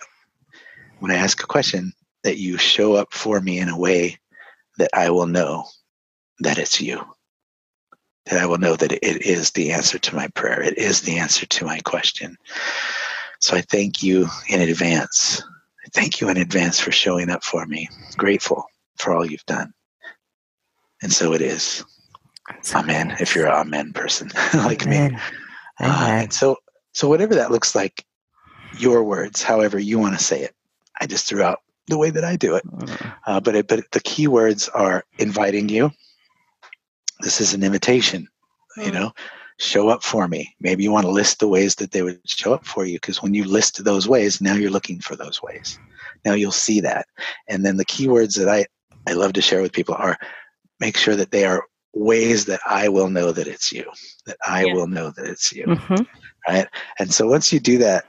when 1.00 1.10
I 1.10 1.16
ask 1.16 1.42
a 1.42 1.46
question, 1.46 1.92
that 2.24 2.38
you 2.38 2.56
show 2.56 2.94
up 2.94 3.12
for 3.12 3.42
me 3.42 3.58
in 3.58 3.68
a 3.68 3.78
way 3.78 4.18
that 4.78 4.90
I 4.94 5.10
will 5.10 5.26
know 5.26 5.66
that 6.40 6.56
it's 6.56 6.80
you. 6.80 7.04
That 8.24 8.40
I 8.40 8.46
will 8.46 8.58
know 8.58 8.74
that 8.74 8.92
it 8.92 9.26
is 9.26 9.50
the 9.50 9.70
answer 9.70 9.98
to 9.98 10.16
my 10.16 10.28
prayer. 10.28 10.62
It 10.62 10.78
is 10.78 11.02
the 11.02 11.18
answer 11.18 11.44
to 11.44 11.66
my 11.66 11.78
question. 11.80 12.38
So 13.40 13.56
I 13.56 13.60
thank 13.62 14.02
you 14.02 14.28
in 14.48 14.60
advance. 14.60 15.42
Thank 15.92 16.20
you 16.20 16.28
in 16.28 16.36
advance 16.36 16.80
for 16.80 16.92
showing 16.92 17.30
up 17.30 17.42
for 17.44 17.64
me. 17.66 17.88
Grateful 18.16 18.64
for 18.96 19.14
all 19.14 19.24
you've 19.24 19.46
done. 19.46 19.72
And 21.02 21.12
so 21.12 21.32
it 21.32 21.40
is. 21.40 21.84
amen. 22.74 23.16
If 23.20 23.34
you're 23.34 23.46
an 23.46 23.54
amen 23.54 23.92
person 23.92 24.30
like 24.54 24.84
amen. 24.84 25.12
me. 25.12 25.18
Uh, 25.80 26.06
and 26.10 26.32
so 26.32 26.56
so 26.92 27.08
whatever 27.08 27.36
that 27.36 27.52
looks 27.52 27.74
like, 27.74 28.04
your 28.76 29.04
words, 29.04 29.42
however 29.42 29.78
you 29.78 29.98
want 29.98 30.18
to 30.18 30.24
say 30.24 30.42
it. 30.42 30.54
I 31.00 31.06
just 31.06 31.26
threw 31.28 31.42
out 31.42 31.60
the 31.86 31.98
way 31.98 32.10
that 32.10 32.24
I 32.24 32.36
do 32.36 32.54
it. 32.56 32.66
Mm. 32.66 33.14
Uh, 33.26 33.40
but 33.40 33.54
it, 33.54 33.68
but 33.68 33.90
the 33.92 34.00
key 34.00 34.26
words 34.26 34.68
are 34.68 35.04
inviting 35.18 35.68
you. 35.68 35.90
This 37.20 37.40
is 37.40 37.54
an 37.54 37.62
invitation. 37.62 38.28
You 38.76 38.90
mm. 38.90 38.94
know, 38.94 39.12
show 39.58 39.88
up 39.88 40.02
for 40.02 40.28
me. 40.28 40.54
Maybe 40.60 40.84
you 40.84 40.92
want 40.92 41.04
to 41.04 41.12
list 41.12 41.40
the 41.40 41.48
ways 41.48 41.74
that 41.76 41.90
they 41.90 42.02
would 42.02 42.20
show 42.24 42.54
up 42.54 42.64
for 42.64 42.84
you 42.84 42.96
because 42.96 43.22
when 43.22 43.34
you 43.34 43.44
list 43.44 43.84
those 43.84 44.08
ways, 44.08 44.40
now 44.40 44.54
you're 44.54 44.70
looking 44.70 45.00
for 45.00 45.16
those 45.16 45.42
ways. 45.42 45.78
Now 46.24 46.34
you'll 46.34 46.52
see 46.52 46.80
that. 46.80 47.06
And 47.48 47.64
then 47.64 47.76
the 47.76 47.84
keywords 47.84 48.36
that 48.38 48.48
I, 48.48 48.66
I 49.08 49.14
love 49.14 49.32
to 49.34 49.42
share 49.42 49.60
with 49.60 49.72
people 49.72 49.96
are 49.96 50.16
make 50.80 50.96
sure 50.96 51.16
that 51.16 51.32
they 51.32 51.44
are 51.44 51.64
ways 51.92 52.44
that 52.46 52.60
I 52.66 52.88
will 52.88 53.10
know 53.10 53.32
that 53.32 53.48
it's 53.48 53.72
you, 53.72 53.90
that 54.26 54.36
I 54.46 54.66
yeah. 54.66 54.74
will 54.74 54.86
know 54.86 55.10
that 55.10 55.26
it's 55.26 55.52
you. 55.52 55.66
Mm-hmm. 55.66 56.02
Right. 56.48 56.68
And 56.98 57.12
so 57.12 57.26
once 57.26 57.52
you 57.52 57.58
do 57.60 57.78
that 57.78 58.04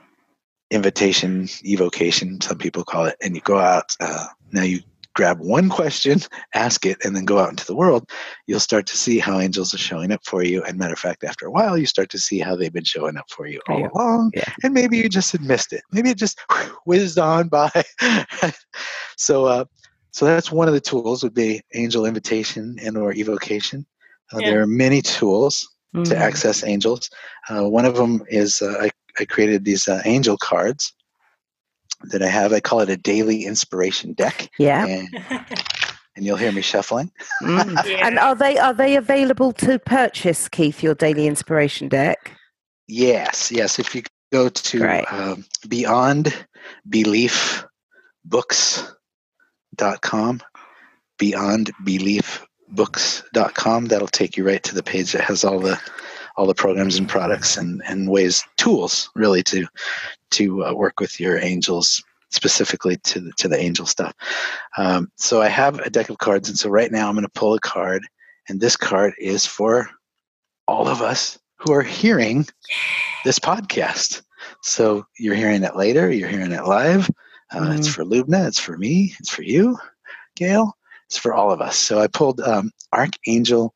invitation, 0.70 1.48
evocation, 1.64 2.40
some 2.40 2.58
people 2.58 2.84
call 2.84 3.06
it, 3.06 3.16
and 3.20 3.34
you 3.34 3.40
go 3.40 3.58
out, 3.58 3.96
uh, 4.00 4.26
now 4.52 4.62
you 4.62 4.80
grab 5.20 5.38
one 5.38 5.68
question, 5.68 6.18
ask 6.54 6.86
it, 6.86 6.96
and 7.04 7.14
then 7.14 7.26
go 7.26 7.38
out 7.38 7.50
into 7.50 7.66
the 7.66 7.76
world, 7.76 8.10
you'll 8.46 8.58
start 8.58 8.86
to 8.86 8.96
see 8.96 9.18
how 9.18 9.38
angels 9.38 9.74
are 9.74 9.84
showing 9.90 10.10
up 10.12 10.22
for 10.24 10.42
you. 10.42 10.62
And 10.64 10.78
matter 10.78 10.94
of 10.94 10.98
fact, 10.98 11.24
after 11.24 11.44
a 11.46 11.50
while, 11.50 11.76
you 11.76 11.84
start 11.84 12.08
to 12.12 12.18
see 12.18 12.38
how 12.38 12.56
they've 12.56 12.72
been 12.72 12.84
showing 12.84 13.18
up 13.18 13.26
for 13.28 13.46
you 13.46 13.60
all 13.68 13.80
yeah. 13.80 13.88
along. 13.94 14.30
Yeah. 14.34 14.50
And 14.62 14.72
maybe 14.72 14.96
you 14.96 15.10
just 15.10 15.30
had 15.30 15.42
missed 15.42 15.74
it. 15.74 15.82
Maybe 15.92 16.08
it 16.08 16.16
just 16.16 16.40
whizzed 16.86 17.18
on 17.18 17.48
by. 17.48 17.70
so, 19.18 19.44
uh, 19.44 19.66
so 20.10 20.24
that's 20.24 20.50
one 20.50 20.68
of 20.68 20.72
the 20.72 20.80
tools 20.80 21.22
would 21.22 21.34
be 21.34 21.60
angel 21.74 22.06
invitation 22.06 22.78
and 22.82 22.96
or 22.96 23.12
evocation. 23.12 23.84
Uh, 24.32 24.38
yeah. 24.38 24.48
There 24.48 24.62
are 24.62 24.66
many 24.66 25.02
tools 25.02 25.68
mm-hmm. 25.94 26.04
to 26.04 26.16
access 26.16 26.64
angels. 26.64 27.10
Uh, 27.50 27.68
one 27.68 27.84
of 27.84 27.94
them 27.94 28.22
is 28.28 28.62
uh, 28.62 28.74
I, 28.80 28.90
I 29.18 29.26
created 29.26 29.66
these 29.66 29.86
uh, 29.86 30.00
angel 30.06 30.38
cards 30.38 30.94
that 32.04 32.22
I 32.22 32.28
have. 32.28 32.52
I 32.52 32.60
call 32.60 32.80
it 32.80 32.88
a 32.88 32.96
daily 32.96 33.44
inspiration 33.44 34.12
deck. 34.12 34.50
Yeah. 34.58 34.86
And, 34.86 35.08
and 36.16 36.24
you'll 36.24 36.36
hear 36.36 36.52
me 36.52 36.62
shuffling. 36.62 37.10
mm. 37.42 37.86
yeah. 37.86 38.06
And 38.06 38.18
are 38.18 38.34
they 38.34 38.58
are 38.58 38.74
they 38.74 38.96
available 38.96 39.52
to 39.52 39.78
purchase, 39.78 40.48
Keith? 40.48 40.82
Your 40.82 40.94
daily 40.94 41.26
inspiration 41.26 41.88
deck. 41.88 42.32
Yes, 42.88 43.52
yes. 43.52 43.78
If 43.78 43.94
you 43.94 44.02
go 44.32 44.48
to 44.48 45.04
um, 45.14 45.44
Beyond 45.68 46.34
Belief 46.88 47.64
Books.com, 48.24 48.90
Beyond 51.18 51.70
Belief 51.84 52.44
Books.com, 52.68 53.86
that'll 53.86 54.08
take 54.08 54.36
you 54.36 54.44
right 54.46 54.62
to 54.64 54.74
the 54.74 54.82
page 54.82 55.12
that 55.12 55.22
has 55.22 55.44
all 55.44 55.60
the 55.60 55.80
all 56.40 56.46
the 56.46 56.54
programs 56.54 56.96
and 56.96 57.06
products 57.06 57.58
and, 57.58 57.82
and 57.86 58.08
ways 58.08 58.42
tools 58.56 59.10
really 59.14 59.42
to 59.42 59.66
to 60.30 60.64
uh, 60.64 60.72
work 60.72 60.98
with 60.98 61.20
your 61.20 61.38
angels 61.38 62.02
specifically 62.30 62.96
to 63.04 63.20
the, 63.20 63.30
to 63.32 63.46
the 63.46 63.58
angel 63.58 63.84
stuff. 63.84 64.14
Um, 64.78 65.12
so 65.16 65.42
I 65.42 65.48
have 65.48 65.80
a 65.80 65.90
deck 65.90 66.08
of 66.08 66.16
cards, 66.16 66.48
and 66.48 66.58
so 66.58 66.70
right 66.70 66.90
now 66.90 67.08
I'm 67.08 67.14
going 67.14 67.26
to 67.26 67.40
pull 67.40 67.52
a 67.52 67.60
card, 67.60 68.02
and 68.48 68.58
this 68.58 68.74
card 68.74 69.12
is 69.18 69.44
for 69.44 69.90
all 70.66 70.88
of 70.88 71.02
us 71.02 71.38
who 71.56 71.74
are 71.74 71.82
hearing 71.82 72.46
this 73.26 73.38
podcast. 73.38 74.22
So 74.62 75.04
you're 75.18 75.34
hearing 75.34 75.62
it 75.62 75.76
later, 75.76 76.10
you're 76.10 76.28
hearing 76.28 76.52
it 76.52 76.64
live. 76.64 77.10
Uh, 77.52 77.58
mm-hmm. 77.58 77.72
It's 77.72 77.88
for 77.88 78.04
Lubna, 78.04 78.48
it's 78.48 78.60
for 78.60 78.78
me, 78.78 79.14
it's 79.20 79.28
for 79.28 79.42
you, 79.42 79.76
Gail, 80.36 80.74
it's 81.06 81.18
for 81.18 81.34
all 81.34 81.50
of 81.50 81.60
us. 81.60 81.76
So 81.76 82.00
I 82.00 82.06
pulled 82.06 82.40
um, 82.40 82.70
Archangel 82.94 83.74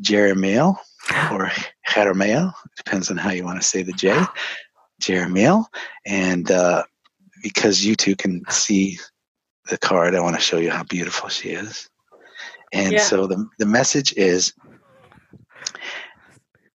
jeremiah 0.00 0.72
or 1.30 1.52
Jeremiel, 1.88 2.52
depends 2.76 3.10
on 3.10 3.16
how 3.16 3.30
you 3.30 3.44
want 3.44 3.60
to 3.60 3.66
say 3.66 3.82
the 3.82 3.92
J, 3.92 4.24
Jeremiel. 5.02 5.66
And 6.06 6.50
uh, 6.50 6.84
because 7.42 7.84
you 7.84 7.96
two 7.96 8.16
can 8.16 8.42
see 8.48 8.98
the 9.68 9.78
card, 9.78 10.14
I 10.14 10.20
want 10.20 10.36
to 10.36 10.42
show 10.42 10.58
you 10.58 10.70
how 10.70 10.84
beautiful 10.84 11.28
she 11.28 11.50
is. 11.50 11.88
And 12.72 12.94
yeah. 12.94 13.00
so 13.00 13.26
the, 13.26 13.46
the 13.58 13.66
message 13.66 14.14
is 14.16 14.54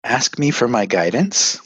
ask 0.04 0.38
me 0.38 0.52
for 0.52 0.67
my 0.67 0.86
guidance, 0.86 1.60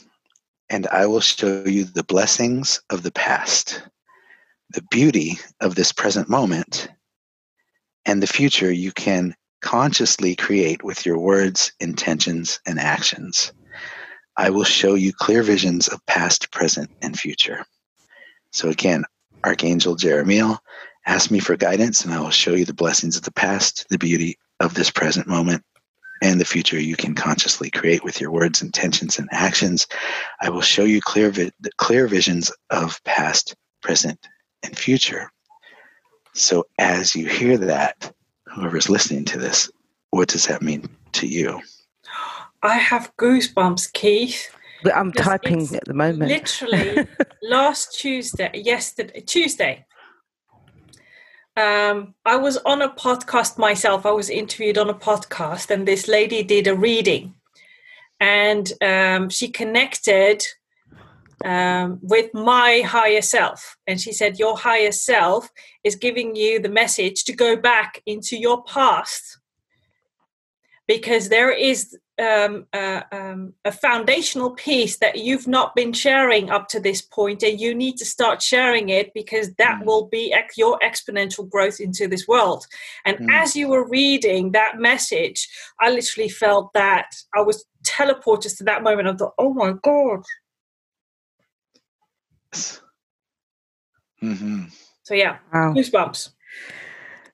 and 0.70 0.86
I 0.88 1.06
will 1.06 1.20
show 1.20 1.64
you 1.64 1.84
the 1.84 2.04
blessings 2.04 2.80
of 2.90 3.02
the 3.02 3.12
past, 3.12 3.82
the 4.70 4.82
beauty 4.90 5.38
of 5.60 5.74
this 5.74 5.92
present 5.92 6.28
moment, 6.28 6.88
and 8.06 8.22
the 8.22 8.26
future 8.26 8.72
you 8.72 8.90
can 8.92 9.34
consciously 9.62 10.36
create 10.36 10.84
with 10.84 11.06
your 11.06 11.18
words, 11.18 11.72
intentions, 11.80 12.60
and 12.66 12.78
actions. 12.78 13.52
I 14.36 14.50
will 14.50 14.64
show 14.64 14.94
you 14.94 15.12
clear 15.12 15.42
visions 15.42 15.88
of 15.88 16.04
past, 16.06 16.50
present, 16.52 16.90
and 17.00 17.18
future. 17.18 17.64
So 18.50 18.68
again, 18.68 19.04
Archangel 19.44 19.96
Jeremiel, 19.96 20.58
ask 21.06 21.30
me 21.30 21.38
for 21.38 21.56
guidance, 21.56 22.04
and 22.04 22.12
I 22.12 22.20
will 22.20 22.30
show 22.30 22.54
you 22.54 22.64
the 22.64 22.74
blessings 22.74 23.16
of 23.16 23.22
the 23.22 23.32
past, 23.32 23.86
the 23.88 23.98
beauty 23.98 24.38
of 24.60 24.74
this 24.74 24.90
present 24.90 25.26
moment, 25.26 25.62
and 26.22 26.40
the 26.40 26.44
future 26.44 26.78
you 26.78 26.96
can 26.96 27.14
consciously 27.14 27.70
create 27.70 28.04
with 28.04 28.20
your 28.20 28.30
words, 28.30 28.62
intentions, 28.62 29.18
and 29.18 29.28
actions. 29.32 29.86
I 30.40 30.50
will 30.50 30.60
show 30.60 30.84
you 30.84 31.00
clear, 31.00 31.30
vi- 31.30 31.50
clear 31.76 32.06
visions 32.06 32.52
of 32.70 33.02
past, 33.04 33.54
present, 33.82 34.18
and 34.62 34.76
future. 34.78 35.30
So 36.34 36.64
as 36.78 37.14
you 37.14 37.26
hear 37.26 37.58
that, 37.58 38.12
whoever's 38.54 38.88
listening 38.88 39.24
to 39.26 39.38
this, 39.38 39.70
what 40.10 40.28
does 40.28 40.46
that 40.46 40.62
mean 40.62 40.88
to 41.12 41.26
you? 41.26 41.60
I 42.62 42.76
have 42.76 43.12
goosebumps, 43.16 43.92
Keith. 43.92 44.54
I'm 44.94 45.12
typing 45.12 45.62
at 45.74 45.84
the 45.84 45.94
moment. 45.94 46.30
Literally, 46.30 47.06
last 47.42 47.98
Tuesday, 47.98 48.50
yesterday, 48.54 49.20
Tuesday, 49.20 49.86
um, 51.56 52.14
I 52.24 52.36
was 52.36 52.56
on 52.58 52.82
a 52.82 52.90
podcast 52.90 53.58
myself. 53.58 54.06
I 54.06 54.10
was 54.10 54.30
interviewed 54.30 54.78
on 54.78 54.90
a 54.90 54.94
podcast, 54.94 55.70
and 55.70 55.86
this 55.86 56.08
lady 56.08 56.42
did 56.42 56.66
a 56.66 56.74
reading, 56.74 57.34
and 58.20 58.72
um, 58.82 59.28
she 59.28 59.48
connected 59.48 60.44
um, 61.44 61.98
with 62.02 62.32
my 62.34 62.82
higher 62.84 63.22
self. 63.22 63.76
And 63.86 64.00
she 64.00 64.12
said, 64.12 64.38
Your 64.38 64.56
higher 64.56 64.92
self 64.92 65.50
is 65.84 65.96
giving 65.96 66.36
you 66.36 66.60
the 66.60 66.68
message 66.68 67.24
to 67.24 67.32
go 67.32 67.56
back 67.56 68.02
into 68.06 68.36
your 68.36 68.62
past 68.64 69.38
because 70.86 71.28
there 71.28 71.50
is 71.50 71.96
um, 72.20 72.66
uh, 72.72 73.02
um, 73.10 73.54
a 73.64 73.72
foundational 73.72 74.50
piece 74.50 74.98
that 74.98 75.16
you've 75.16 75.48
not 75.48 75.74
been 75.74 75.92
sharing 75.92 76.50
up 76.50 76.68
to 76.68 76.80
this 76.80 77.00
point, 77.00 77.42
and 77.42 77.58
you 77.60 77.74
need 77.74 77.96
to 77.96 78.04
start 78.04 78.42
sharing 78.42 78.90
it 78.90 79.12
because 79.14 79.54
that 79.54 79.80
mm. 79.80 79.86
will 79.86 80.06
be 80.08 80.32
ex- 80.32 80.58
your 80.58 80.78
exponential 80.80 81.48
growth 81.48 81.80
into 81.80 82.06
this 82.06 82.28
world. 82.28 82.66
And 83.04 83.16
mm. 83.18 83.32
as 83.32 83.56
you 83.56 83.68
were 83.68 83.88
reading 83.88 84.52
that 84.52 84.78
message, 84.78 85.48
I 85.80 85.90
literally 85.90 86.28
felt 86.28 86.72
that 86.74 87.14
I 87.34 87.40
was 87.40 87.64
teleported 87.84 88.56
to 88.58 88.64
that 88.64 88.82
moment. 88.82 89.08
I 89.08 89.14
thought, 89.14 89.34
oh 89.38 89.54
my 89.54 89.74
God, 89.82 90.22
Mm-hmm. 94.22 94.64
So 95.02 95.14
yeah, 95.14 95.38
wow. 95.52 95.72
goosebumps. 95.74 96.30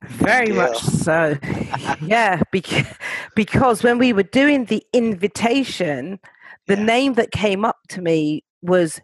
Very 0.03 0.49
yeah. 0.49 0.55
much 0.55 0.79
so. 0.79 1.37
yeah, 2.03 2.41
because, 2.53 2.87
because 3.35 3.83
when 3.83 3.99
we 3.99 4.13
were 4.13 4.23
doing 4.23 4.67
the 4.67 4.83
invitation, 4.93 6.19
the 6.67 6.77
yeah. 6.77 6.85
name 6.85 7.15
that 7.15 7.33
came 7.33 7.65
up 7.65 7.77
to 7.91 8.01
me 8.01 8.45
was 8.63 9.01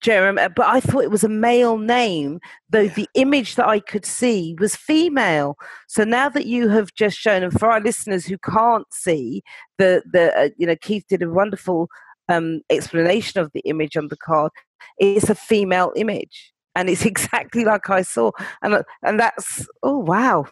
Jeremy, 0.00 0.46
but 0.54 0.66
I 0.66 0.80
thought 0.80 1.02
it 1.02 1.10
was 1.10 1.24
a 1.24 1.28
male 1.28 1.76
name, 1.76 2.40
though 2.70 2.82
yeah. 2.82 2.94
the 2.94 3.08
image 3.14 3.56
that 3.56 3.66
I 3.66 3.80
could 3.80 4.06
see 4.06 4.54
was 4.58 4.76
female. 4.76 5.56
So 5.88 6.04
now 6.04 6.28
that 6.28 6.46
you 6.46 6.68
have 6.68 6.94
just 6.94 7.18
shown, 7.18 7.42
and 7.42 7.52
for 7.52 7.70
our 7.70 7.80
listeners 7.80 8.24
who 8.24 8.38
can't 8.38 8.86
see, 8.92 9.42
the 9.76 10.02
the 10.10 10.32
uh, 10.38 10.48
you 10.56 10.66
know 10.66 10.76
Keith 10.76 11.04
did 11.08 11.22
a 11.22 11.30
wonderful 11.30 11.88
um, 12.28 12.60
explanation 12.70 13.40
of 13.40 13.50
the 13.52 13.60
image 13.60 13.96
on 13.96 14.08
the 14.08 14.16
card. 14.16 14.52
It's 14.98 15.30
a 15.30 15.34
female 15.34 15.92
image, 15.96 16.52
and 16.74 16.88
it's 16.88 17.04
exactly 17.12 17.64
like 17.64 17.88
I 17.90 18.02
saw, 18.02 18.32
and 18.62 18.74
uh, 18.74 18.82
and 19.02 19.18
that's 19.20 19.68
oh 19.82 19.98
wow. 19.98 20.46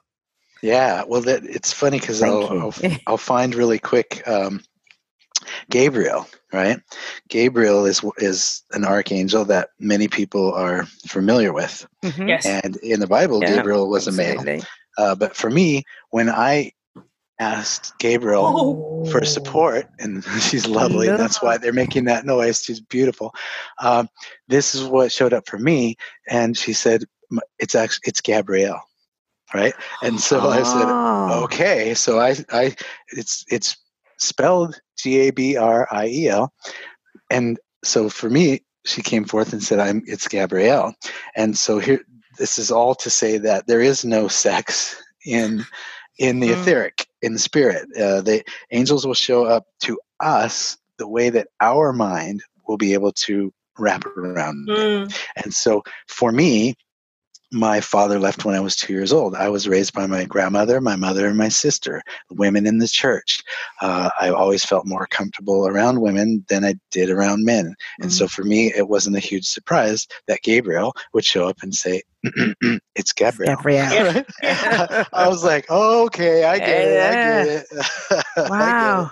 Yeah, 0.62 1.04
well, 1.06 1.20
that 1.22 1.44
it's 1.44 1.72
funny 1.72 2.00
because 2.00 2.22
I'll, 2.22 2.48
I'll, 2.48 2.74
I'll 3.06 3.16
find 3.18 3.54
really 3.54 3.78
quick. 3.78 4.26
Um, 4.26 4.62
Gabriel, 5.70 6.26
right? 6.52 6.80
Gabriel 7.28 7.84
is 7.84 8.04
is 8.18 8.62
an 8.72 8.84
archangel 8.84 9.44
that 9.44 9.70
many 9.78 10.08
people 10.08 10.52
are 10.54 10.86
familiar 11.06 11.52
with. 11.52 11.86
Mm-hmm. 12.02 12.28
Yes. 12.28 12.46
And 12.46 12.76
in 12.78 13.00
the 13.00 13.06
Bible, 13.06 13.40
yeah, 13.42 13.56
Gabriel 13.56 13.88
was 13.88 14.08
absolutely. 14.08 14.54
a 14.54 14.56
male. 14.56 14.64
Uh, 14.98 15.14
but 15.14 15.36
for 15.36 15.50
me, 15.50 15.84
when 16.10 16.30
I 16.30 16.72
asked 17.38 17.98
Gabriel 17.98 18.44
oh. 19.06 19.10
for 19.10 19.24
support, 19.24 19.88
and 19.98 20.24
she's 20.40 20.66
lovely. 20.66 21.08
No. 21.08 21.16
That's 21.16 21.42
why 21.42 21.58
they're 21.58 21.72
making 21.72 22.04
that 22.04 22.24
noise. 22.24 22.62
She's 22.62 22.80
beautiful. 22.80 23.34
Um, 23.78 24.08
this 24.48 24.74
is 24.74 24.84
what 24.84 25.12
showed 25.12 25.32
up 25.32 25.48
for 25.48 25.58
me, 25.58 25.96
and 26.28 26.56
she 26.56 26.72
said, 26.72 27.04
"It's 27.58 27.74
actually 27.74 28.04
it's 28.06 28.20
Gabrielle." 28.20 28.82
Right, 29.54 29.74
and 30.02 30.20
so 30.20 30.40
oh. 30.40 30.50
I 30.50 30.62
said, 30.62 30.86
ah. 30.86 31.42
"Okay." 31.44 31.94
So 31.94 32.18
I, 32.18 32.36
I, 32.50 32.74
it's 33.08 33.44
it's 33.48 33.76
spelled 34.18 34.80
G 34.98 35.28
A 35.28 35.30
B 35.30 35.56
R 35.56 35.86
I 35.90 36.06
E 36.08 36.28
L, 36.28 36.52
and 37.30 37.58
so 37.84 38.08
for 38.08 38.28
me, 38.28 38.62
she 38.84 39.02
came 39.02 39.24
forth 39.24 39.52
and 39.52 39.62
said, 39.62 39.78
"I'm 39.78 40.02
it's 40.06 40.26
Gabrielle," 40.26 40.94
and 41.36 41.56
so 41.56 41.78
here, 41.78 42.00
this 42.38 42.58
is 42.58 42.70
all 42.70 42.94
to 42.96 43.10
say 43.10 43.38
that 43.38 43.66
there 43.66 43.80
is 43.80 44.04
no 44.04 44.26
sex 44.26 45.00
in 45.24 45.64
in 46.18 46.40
the 46.40 46.48
mm. 46.48 46.60
etheric 46.60 47.05
in 47.22 47.32
the 47.32 47.38
spirit. 47.38 47.86
Uh, 47.96 48.20
the 48.20 48.42
angels 48.70 49.06
will 49.06 49.14
show 49.14 49.44
up 49.44 49.64
to 49.80 49.98
us 50.20 50.76
the 50.98 51.08
way 51.08 51.30
that 51.30 51.48
our 51.60 51.92
mind 51.92 52.42
will 52.66 52.76
be 52.76 52.94
able 52.94 53.12
to 53.12 53.52
wrap 53.78 54.04
around 54.06 54.68
Mm. 54.68 55.08
it. 55.08 55.18
And 55.44 55.52
so 55.52 55.82
for 56.08 56.32
me, 56.32 56.74
my 57.52 57.80
father 57.80 58.18
left 58.18 58.44
when 58.44 58.56
I 58.56 58.60
was 58.60 58.74
two 58.74 58.92
years 58.92 59.12
old. 59.12 59.34
I 59.36 59.48
was 59.48 59.68
raised 59.68 59.92
by 59.92 60.06
my 60.06 60.24
grandmother, 60.24 60.80
my 60.80 60.96
mother, 60.96 61.28
and 61.28 61.38
my 61.38 61.48
sister, 61.48 62.02
women 62.30 62.66
in 62.66 62.78
the 62.78 62.88
church. 62.88 63.42
Uh, 63.80 64.10
I 64.20 64.30
always 64.30 64.64
felt 64.64 64.84
more 64.84 65.06
comfortable 65.06 65.68
around 65.68 66.00
women 66.00 66.44
than 66.48 66.64
I 66.64 66.74
did 66.90 67.08
around 67.08 67.44
men. 67.44 67.76
And 68.00 68.12
so 68.12 68.26
for 68.26 68.42
me, 68.42 68.72
it 68.74 68.88
wasn't 68.88 69.16
a 69.16 69.20
huge 69.20 69.46
surprise 69.46 70.08
that 70.26 70.42
Gabriel 70.42 70.92
would 71.14 71.24
show 71.24 71.48
up 71.48 71.58
and 71.62 71.72
say, 71.74 72.02
It's 72.94 73.12
Gabrielle. 73.12 73.56
Gabriel. 73.56 73.86
Right? 73.86 74.26
I 75.12 75.28
was 75.28 75.44
like, 75.44 75.66
oh, 75.68 76.04
okay, 76.06 76.44
I 76.44 76.58
get 76.58 76.68
it. 76.68 77.02
I 77.02 77.12
get 77.14 77.46
it. 77.48 77.66
I 78.36 78.38
get 78.38 78.50
Wow. 78.50 79.02
it. 79.04 79.10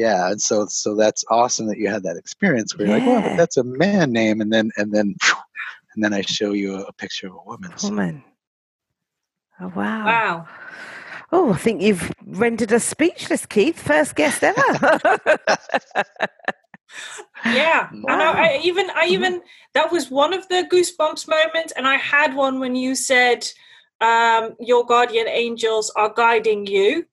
Yeah, 0.00 0.30
and 0.30 0.40
so 0.40 0.66
so 0.68 0.94
that's 0.94 1.24
awesome 1.30 1.66
that 1.66 1.78
you 1.78 1.88
had 1.88 2.02
that 2.04 2.16
experience 2.16 2.76
where 2.76 2.86
you're 2.86 2.96
like, 2.96 3.06
well, 3.06 3.36
that's 3.36 3.56
a 3.58 3.64
man 3.64 4.10
name, 4.12 4.40
and 4.40 4.52
then 4.52 4.70
and 4.76 4.92
then 4.92 5.14
and 5.94 6.02
then 6.04 6.14
I 6.14 6.22
show 6.22 6.52
you 6.52 6.76
a, 6.76 6.82
a 6.84 6.92
picture 6.94 7.26
of 7.26 7.34
a 7.34 7.42
woman. 7.44 7.72
So, 7.76 7.88
Woman. 7.90 8.24
Oh, 9.60 9.72
wow. 9.76 10.04
Wow. 10.06 10.48
Oh, 11.30 11.52
I 11.52 11.56
think 11.56 11.82
you've 11.82 12.10
rendered 12.26 12.72
us 12.72 12.84
speechless, 12.84 13.46
Keith. 13.46 13.78
First 13.80 14.14
guest 14.16 14.42
ever. 14.42 15.10
Yeah. 17.44 17.88
And 17.90 18.04
I, 18.22 18.54
I 18.54 18.60
even 18.62 18.90
I 18.90 19.06
Mhm. 19.06 19.10
even 19.10 19.42
that 19.74 19.90
was 19.92 20.10
one 20.10 20.32
of 20.32 20.48
the 20.48 20.66
goosebumps 20.70 21.28
moments, 21.28 21.72
and 21.76 21.86
I 21.86 21.96
had 21.96 22.34
one 22.34 22.60
when 22.60 22.76
you 22.76 22.94
said 22.94 23.48
um, 24.00 24.56
your 24.58 24.84
guardian 24.84 25.28
angels 25.28 25.90
are 25.96 26.12
guiding 26.12 26.66
you. 26.66 27.06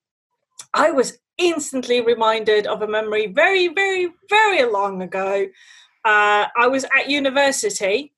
I 0.73 0.91
was 0.91 1.19
instantly 1.37 2.01
reminded 2.01 2.67
of 2.67 2.81
a 2.81 2.87
memory 2.87 3.27
very, 3.27 3.67
very, 3.69 4.11
very 4.29 4.63
long 4.63 5.01
ago. 5.01 5.47
Uh, 6.05 6.45
I 6.57 6.67
was 6.67 6.85
at 6.97 7.09
university, 7.09 8.13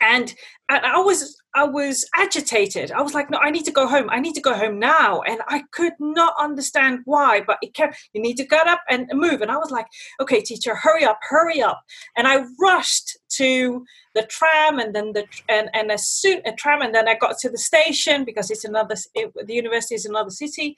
and 0.00 0.34
I 0.78 1.00
was 1.00 1.36
I 1.54 1.64
was 1.64 2.06
agitated. 2.16 2.92
I 2.92 3.02
was 3.02 3.12
like, 3.12 3.28
no, 3.28 3.38
I 3.38 3.50
need 3.50 3.64
to 3.64 3.72
go 3.72 3.88
home. 3.88 4.08
I 4.08 4.20
need 4.20 4.34
to 4.34 4.40
go 4.40 4.54
home 4.54 4.78
now, 4.78 5.20
and 5.22 5.40
I 5.48 5.64
could 5.72 5.94
not 5.98 6.34
understand 6.38 7.00
why. 7.04 7.40
But 7.44 7.58
it 7.60 7.74
kept. 7.74 7.98
You 8.12 8.22
need 8.22 8.36
to 8.36 8.46
get 8.46 8.68
up 8.68 8.80
and 8.88 9.08
move, 9.12 9.42
and 9.42 9.50
I 9.50 9.56
was 9.56 9.70
like, 9.70 9.86
okay, 10.20 10.40
teacher, 10.40 10.76
hurry 10.76 11.04
up, 11.04 11.18
hurry 11.28 11.60
up. 11.60 11.82
And 12.16 12.28
I 12.28 12.44
rushed 12.60 13.18
to 13.36 13.84
the 14.14 14.22
tram, 14.22 14.78
and 14.78 14.94
then 14.94 15.12
the 15.12 15.26
and 15.48 15.70
and 15.74 15.90
as 15.90 16.06
soon 16.06 16.40
a 16.46 16.52
tram, 16.52 16.82
and 16.82 16.94
then 16.94 17.08
I 17.08 17.16
got 17.16 17.38
to 17.38 17.50
the 17.50 17.58
station 17.58 18.24
because 18.24 18.50
it's 18.50 18.64
another. 18.64 18.94
It, 19.14 19.32
the 19.46 19.54
university 19.54 19.96
is 19.96 20.06
another 20.06 20.30
city, 20.30 20.76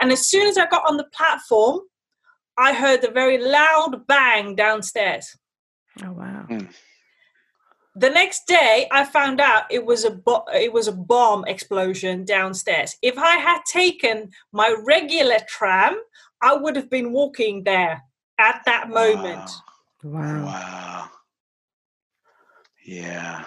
and 0.00 0.10
as 0.10 0.26
soon 0.26 0.46
as 0.46 0.56
I 0.56 0.66
got 0.66 0.88
on 0.88 0.96
the 0.96 1.06
platform, 1.14 1.80
I 2.56 2.72
heard 2.72 3.04
a 3.04 3.10
very 3.10 3.38
loud 3.38 4.06
bang 4.06 4.54
downstairs. 4.54 5.36
oh, 6.02 6.12
wow. 6.12 6.46
Hmm. 6.48 6.66
The 7.96 8.10
next 8.10 8.46
day, 8.46 8.88
I 8.90 9.04
found 9.04 9.40
out 9.40 9.64
it 9.70 9.86
was 9.86 10.04
a 10.04 10.10
bo- 10.10 10.46
it 10.52 10.72
was 10.72 10.88
a 10.88 10.92
bomb 10.92 11.44
explosion 11.46 12.24
downstairs. 12.24 12.96
If 13.02 13.16
I 13.18 13.36
had 13.36 13.60
taken 13.66 14.30
my 14.52 14.74
regular 14.84 15.38
tram, 15.48 15.96
I 16.42 16.56
would 16.56 16.74
have 16.74 16.90
been 16.90 17.12
walking 17.12 17.62
there 17.62 18.02
at 18.38 18.62
that 18.66 18.88
moment. 18.88 19.48
Wow. 20.02 20.44
Wow. 20.44 21.08
Yeah. 22.84 23.44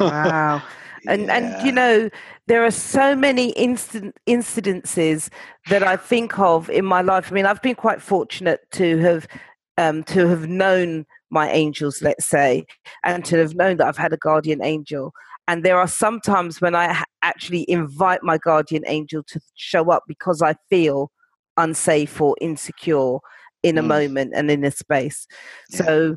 Wow. 0.00 0.62
And 1.06 1.30
and 1.30 1.62
you 1.62 1.70
know, 1.70 2.08
there 2.46 2.64
are 2.64 2.70
so 2.70 3.14
many 3.14 3.50
instant 3.50 4.16
incidences 4.26 5.28
that 5.68 5.82
I 5.82 5.96
think 5.98 6.38
of 6.38 6.70
in 6.70 6.86
my 6.86 7.02
life. 7.02 7.30
I 7.30 7.34
mean, 7.34 7.44
I've 7.44 7.60
been 7.60 7.74
quite 7.74 8.00
fortunate 8.00 8.60
to 8.72 8.96
have 9.00 9.28
um, 9.76 10.02
to 10.04 10.26
have 10.28 10.48
known 10.48 11.04
my 11.30 11.50
angels, 11.50 12.02
let's 12.02 12.26
say, 12.26 12.64
and 13.04 13.24
to 13.26 13.38
have 13.38 13.54
known 13.54 13.76
that 13.78 13.86
I've 13.86 13.96
had 13.96 14.12
a 14.12 14.16
guardian 14.18 14.62
angel. 14.62 15.12
And 15.48 15.62
there 15.62 15.78
are 15.78 15.88
some 15.88 16.20
times 16.20 16.60
when 16.60 16.74
I 16.74 17.02
actually 17.22 17.68
invite 17.70 18.22
my 18.22 18.38
guardian 18.38 18.82
angel 18.86 19.22
to 19.24 19.40
show 19.56 19.90
up 19.90 20.04
because 20.08 20.40
I 20.42 20.54
feel 20.70 21.10
unsafe 21.56 22.20
or 22.20 22.34
insecure 22.40 23.18
in 23.62 23.78
a 23.78 23.82
Mm. 23.82 23.86
moment 23.86 24.32
and 24.34 24.50
in 24.50 24.64
a 24.64 24.70
space. 24.70 25.26
Yeah. 25.70 25.76
So, 25.78 26.16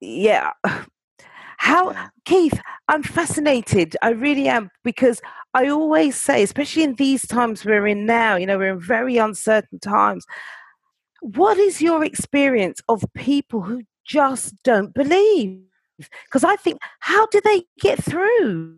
yeah. 0.00 0.50
How, 1.58 1.92
Yeah. 1.92 2.08
Keith, 2.24 2.60
I'm 2.88 3.02
fascinated. 3.04 3.96
I 4.02 4.10
really 4.10 4.48
am 4.48 4.70
because 4.82 5.20
I 5.54 5.68
always 5.68 6.20
say, 6.20 6.42
especially 6.42 6.82
in 6.82 6.94
these 6.96 7.24
times 7.26 7.64
we're 7.64 7.86
in 7.86 8.04
now, 8.06 8.34
you 8.36 8.46
know, 8.46 8.58
we're 8.58 8.72
in 8.72 8.80
very 8.80 9.16
uncertain 9.16 9.78
times. 9.78 10.24
What 11.20 11.58
is 11.58 11.80
your 11.80 12.04
experience 12.04 12.80
of 12.88 13.04
people 13.14 13.60
who 13.62 13.82
just 14.06 14.54
don't 14.62 14.92
believe? 14.94 15.60
Because 16.24 16.44
I 16.44 16.56
think, 16.56 16.78
how 17.00 17.26
do 17.26 17.40
they 17.44 17.64
get 17.80 18.02
through? 18.02 18.76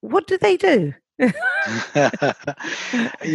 What 0.00 0.26
do 0.26 0.36
they 0.38 0.56
do? 0.56 0.92
you 1.18 1.28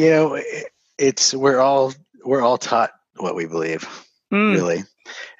know, 0.10 0.36
it- 0.36 0.68
it's 0.98 1.34
we're 1.34 1.60
all 1.60 1.94
we're 2.24 2.42
all 2.42 2.58
taught 2.58 2.92
what 3.18 3.36
we 3.36 3.46
believe, 3.46 3.84
Mm, 4.34 4.54
really, 4.54 4.84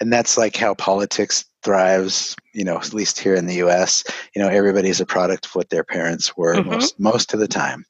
and 0.02 0.12
that's 0.12 0.38
like 0.38 0.56
how 0.58 0.74
politics 0.76 1.46
thrives. 1.66 2.36
You 2.54 2.64
know, 2.64 2.78
at 2.78 2.94
least 2.94 3.20
here 3.20 3.36
in 3.36 3.48
the 3.48 3.56
U.S., 3.56 4.04
you 4.34 4.42
know, 4.42 4.48
everybody's 4.48 5.02
a 5.02 5.06
product 5.06 5.48
of 5.48 5.56
what 5.56 5.70
their 5.70 5.84
parents 5.84 6.38
were 6.38 6.56
Mhm. 6.56 6.66
most 6.66 7.00
most 7.00 7.34
of 7.34 7.40
the 7.42 7.48
time. 7.48 7.86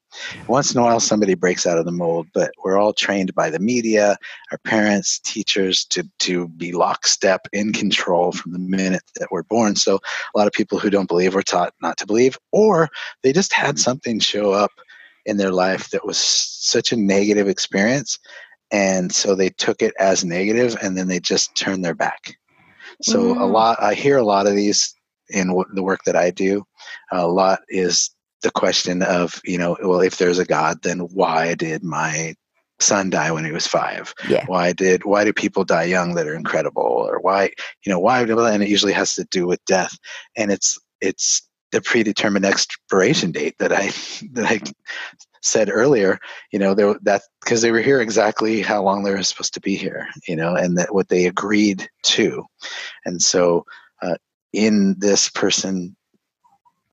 Once 0.47 0.73
in 0.73 0.79
a 0.79 0.83
while, 0.83 1.01
somebody 1.01 1.35
breaks 1.35 1.67
out 1.67 1.77
of 1.77 1.85
the 1.85 1.91
mold, 1.91 2.25
but 2.33 2.51
we're 2.63 2.77
all 2.77 2.93
trained 2.93 3.35
by 3.35 3.49
the 3.49 3.59
media, 3.59 4.17
our 4.51 4.57
parents, 4.59 5.19
teachers 5.19 5.85
to 5.85 6.03
to 6.19 6.47
be 6.47 6.71
lockstep 6.71 7.41
in 7.51 7.73
control 7.73 8.31
from 8.31 8.53
the 8.53 8.59
minute 8.77 9.03
that 9.19 9.29
we're 9.31 9.43
born. 9.43 9.75
So 9.75 9.95
a 9.97 10.38
lot 10.38 10.47
of 10.47 10.53
people 10.53 10.79
who 10.79 10.89
don't 10.89 11.09
believe 11.09 11.35
were 11.35 11.43
taught 11.43 11.73
not 11.81 11.97
to 11.97 12.07
believe, 12.07 12.38
or 12.51 12.89
they 13.23 13.33
just 13.33 13.53
had 13.53 13.77
something 13.77 14.19
show 14.19 14.51
up 14.53 14.71
in 15.25 15.38
their 15.38 15.51
life 15.51 15.89
that 15.89 16.05
was 16.05 16.17
such 16.17 16.91
a 16.91 16.95
negative 16.95 17.47
experience 17.49 18.19
and 18.71 19.13
so 19.13 19.35
they 19.35 19.49
took 19.49 19.81
it 19.81 19.93
as 19.99 20.23
negative 20.25 20.75
and 20.81 20.97
then 20.97 21.07
they 21.07 21.19
just 21.19 21.55
turned 21.55 21.83
their 21.83 21.95
back 21.95 22.38
so 23.01 23.34
a 23.34 23.45
Mm. 23.45 23.51
lot 23.51 23.81
i 23.81 23.93
hear 23.93 24.17
a 24.17 24.23
lot 24.25 24.47
of 24.47 24.55
these 24.55 24.93
in 25.29 25.47
w- 25.47 25.65
the 25.73 25.84
work 25.84 26.01
that 26.05 26.15
i 26.15 26.31
do 26.31 26.63
a 27.12 27.27
lot 27.27 27.60
is 27.69 28.12
the 28.43 28.51
question 28.51 29.01
of 29.03 29.41
you 29.43 29.58
know 29.58 29.77
well 29.81 30.01
if 30.01 30.17
there's 30.17 30.39
a 30.39 30.45
god 30.45 30.81
then 30.84 30.99
why 30.99 31.55
did 31.55 31.84
my 31.84 32.36
son 32.79 33.10
die 33.10 33.31
when 33.31 33.45
he 33.45 33.51
was 33.51 33.67
five 33.67 34.13
Yeah. 34.29 34.45
why 34.47 34.73
did 34.73 35.05
why 35.05 35.23
do 35.23 35.34
people 35.34 35.63
die 35.63 35.86
young 35.86 36.15
that 36.15 36.27
are 36.27 36.36
incredible 36.36 36.84
or 36.84 37.19
why 37.21 37.51
you 37.86 37.91
know 37.91 37.99
why 37.99 38.21
and 38.21 38.63
it 38.63 38.69
usually 38.69 38.93
has 38.93 39.15
to 39.15 39.25
do 39.31 39.47
with 39.47 39.63
death 39.65 39.97
and 40.36 40.51
it's 40.51 40.77
it's 41.01 41.44
the 41.71 41.82
predetermined 41.82 42.45
expiration 42.45 43.32
date 43.32 43.56
that 43.60 43.71
i 43.71 43.86
that 44.34 44.45
i 44.45 44.60
said 45.45 45.69
earlier 45.69 46.17
you 46.51 46.58
know 46.58 46.73
there 46.73 46.95
that 47.04 47.21
because 47.41 47.62
they 47.62 47.71
were 47.71 47.82
here 47.82 48.01
exactly 48.01 48.62
how 48.62 48.82
long 48.82 49.04
they 49.04 49.12
were 49.12 49.21
supposed 49.21 49.54
to 49.54 49.62
be 49.62 49.75
here 49.75 50.08
you 50.28 50.36
know 50.36 50.56
and 50.56 50.78
that 50.78 50.93
what 50.93 51.08
they 51.10 51.28
agreed 51.28 51.88
to. 52.01 52.43
And 53.06 53.21
so 53.21 53.63
uh, 54.01 54.15
in 54.54 54.95
this 54.97 55.30
person 55.30 55.95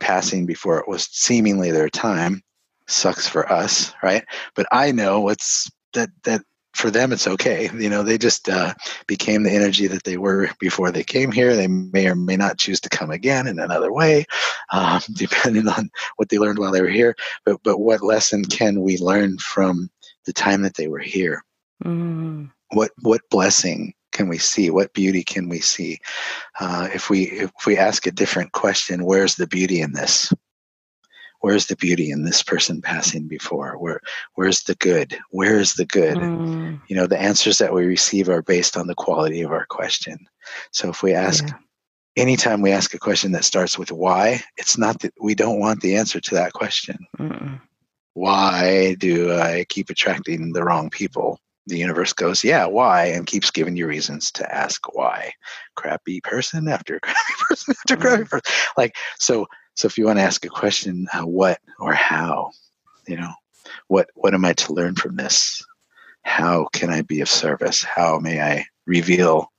passing 0.00 0.44
before 0.44 0.78
it 0.78 0.88
was 0.88 1.08
seemingly 1.10 1.70
their 1.70 1.88
time 1.88 2.42
sucks 2.88 3.26
for 3.26 3.50
us 3.50 3.94
right? 4.02 4.24
But 4.54 4.66
i 4.70 4.92
know 4.92 5.20
what's 5.20 5.70
that 5.94 6.10
that 6.24 6.42
for 6.74 6.90
them 6.90 7.12
it's 7.12 7.26
okay. 7.26 7.70
You 7.82 7.90
know 7.90 8.02
they 8.02 8.18
just 8.18 8.48
uh, 8.48 8.74
became 9.06 9.42
the 9.42 9.50
energy 9.50 9.86
that 9.88 10.04
they 10.04 10.16
were 10.16 10.50
before 10.60 10.90
they 10.90 11.02
came 11.02 11.32
here. 11.32 11.56
They 11.56 11.66
may 11.66 12.06
or 12.06 12.14
may 12.14 12.36
not 12.36 12.58
choose 12.58 12.80
to 12.80 12.88
come 12.88 13.10
again 13.10 13.46
in 13.46 13.58
another 13.58 13.92
way 13.92 14.24
um, 14.72 15.00
depending 15.14 15.68
on 15.68 15.90
what 16.16 16.28
they 16.28 16.38
learned 16.38 16.58
while 16.58 16.72
they 16.72 16.82
were 16.82 16.88
here. 16.88 17.16
But 17.44 17.62
but 17.62 17.78
what 17.78 18.02
lesson 18.02 18.44
can 18.44 18.80
we 18.80 18.98
learn 18.98 19.38
from 19.38 19.90
the 20.26 20.32
time 20.32 20.62
that 20.62 20.76
they 20.76 20.88
were 20.88 21.00
here? 21.00 21.44
Mm, 21.84 22.50
what 22.70 22.92
what 23.02 23.22
blessing 23.30 23.94
can 24.12 24.28
we 24.28 24.38
see? 24.38 24.70
What 24.70 24.92
beauty 24.92 25.24
can 25.24 25.48
we 25.48 25.60
see? 25.60 25.98
Uh, 26.60 26.88
if 26.94 27.10
we 27.10 27.24
if 27.24 27.50
we 27.66 27.76
ask 27.76 28.06
a 28.06 28.12
different 28.12 28.52
question 28.52 29.04
where's 29.04 29.36
the 29.36 29.46
beauty 29.46 29.80
in 29.80 29.92
this 29.92 30.32
where's 31.42 31.66
the 31.66 31.76
beauty 31.76 32.10
in 32.10 32.24
this 32.24 32.42
person 32.42 32.80
passing 32.80 33.28
before? 33.28 33.76
Where 33.76 34.00
where's 34.34 34.62
the 34.62 34.74
good? 34.76 35.18
Where's 35.30 35.74
the 35.74 35.84
good? 35.84 36.16
Mm, 36.16 36.80
you 36.88 36.96
know 36.96 37.06
the 37.06 37.20
answers 37.20 37.58
that 37.58 37.74
we 37.74 37.84
receive 37.84 38.28
are 38.28 38.42
based 38.42 38.76
on 38.76 38.86
the 38.86 38.94
quality 38.94 39.42
of 39.42 39.52
our 39.52 39.66
question. 39.66 40.18
So 40.70 40.88
if 40.88 41.02
we 41.02 41.12
ask 41.12 41.44
Yeah. 41.46 41.58
anytime 42.16 42.62
we 42.62 42.72
ask 42.72 42.94
a 42.94 42.98
question 42.98 43.32
that 43.32 43.44
starts 43.44 43.78
with 43.78 43.90
why 43.92 44.40
it's 44.56 44.78
not 44.78 45.00
that 45.00 45.12
we 45.20 45.34
don't 45.34 45.60
want 45.60 45.80
the 45.80 45.96
answer 45.96 46.20
to 46.20 46.34
that 46.36 46.52
question. 46.52 46.98
Mm, 47.18 47.60
why 48.14 48.94
do 48.98 49.32
i 49.32 49.64
keep 49.68 49.90
attracting 49.90 50.52
the 50.52 50.64
wrong 50.64 50.90
people? 50.90 51.38
The 51.66 51.78
universe 51.78 52.12
goes 52.12 52.44
yeah 52.44 52.66
why? 52.66 53.06
and 53.06 53.26
keeps 53.26 53.50
giving 53.50 53.76
you 53.76 53.86
reasons 53.88 54.30
to 54.32 54.54
ask 54.54 54.94
why. 54.94 55.32
Crappy 55.74 56.20
person 56.20 56.68
after 56.68 57.00
crappy 57.02 57.34
person 57.48 57.74
after 57.80 57.96
crappy 57.96 58.24
person. 58.24 58.52
Like 58.76 58.94
so 59.18 59.46
so 59.74 59.86
if 59.86 59.98
you 59.98 60.06
want 60.06 60.18
to 60.18 60.24
ask 60.24 60.44
a 60.44 60.48
question 60.48 61.06
uh, 61.12 61.22
what 61.22 61.58
or 61.78 61.92
how 61.92 62.50
you 63.06 63.16
know 63.16 63.32
what 63.88 64.08
what 64.14 64.34
am 64.34 64.44
i 64.44 64.52
to 64.52 64.72
learn 64.72 64.94
from 64.94 65.16
this 65.16 65.62
how 66.24 66.68
can 66.72 66.90
I 66.90 67.02
be 67.02 67.20
of 67.20 67.28
service? 67.28 67.82
How 67.82 68.18
may 68.18 68.40
I 68.40 68.64
reveal 68.86 69.50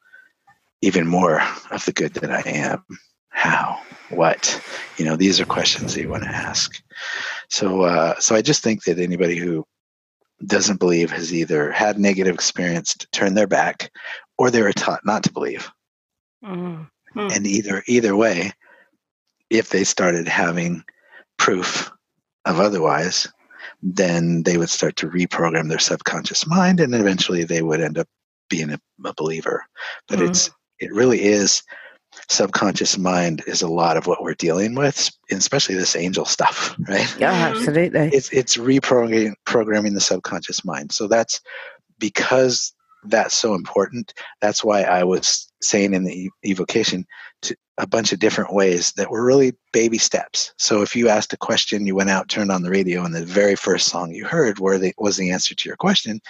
even 0.81 1.07
more 1.07 1.41
of 1.71 1.85
the 1.85 1.93
good 1.93 2.13
that 2.15 2.31
I 2.31 2.41
am? 2.49 2.83
How? 3.29 3.79
What? 4.09 4.61
You 4.97 5.05
know, 5.05 5.15
these 5.15 5.39
are 5.39 5.45
questions 5.45 5.93
that 5.93 6.01
you 6.01 6.09
want 6.09 6.23
to 6.23 6.29
ask. 6.29 6.81
So, 7.49 7.81
uh, 7.81 8.19
so 8.19 8.35
I 8.35 8.41
just 8.41 8.63
think 8.63 8.83
that 8.83 8.99
anybody 8.99 9.35
who 9.37 9.65
doesn't 10.45 10.79
believe 10.79 11.11
has 11.11 11.33
either 11.33 11.71
had 11.71 11.97
negative 11.97 12.35
experience 12.35 12.95
to 12.95 13.07
turn 13.11 13.33
their 13.33 13.47
back, 13.47 13.91
or 14.37 14.51
they 14.51 14.61
were 14.61 14.73
taught 14.73 15.05
not 15.05 15.23
to 15.23 15.33
believe. 15.33 15.69
Mm-hmm. 16.43 16.83
And 17.15 17.47
either 17.47 17.83
either 17.87 18.15
way, 18.15 18.51
if 19.53 19.69
they 19.69 19.83
started 19.83 20.27
having 20.27 20.83
proof 21.37 21.91
of 22.45 22.59
otherwise, 22.59 23.27
then 23.81 24.43
they 24.43 24.57
would 24.57 24.69
start 24.69 24.95
to 24.97 25.09
reprogram 25.09 25.69
their 25.69 25.79
subconscious 25.79 26.47
mind, 26.47 26.79
and 26.79 26.95
eventually 26.95 27.43
they 27.43 27.61
would 27.61 27.79
end 27.79 27.99
up 27.99 28.07
being 28.49 28.71
a, 28.71 28.79
a 29.05 29.13
believer. 29.13 29.63
But 30.07 30.19
mm-hmm. 30.19 30.29
it's 30.29 30.49
it 30.79 30.91
really 30.91 31.23
is 31.23 31.63
subconscious 32.29 32.97
mind 32.97 33.43
is 33.47 33.61
a 33.61 33.67
lot 33.67 33.95
of 33.95 34.07
what 34.07 34.23
we're 34.23 34.33
dealing 34.33 34.75
with, 34.75 35.09
especially 35.31 35.75
this 35.75 35.95
angel 35.95 36.25
stuff, 36.25 36.75
right? 36.87 37.15
Yeah, 37.19 37.33
mm-hmm. 37.33 37.57
absolutely. 37.57 38.09
It's 38.11 38.29
it's 38.33 38.57
reprogramming 38.57 39.33
programming 39.45 39.93
the 39.93 40.01
subconscious 40.01 40.65
mind. 40.65 40.91
So 40.91 41.07
that's 41.07 41.39
because 41.99 42.73
that's 43.05 43.35
so 43.35 43.53
important. 43.55 44.13
That's 44.41 44.63
why 44.63 44.83
I 44.83 45.03
was 45.03 45.51
saying 45.61 45.93
in 45.93 46.03
the 46.03 46.29
evocation 46.45 47.05
to 47.43 47.55
a 47.77 47.87
bunch 47.87 48.13
of 48.13 48.19
different 48.19 48.53
ways 48.53 48.91
that 48.93 49.09
were 49.09 49.25
really 49.25 49.53
baby 49.71 49.97
steps. 49.97 50.53
So 50.57 50.81
if 50.81 50.95
you 50.95 51.09
asked 51.09 51.33
a 51.33 51.37
question, 51.37 51.87
you 51.87 51.95
went 51.95 52.09
out, 52.09 52.29
turned 52.29 52.51
on 52.51 52.61
the 52.61 52.69
radio, 52.69 53.03
and 53.03 53.13
the 53.13 53.25
very 53.25 53.55
first 53.55 53.87
song 53.87 54.11
you 54.11 54.25
heard 54.25 54.59
where 54.59 54.77
they, 54.77 54.93
was 54.97 55.17
the 55.17 55.31
answer 55.31 55.55
to 55.55 55.69
your 55.69 55.77
question, 55.77 56.21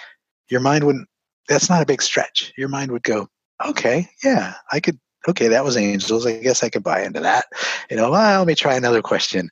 your 0.50 0.60
mind 0.60 0.84
wouldn't. 0.84 1.08
That's 1.48 1.68
not 1.68 1.82
a 1.82 1.86
big 1.86 2.00
stretch. 2.00 2.52
Your 2.56 2.68
mind 2.68 2.90
would 2.90 3.02
go, 3.02 3.28
okay, 3.64 4.08
yeah, 4.22 4.54
I 4.72 4.80
could. 4.80 4.98
Okay, 5.26 5.48
that 5.48 5.64
was 5.64 5.76
angels. 5.76 6.26
I 6.26 6.38
guess 6.38 6.62
I 6.62 6.68
could 6.68 6.82
buy 6.82 7.02
into 7.02 7.20
that. 7.20 7.46
You 7.90 7.96
know, 7.96 8.10
well, 8.10 8.40
let 8.40 8.46
me 8.46 8.54
try 8.54 8.74
another 8.74 9.00
question. 9.00 9.48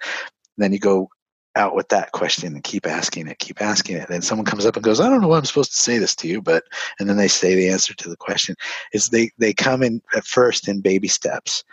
then 0.59 0.73
you 0.73 0.79
go 0.79 1.09
out 1.57 1.75
with 1.75 1.89
that 1.89 2.13
question 2.13 2.55
and 2.55 2.65
keep 2.65 2.87
asking 2.87 3.29
it, 3.29 3.39
keep 3.39 3.61
asking 3.61 3.97
it. 3.97 4.09
Then 4.09 4.23
someone 4.23 4.47
comes 4.47 4.67
up 4.67 4.77
and 4.77 4.85
goes, 4.85 5.01
I 5.01 5.09
don't 5.09 5.21
know 5.21 5.29
why 5.29 5.39
I'm 5.39 5.45
supposed 5.45 5.73
to 5.73 5.79
say 5.79 5.99
this 5.99 6.15
to 6.17 6.29
you, 6.29 6.41
but 6.41 6.65
and 6.99 7.09
then 7.09 7.17
they 7.17 7.29
say 7.29 7.55
the 7.55 7.69
answer 7.69 7.95
to 7.95 8.09
the 8.09 8.17
question. 8.17 8.57
Is 8.93 9.09
they 9.09 9.31
they 9.39 9.53
come 9.53 9.83
in 9.83 10.03
at 10.17 10.25
first 10.25 10.69
in 10.69 10.81
baby 10.81 11.09
steps 11.09 11.65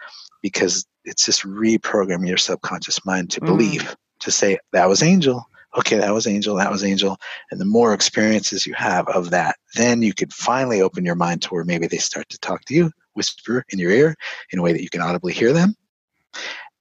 because 0.41 0.85
it's 1.05 1.25
just 1.25 1.43
reprogramming 1.43 2.27
your 2.27 2.37
subconscious 2.37 3.05
mind 3.05 3.31
to 3.31 3.41
mm. 3.41 3.45
believe, 3.45 3.95
to 4.19 4.31
say 4.31 4.57
that 4.73 4.89
was 4.89 5.03
angel. 5.03 5.45
Okay, 5.77 5.97
that 5.97 6.13
was 6.13 6.25
angel, 6.25 6.55
that 6.55 6.71
was 6.71 6.83
angel. 6.83 7.17
And 7.51 7.61
the 7.61 7.65
more 7.65 7.93
experiences 7.93 8.65
you 8.65 8.73
have 8.73 9.07
of 9.09 9.29
that, 9.29 9.55
then 9.75 10.01
you 10.01 10.15
could 10.15 10.33
finally 10.33 10.81
open 10.81 11.05
your 11.05 11.15
mind 11.15 11.43
to 11.43 11.49
where 11.49 11.63
maybe 11.63 11.85
they 11.85 11.97
start 11.97 12.27
to 12.29 12.39
talk 12.39 12.65
to 12.65 12.73
you, 12.73 12.91
whisper 13.13 13.63
in 13.69 13.77
your 13.77 13.91
ear 13.91 14.15
in 14.51 14.57
a 14.57 14.63
way 14.63 14.73
that 14.73 14.81
you 14.81 14.89
can 14.89 15.01
audibly 15.01 15.31
hear 15.31 15.53
them 15.53 15.75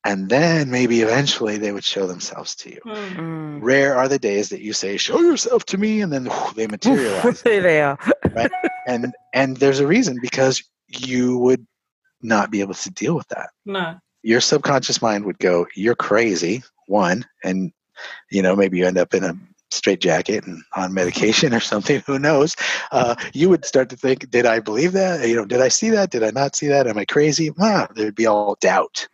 and 0.04 0.28
then 0.28 0.70
maybe 0.70 1.00
eventually 1.02 1.58
they 1.58 1.72
would 1.72 1.84
show 1.84 2.06
themselves 2.06 2.54
to 2.56 2.70
you. 2.70 2.80
Mm. 2.86 3.58
Rare 3.62 3.96
are 3.96 4.08
the 4.08 4.18
days 4.18 4.48
that 4.50 4.60
you 4.60 4.72
say, 4.72 4.96
"Show 4.96 5.20
yourself 5.20 5.64
to 5.66 5.78
me," 5.78 6.00
and 6.00 6.12
then 6.12 6.26
whew, 6.26 6.52
they 6.54 6.66
materialize. 6.76 7.42
they 7.42 7.80
are. 7.82 7.98
right? 8.32 8.50
And 8.86 9.12
and 9.34 9.56
there's 9.56 9.80
a 9.80 9.86
reason 9.86 10.18
because 10.22 10.62
you 10.88 11.38
would 11.38 11.66
not 12.22 12.50
be 12.50 12.60
able 12.60 12.74
to 12.74 12.90
deal 12.90 13.14
with 13.14 13.28
that. 13.28 13.50
No. 13.66 13.96
Your 14.22 14.40
subconscious 14.40 15.02
mind 15.02 15.24
would 15.24 15.38
go, 15.38 15.66
"You're 15.74 15.94
crazy." 15.94 16.62
One, 16.86 17.26
and 17.44 17.72
you 18.30 18.42
know 18.42 18.56
maybe 18.56 18.78
you 18.78 18.86
end 18.86 18.98
up 18.98 19.14
in 19.14 19.24
a 19.24 19.36
straight 19.70 20.00
jacket 20.00 20.46
and 20.46 20.62
on 20.76 20.94
medication 20.94 21.52
or 21.52 21.60
something 21.60 22.02
who 22.06 22.18
knows 22.18 22.56
uh, 22.90 23.14
you 23.34 23.50
would 23.50 23.64
start 23.66 23.90
to 23.90 23.96
think 23.96 24.30
did 24.30 24.46
i 24.46 24.58
believe 24.58 24.92
that 24.92 25.28
you 25.28 25.36
know 25.36 25.44
did 25.44 25.60
i 25.60 25.68
see 25.68 25.90
that 25.90 26.10
did 26.10 26.22
i 26.22 26.30
not 26.30 26.56
see 26.56 26.66
that 26.68 26.86
am 26.86 26.96
i 26.96 27.04
crazy 27.04 27.50
ah, 27.60 27.86
there'd 27.94 28.14
be 28.14 28.24
all 28.26 28.56
doubt 28.60 29.06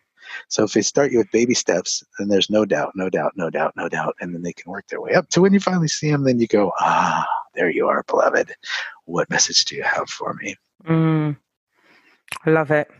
so 0.48 0.64
if 0.64 0.72
they 0.72 0.82
start 0.82 1.12
you 1.12 1.18
with 1.18 1.30
baby 1.30 1.54
steps, 1.54 2.02
then 2.18 2.28
there's 2.28 2.50
no 2.50 2.64
doubt, 2.64 2.92
no 2.94 3.10
doubt, 3.10 3.32
no 3.36 3.50
doubt, 3.50 3.74
no 3.76 3.88
doubt, 3.88 4.14
and 4.20 4.34
then 4.34 4.42
they 4.42 4.52
can 4.52 4.70
work 4.70 4.86
their 4.88 5.00
way 5.00 5.14
up 5.14 5.28
to 5.30 5.40
when 5.40 5.52
you 5.52 5.60
finally 5.60 5.88
see 5.88 6.10
them. 6.10 6.24
Then 6.24 6.40
you 6.40 6.46
go, 6.46 6.72
ah, 6.78 7.26
there 7.54 7.70
you 7.70 7.88
are, 7.88 8.02
beloved. 8.04 8.54
What 9.04 9.30
message 9.30 9.64
do 9.64 9.76
you 9.76 9.82
have 9.82 10.08
for 10.08 10.34
me? 10.34 10.56
Mm, 10.86 11.36
I 12.44 12.50
love 12.50 12.70
it. 12.70 12.90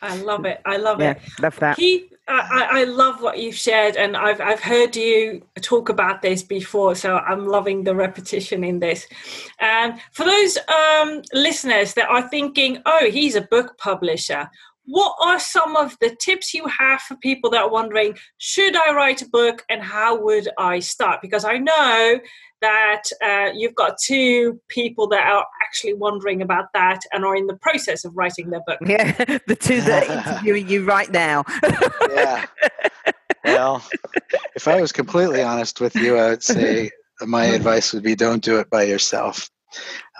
I 0.00 0.16
love 0.16 0.44
it. 0.44 0.60
I 0.66 0.78
love 0.78 1.00
yeah, 1.00 1.12
it. 1.12 1.20
Love 1.40 1.58
that. 1.60 1.76
Keith, 1.76 2.12
I, 2.26 2.68
I 2.70 2.84
love 2.84 3.22
what 3.22 3.38
you've 3.38 3.54
shared, 3.54 3.96
and 3.96 4.16
I've 4.16 4.40
I've 4.40 4.60
heard 4.60 4.96
you 4.96 5.42
talk 5.60 5.88
about 5.88 6.22
this 6.22 6.42
before, 6.42 6.94
so 6.94 7.16
I'm 7.18 7.46
loving 7.46 7.84
the 7.84 7.94
repetition 7.94 8.64
in 8.64 8.80
this. 8.80 9.06
And 9.60 10.00
for 10.12 10.24
those 10.24 10.56
um, 10.68 11.22
listeners 11.32 11.94
that 11.94 12.08
are 12.08 12.28
thinking, 12.28 12.82
"Oh, 12.86 13.10
he's 13.10 13.36
a 13.36 13.42
book 13.42 13.76
publisher," 13.78 14.50
what 14.92 15.14
are 15.22 15.40
some 15.40 15.74
of 15.74 15.96
the 16.02 16.14
tips 16.16 16.52
you 16.52 16.66
have 16.66 17.00
for 17.00 17.16
people 17.16 17.48
that 17.48 17.62
are 17.62 17.70
wondering 17.70 18.14
should 18.36 18.76
i 18.76 18.92
write 18.92 19.22
a 19.22 19.28
book 19.28 19.64
and 19.70 19.82
how 19.82 20.20
would 20.20 20.48
i 20.58 20.78
start? 20.78 21.22
Because 21.22 21.44
i 21.44 21.56
know 21.56 22.20
that 22.60 23.02
uh, 23.24 23.50
you've 23.56 23.74
got 23.74 23.96
two 24.04 24.60
people 24.68 25.08
that 25.08 25.26
are 25.26 25.44
actually 25.64 25.94
wondering 25.94 26.42
about 26.42 26.66
that 26.74 27.00
and 27.12 27.24
are 27.24 27.34
in 27.34 27.46
the 27.48 27.56
process 27.56 28.04
of 28.04 28.12
writing 28.14 28.50
their 28.50 28.60
book. 28.66 28.78
Yeah 28.86 29.12
the 29.48 29.56
two 29.56 29.80
that 29.80 30.08
are 30.08 30.30
interviewing 30.30 30.68
you 30.68 30.84
right 30.84 31.10
now. 31.10 31.42
Yeah. 32.08 32.46
Well 33.44 33.82
if 34.54 34.68
i 34.68 34.80
was 34.80 34.92
completely 34.92 35.42
honest 35.42 35.80
with 35.80 35.96
you 35.96 36.16
i 36.18 36.28
would 36.28 36.42
say 36.44 36.90
my 37.22 37.46
advice 37.46 37.92
would 37.92 38.02
be 38.02 38.14
don't 38.14 38.44
do 38.44 38.58
it 38.58 38.68
by 38.70 38.82
yourself 38.82 39.48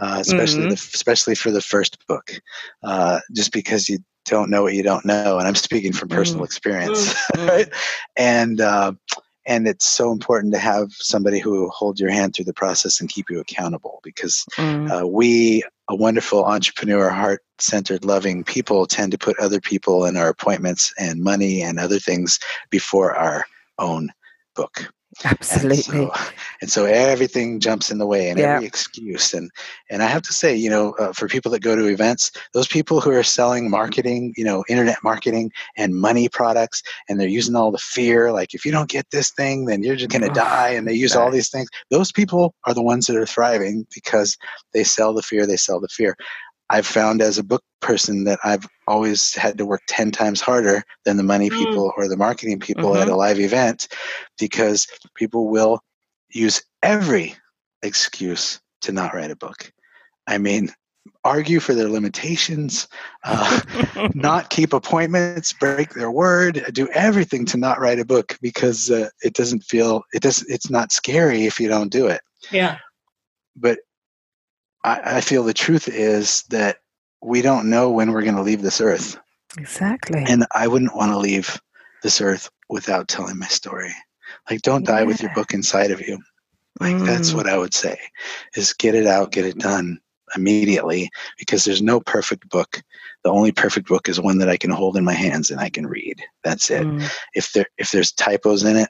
uh, 0.01 0.19
especially 0.21 0.63
mm-hmm. 0.63 0.69
the, 0.71 0.75
especially 0.95 1.35
for 1.35 1.51
the 1.51 1.61
first 1.61 1.99
book, 2.07 2.41
uh, 2.83 3.21
just 3.35 3.53
because 3.53 3.89
you 3.89 3.99
don't 4.25 4.51
know 4.51 4.63
what 4.63 4.75
you 4.75 4.83
don't 4.83 5.05
know, 5.05 5.39
and 5.39 5.47
I'm 5.47 5.55
speaking 5.55 5.93
from 5.93 6.09
personal 6.09 6.43
mm. 6.43 6.47
experience, 6.47 7.15
mm. 7.35 7.49
right? 7.49 7.69
And 8.17 8.61
uh, 8.61 8.93
and 9.47 9.67
it's 9.67 9.87
so 9.87 10.13
important 10.13 10.53
to 10.55 10.59
have 10.59 10.93
somebody 10.93 11.41
who 11.41 11.51
will 11.51 11.71
hold 11.71 11.99
your 11.99 12.11
hand 12.11 12.35
through 12.35 12.45
the 12.45 12.55
process 12.55 13.01
and 13.01 13.11
keep 13.11 13.29
you 13.29 13.41
accountable 13.41 14.01
because 14.03 14.45
mm. 14.57 14.91
uh, 14.91 15.07
we 15.07 15.63
a 15.89 15.97
wonderful 15.97 16.45
entrepreneur 16.45 17.11
heart 17.11 17.43
centered 17.59 18.05
loving 18.05 18.45
people 18.45 18.87
tend 18.87 19.13
to 19.13 19.19
put 19.19 19.39
other 19.39 19.61
people 19.61 20.05
and 20.05 20.17
our 20.17 20.29
appointments 20.29 20.93
and 20.99 21.23
money 21.23 21.63
and 21.63 21.79
other 21.79 21.99
things 21.99 22.39
before 22.71 23.15
our 23.15 23.45
own 23.79 24.11
book 24.55 24.93
Absolutely. 25.25 25.77
And 25.77 25.85
so, 25.85 26.13
and 26.63 26.71
so, 26.71 26.85
everything 26.87 27.61
jumps 27.61 27.91
in 27.91 27.99
the 27.99 28.07
way 28.07 28.31
and 28.31 28.39
yeah. 28.39 28.55
every 28.55 28.67
excuse. 28.67 29.35
And 29.35 29.51
and 29.91 30.03
I 30.03 30.07
have 30.07 30.23
to 30.23 30.33
say, 30.33 30.55
you 30.55 30.71
know, 30.71 30.93
uh, 30.99 31.13
for 31.13 31.29
people 31.29 31.51
that 31.53 31.61
go 31.61 31.77
to 31.77 31.87
events, 31.87 32.33
those 32.55 32.67
people 32.67 33.01
who 33.01 33.11
are 33.11 33.23
selling 33.23 33.69
marketing, 33.69 34.33
you 34.37 34.45
know, 34.45 34.65
internet 34.69 34.99
marketing 35.05 35.53
and 35.77 35.95
money 35.95 36.29
products, 36.29 36.83
and 37.09 37.21
they're 37.21 37.29
using 37.29 37.55
all 37.55 37.71
the 37.71 37.79
fear, 37.79 38.33
like 38.33 38.55
if 38.55 38.65
you 38.65 38.73
don't 38.73 38.89
get 38.89 39.11
this 39.11 39.31
thing, 39.31 39.67
then 39.67 39.83
you're 39.83 39.97
just 39.97 40.11
going 40.11 40.23
to 40.23 40.31
oh, 40.31 40.35
die. 40.35 40.71
And 40.71 40.89
they 40.89 40.95
use 40.95 41.15
all 41.15 41.31
these 41.31 41.51
things. 41.51 41.69
Those 41.91 42.11
people 42.11 42.55
are 42.65 42.75
the 42.75 42.83
ones 42.83 43.07
that 43.07 43.17
are 43.17 43.27
thriving 43.27 43.87
because 43.95 44.37
they 44.73 44.85
sell 44.85 45.13
the 45.13 45.23
fear. 45.23 45.47
They 45.47 45.57
sell 45.57 45.81
the 45.81 45.89
fear. 45.89 46.17
I've 46.73 46.87
found 46.87 47.21
as 47.21 47.37
a 47.37 47.45
book 47.45 47.63
person 47.83 48.25
that 48.25 48.39
I've 48.43 48.67
always 48.87 49.35
had 49.35 49.59
to 49.59 49.67
work 49.67 49.83
10 49.89 50.11
times 50.11 50.41
harder 50.41 50.83
than 51.05 51.19
the 51.19 51.23
money 51.23 51.51
mm. 51.51 51.59
people 51.59 51.91
mm. 51.91 51.93
or 51.99 52.09
the 52.09 52.17
marketing 52.17 52.61
people 52.61 52.93
mm-hmm. 52.93 53.03
at 53.03 53.09
a 53.09 53.15
live 53.15 53.39
event 53.39 53.89
because 54.39 54.87
people 55.15 55.51
will 55.51 55.81
use 56.31 56.63
every 56.83 57.37
excuse 57.83 58.59
to 58.81 58.93
not 58.93 59.13
write 59.13 59.31
a 59.31 59.37
book. 59.37 59.71
I 60.27 60.39
mean, 60.39 60.73
argue 61.25 61.61
for 61.61 61.75
their 61.75 61.91
limitations, 61.91 62.89
uh, 63.25 63.61
not 64.15 64.49
keep 64.49 64.73
appointments, 64.73 65.53
break 65.53 65.91
their 65.93 66.11
word, 66.11 66.65
do 66.73 66.89
everything 66.89 67.45
to 67.47 67.59
not 67.59 67.81
write 67.81 67.99
a 67.99 68.05
book 68.07 68.39
because 68.41 68.91
uh, 68.91 69.11
it 69.23 69.35
doesn't 69.35 69.65
feel 69.65 70.05
it 70.15 70.23
does 70.23 70.43
it's 70.49 70.71
not 70.71 70.91
scary 70.91 71.45
if 71.45 71.61
you 71.61 71.69
don't 71.69 71.93
do 71.93 72.07
it. 72.07 72.23
Yeah. 72.51 72.79
But 73.57 73.81
I, 74.85 75.17
I 75.17 75.21
feel 75.21 75.43
the 75.43 75.55
truth 75.55 75.89
is 75.89 76.43
that 76.51 76.79
we 77.23 77.43
don't 77.43 77.71
know 77.71 77.91
when 77.91 78.13
we're 78.13 78.23
going 78.23 78.37
to 78.37 78.43
leave 78.43 78.63
this 78.63 78.81
earth. 78.81 79.19
Exactly. 79.59 80.25
And 80.27 80.47
I 80.55 80.67
wouldn't 80.67 80.97
want 80.97 81.13
to 81.13 81.19
leave 81.19 81.61
this 82.03 82.21
earth 82.21 82.51
without 82.69 83.09
telling 83.09 83.39
my 83.39 83.47
story. 83.47 83.93
Like, 84.51 84.63
don't 84.63 84.87
die 84.87 85.01
yeah. 85.01 85.07
with 85.07 85.23
your 85.23 85.33
book 85.35 85.55
inside 85.55 85.91
of 85.91 86.01
you. 86.01 86.19
Like, 86.81 86.97
mm. 86.97 87.07
that's 87.07 87.33
what 87.33 87.49
I 87.49 87.59
would 87.59 87.75
say 87.75 87.99
is 88.57 88.73
get 88.73 88.95
it 88.95 89.07
out, 89.07 89.31
get 89.31 89.45
it 89.45 89.59
done 89.59 90.01
immediately 90.35 91.11
because 91.39 91.65
there's 91.65 91.83
no 91.83 92.01
perfect 92.01 92.49
book. 92.49 92.83
The 93.25 93.31
only 93.31 93.53
perfect 93.53 93.89
book 93.89 94.09
is 94.09 94.19
one 94.19 94.39
that 94.39 94.49
I 94.49 94.57
can 94.57 94.71
hold 94.71 94.97
in 94.97 95.05
my 95.05 95.13
hands 95.13 95.51
and 95.51 95.61
I 95.61 95.69
can 95.69 95.87
read. 95.87 96.21
That's 96.43 96.71
it. 96.71 96.83
Mm. 96.83 97.09
If 97.35 97.53
there 97.53 97.67
if 97.77 97.93
there's 97.93 98.11
typos 98.13 98.65
in 98.65 98.77
it, 98.77 98.89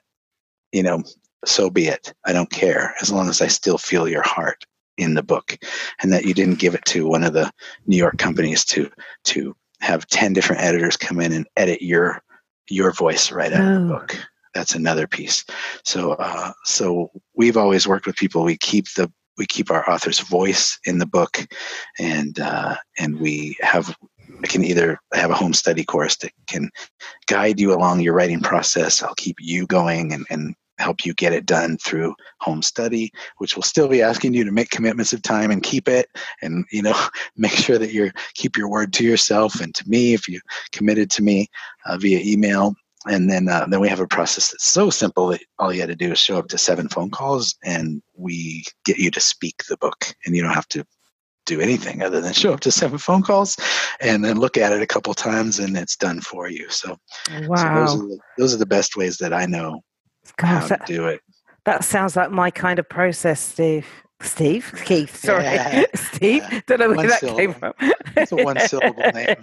you 0.71 0.81
know, 0.81 1.03
so 1.45 1.69
be 1.69 1.87
it. 1.87 2.13
I 2.25 2.33
don't 2.33 2.49
care 2.49 2.95
as 3.01 3.11
long 3.11 3.29
as 3.29 3.41
I 3.41 3.47
still 3.47 3.77
feel 3.77 4.07
your 4.07 4.23
heart 4.23 4.65
in 4.97 5.13
the 5.13 5.23
book 5.23 5.57
and 6.01 6.11
that 6.13 6.25
you 6.25 6.33
didn't 6.33 6.59
give 6.59 6.75
it 6.75 6.85
to 6.85 7.07
one 7.07 7.23
of 7.23 7.33
the 7.33 7.51
New 7.87 7.97
York 7.97 8.17
companies 8.17 8.63
to 8.65 8.89
to 9.25 9.55
have 9.81 10.07
10 10.07 10.33
different 10.33 10.61
editors 10.61 10.95
come 10.95 11.19
in 11.19 11.31
and 11.31 11.47
edit 11.57 11.81
your 11.81 12.21
your 12.69 12.91
voice 12.93 13.31
right 13.31 13.51
out 13.51 13.61
oh. 13.61 13.75
of 13.75 13.81
the 13.81 13.87
book 13.87 14.17
that's 14.53 14.75
another 14.75 15.07
piece 15.07 15.43
so 15.83 16.13
uh, 16.13 16.51
so 16.63 17.11
we've 17.35 17.57
always 17.57 17.87
worked 17.87 18.05
with 18.05 18.15
people 18.15 18.43
we 18.43 18.57
keep 18.57 18.85
the 18.93 19.11
we 19.37 19.45
keep 19.45 19.71
our 19.71 19.89
author's 19.89 20.19
voice 20.19 20.79
in 20.85 20.99
the 20.99 21.05
book, 21.05 21.45
and 21.99 22.39
uh, 22.39 22.75
and 22.99 23.19
we 23.19 23.57
have 23.61 23.95
I 24.43 24.47
can 24.47 24.63
either 24.63 24.99
have 25.13 25.31
a 25.31 25.35
home 25.35 25.53
study 25.53 25.83
course 25.83 26.17
that 26.17 26.31
can 26.47 26.69
guide 27.27 27.59
you 27.59 27.73
along 27.73 28.01
your 28.01 28.13
writing 28.13 28.41
process. 28.41 29.01
I'll 29.01 29.15
keep 29.15 29.37
you 29.39 29.65
going 29.67 30.13
and, 30.13 30.25
and 30.29 30.55
help 30.83 31.05
you 31.05 31.13
get 31.13 31.33
it 31.33 31.45
done 31.45 31.77
through 31.77 32.13
home 32.39 32.61
study 32.61 33.11
which 33.37 33.55
will 33.55 33.63
still 33.63 33.87
be 33.87 34.01
asking 34.01 34.33
you 34.33 34.43
to 34.43 34.51
make 34.51 34.69
commitments 34.69 35.13
of 35.13 35.21
time 35.21 35.49
and 35.49 35.63
keep 35.63 35.87
it 35.87 36.07
and 36.41 36.65
you 36.71 36.81
know 36.81 36.95
make 37.37 37.51
sure 37.51 37.77
that 37.77 37.93
you 37.93 38.11
keep 38.33 38.57
your 38.57 38.69
word 38.69 38.91
to 38.93 39.03
yourself 39.03 39.61
and 39.61 39.73
to 39.75 39.87
me 39.87 40.13
if 40.13 40.27
you 40.27 40.39
committed 40.71 41.09
to 41.11 41.23
me 41.23 41.47
uh, 41.85 41.97
via 41.97 42.19
email. 42.19 42.75
And 43.05 43.29
then 43.29 43.49
uh, 43.49 43.65
then 43.69 43.81
we 43.81 43.89
have 43.89 43.99
a 43.99 44.07
process 44.07 44.51
that's 44.51 44.65
so 44.65 44.89
simple 44.89 45.27
that 45.27 45.41
all 45.59 45.73
you 45.73 45.81
had 45.81 45.89
to 45.89 45.95
do 45.95 46.13
is 46.13 46.19
show 46.19 46.37
up 46.37 46.47
to 46.49 46.57
seven 46.57 46.87
phone 46.87 47.09
calls 47.09 47.55
and 47.63 48.01
we 48.15 48.63
get 48.85 48.97
you 48.97 49.11
to 49.11 49.19
speak 49.19 49.63
the 49.67 49.75
book. 49.77 50.05
And 50.25 50.35
you 50.35 50.41
don't 50.41 50.53
have 50.53 50.69
to 50.69 50.85
do 51.45 51.59
anything 51.59 52.01
other 52.01 52.21
than 52.21 52.31
show 52.31 52.53
up 52.53 52.61
to 52.61 52.71
seven 52.71 52.97
phone 52.97 53.21
calls 53.21 53.57
and 53.99 54.23
then 54.23 54.39
look 54.39 54.55
at 54.55 54.71
it 54.71 54.81
a 54.81 54.87
couple 54.87 55.13
times 55.13 55.59
and 55.59 55.75
it's 55.75 55.97
done 55.97 56.21
for 56.21 56.49
you. 56.49 56.69
So, 56.69 56.97
wow. 57.41 57.57
so 57.57 57.73
those, 57.75 57.95
are 57.95 58.07
the, 58.07 58.19
those 58.37 58.53
are 58.53 58.57
the 58.57 58.65
best 58.65 58.95
ways 58.95 59.17
that 59.17 59.33
i 59.33 59.45
know 59.45 59.81
Gosh, 60.37 60.69
to 60.69 60.79
do 60.85 61.07
it 61.07 61.21
that 61.65 61.83
sounds 61.83 62.15
like 62.15 62.31
my 62.31 62.51
kind 62.51 62.79
of 62.79 62.87
process 62.89 63.39
steve 63.39 63.87
Steve, 64.23 64.73
Keith, 64.85 65.15
sorry, 65.17 65.43
yeah. 65.43 65.83
Steve. 65.95 66.43
Yeah. 66.49 66.61
Don't 66.65 66.79
know 66.79 66.87
where 66.87 66.97
one 66.97 67.07
that 67.07 67.19
syllable. 67.19 67.39
came 67.39 67.53
from. 67.53 67.73
it's 68.15 68.31
a 68.31 68.35
one 68.37 68.59
syllable 68.59 69.03
name. 69.11 69.35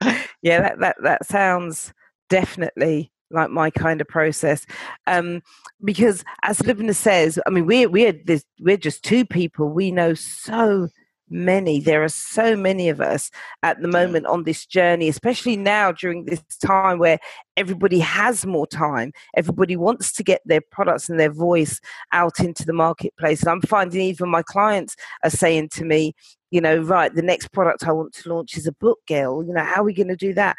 yeah, 0.42 0.60
that, 0.60 0.78
that 0.78 0.96
that 1.02 1.26
sounds 1.26 1.92
definitely 2.30 3.10
like 3.30 3.50
my 3.50 3.70
kind 3.70 4.00
of 4.00 4.06
process. 4.06 4.66
Um, 5.06 5.42
because 5.84 6.24
as 6.44 6.58
Lubna 6.60 6.94
says, 6.94 7.38
I 7.46 7.50
mean, 7.50 7.66
we're 7.66 7.88
we're 7.88 8.12
this, 8.12 8.44
we're 8.60 8.76
just 8.76 9.02
two 9.02 9.24
people. 9.24 9.68
We 9.68 9.90
know 9.90 10.14
so 10.14 10.88
many. 11.28 11.80
There 11.80 12.02
are 12.02 12.08
so 12.08 12.56
many 12.56 12.88
of 12.88 13.00
us 13.00 13.30
at 13.62 13.80
the 13.80 13.88
moment 13.88 14.26
on 14.26 14.44
this 14.44 14.66
journey, 14.66 15.08
especially 15.08 15.56
now 15.56 15.92
during 15.92 16.24
this 16.24 16.42
time 16.62 16.98
where 16.98 17.18
everybody 17.56 17.98
has 18.00 18.44
more 18.44 18.66
time. 18.66 19.12
Everybody 19.36 19.76
wants 19.76 20.12
to 20.12 20.22
get 20.22 20.40
their 20.44 20.60
products 20.60 21.08
and 21.08 21.18
their 21.18 21.32
voice 21.32 21.80
out 22.12 22.40
into 22.40 22.64
the 22.64 22.72
marketplace. 22.72 23.40
And 23.40 23.50
I'm 23.50 23.62
finding 23.62 24.00
even 24.00 24.28
my 24.28 24.42
clients 24.42 24.96
are 25.22 25.30
saying 25.30 25.70
to 25.70 25.84
me, 25.84 26.14
you 26.50 26.60
know, 26.60 26.78
right, 26.78 27.14
the 27.14 27.22
next 27.22 27.48
product 27.52 27.86
I 27.86 27.92
want 27.92 28.14
to 28.14 28.28
launch 28.28 28.56
is 28.56 28.66
a 28.66 28.72
book, 28.72 28.98
Gail. 29.06 29.42
You 29.44 29.54
know, 29.54 29.64
how 29.64 29.82
are 29.82 29.84
we 29.84 29.94
going 29.94 30.08
to 30.08 30.16
do 30.16 30.34
that? 30.34 30.56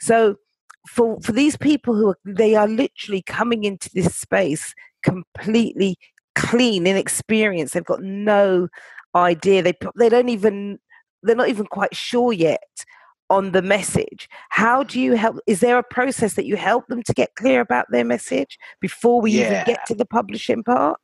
So 0.00 0.36
for 0.88 1.20
for 1.20 1.32
these 1.32 1.56
people 1.56 1.94
who 1.94 2.08
are 2.08 2.18
they 2.24 2.54
are 2.54 2.68
literally 2.68 3.22
coming 3.22 3.64
into 3.64 3.88
this 3.94 4.14
space 4.14 4.74
completely 5.02 5.96
clean 6.34 6.86
inexperienced 6.86 7.74
they've 7.74 7.84
got 7.84 8.02
no 8.02 8.68
idea. 9.14 9.62
They 9.62 9.74
they 9.96 10.08
don't 10.08 10.28
even 10.28 10.78
they're 11.22 11.36
not 11.36 11.48
even 11.48 11.66
quite 11.66 11.94
sure 11.94 12.32
yet 12.32 12.84
on 13.30 13.52
the 13.52 13.62
message. 13.62 14.28
How 14.50 14.82
do 14.82 15.00
you 15.00 15.14
help? 15.14 15.38
Is 15.46 15.60
there 15.60 15.78
a 15.78 15.82
process 15.82 16.34
that 16.34 16.46
you 16.46 16.56
help 16.56 16.86
them 16.88 17.02
to 17.04 17.12
get 17.14 17.34
clear 17.34 17.60
about 17.60 17.86
their 17.90 18.04
message 18.04 18.58
before 18.80 19.20
we 19.20 19.32
yeah. 19.32 19.46
even 19.46 19.64
get 19.64 19.86
to 19.86 19.94
the 19.94 20.04
publishing 20.04 20.62
part? 20.62 21.00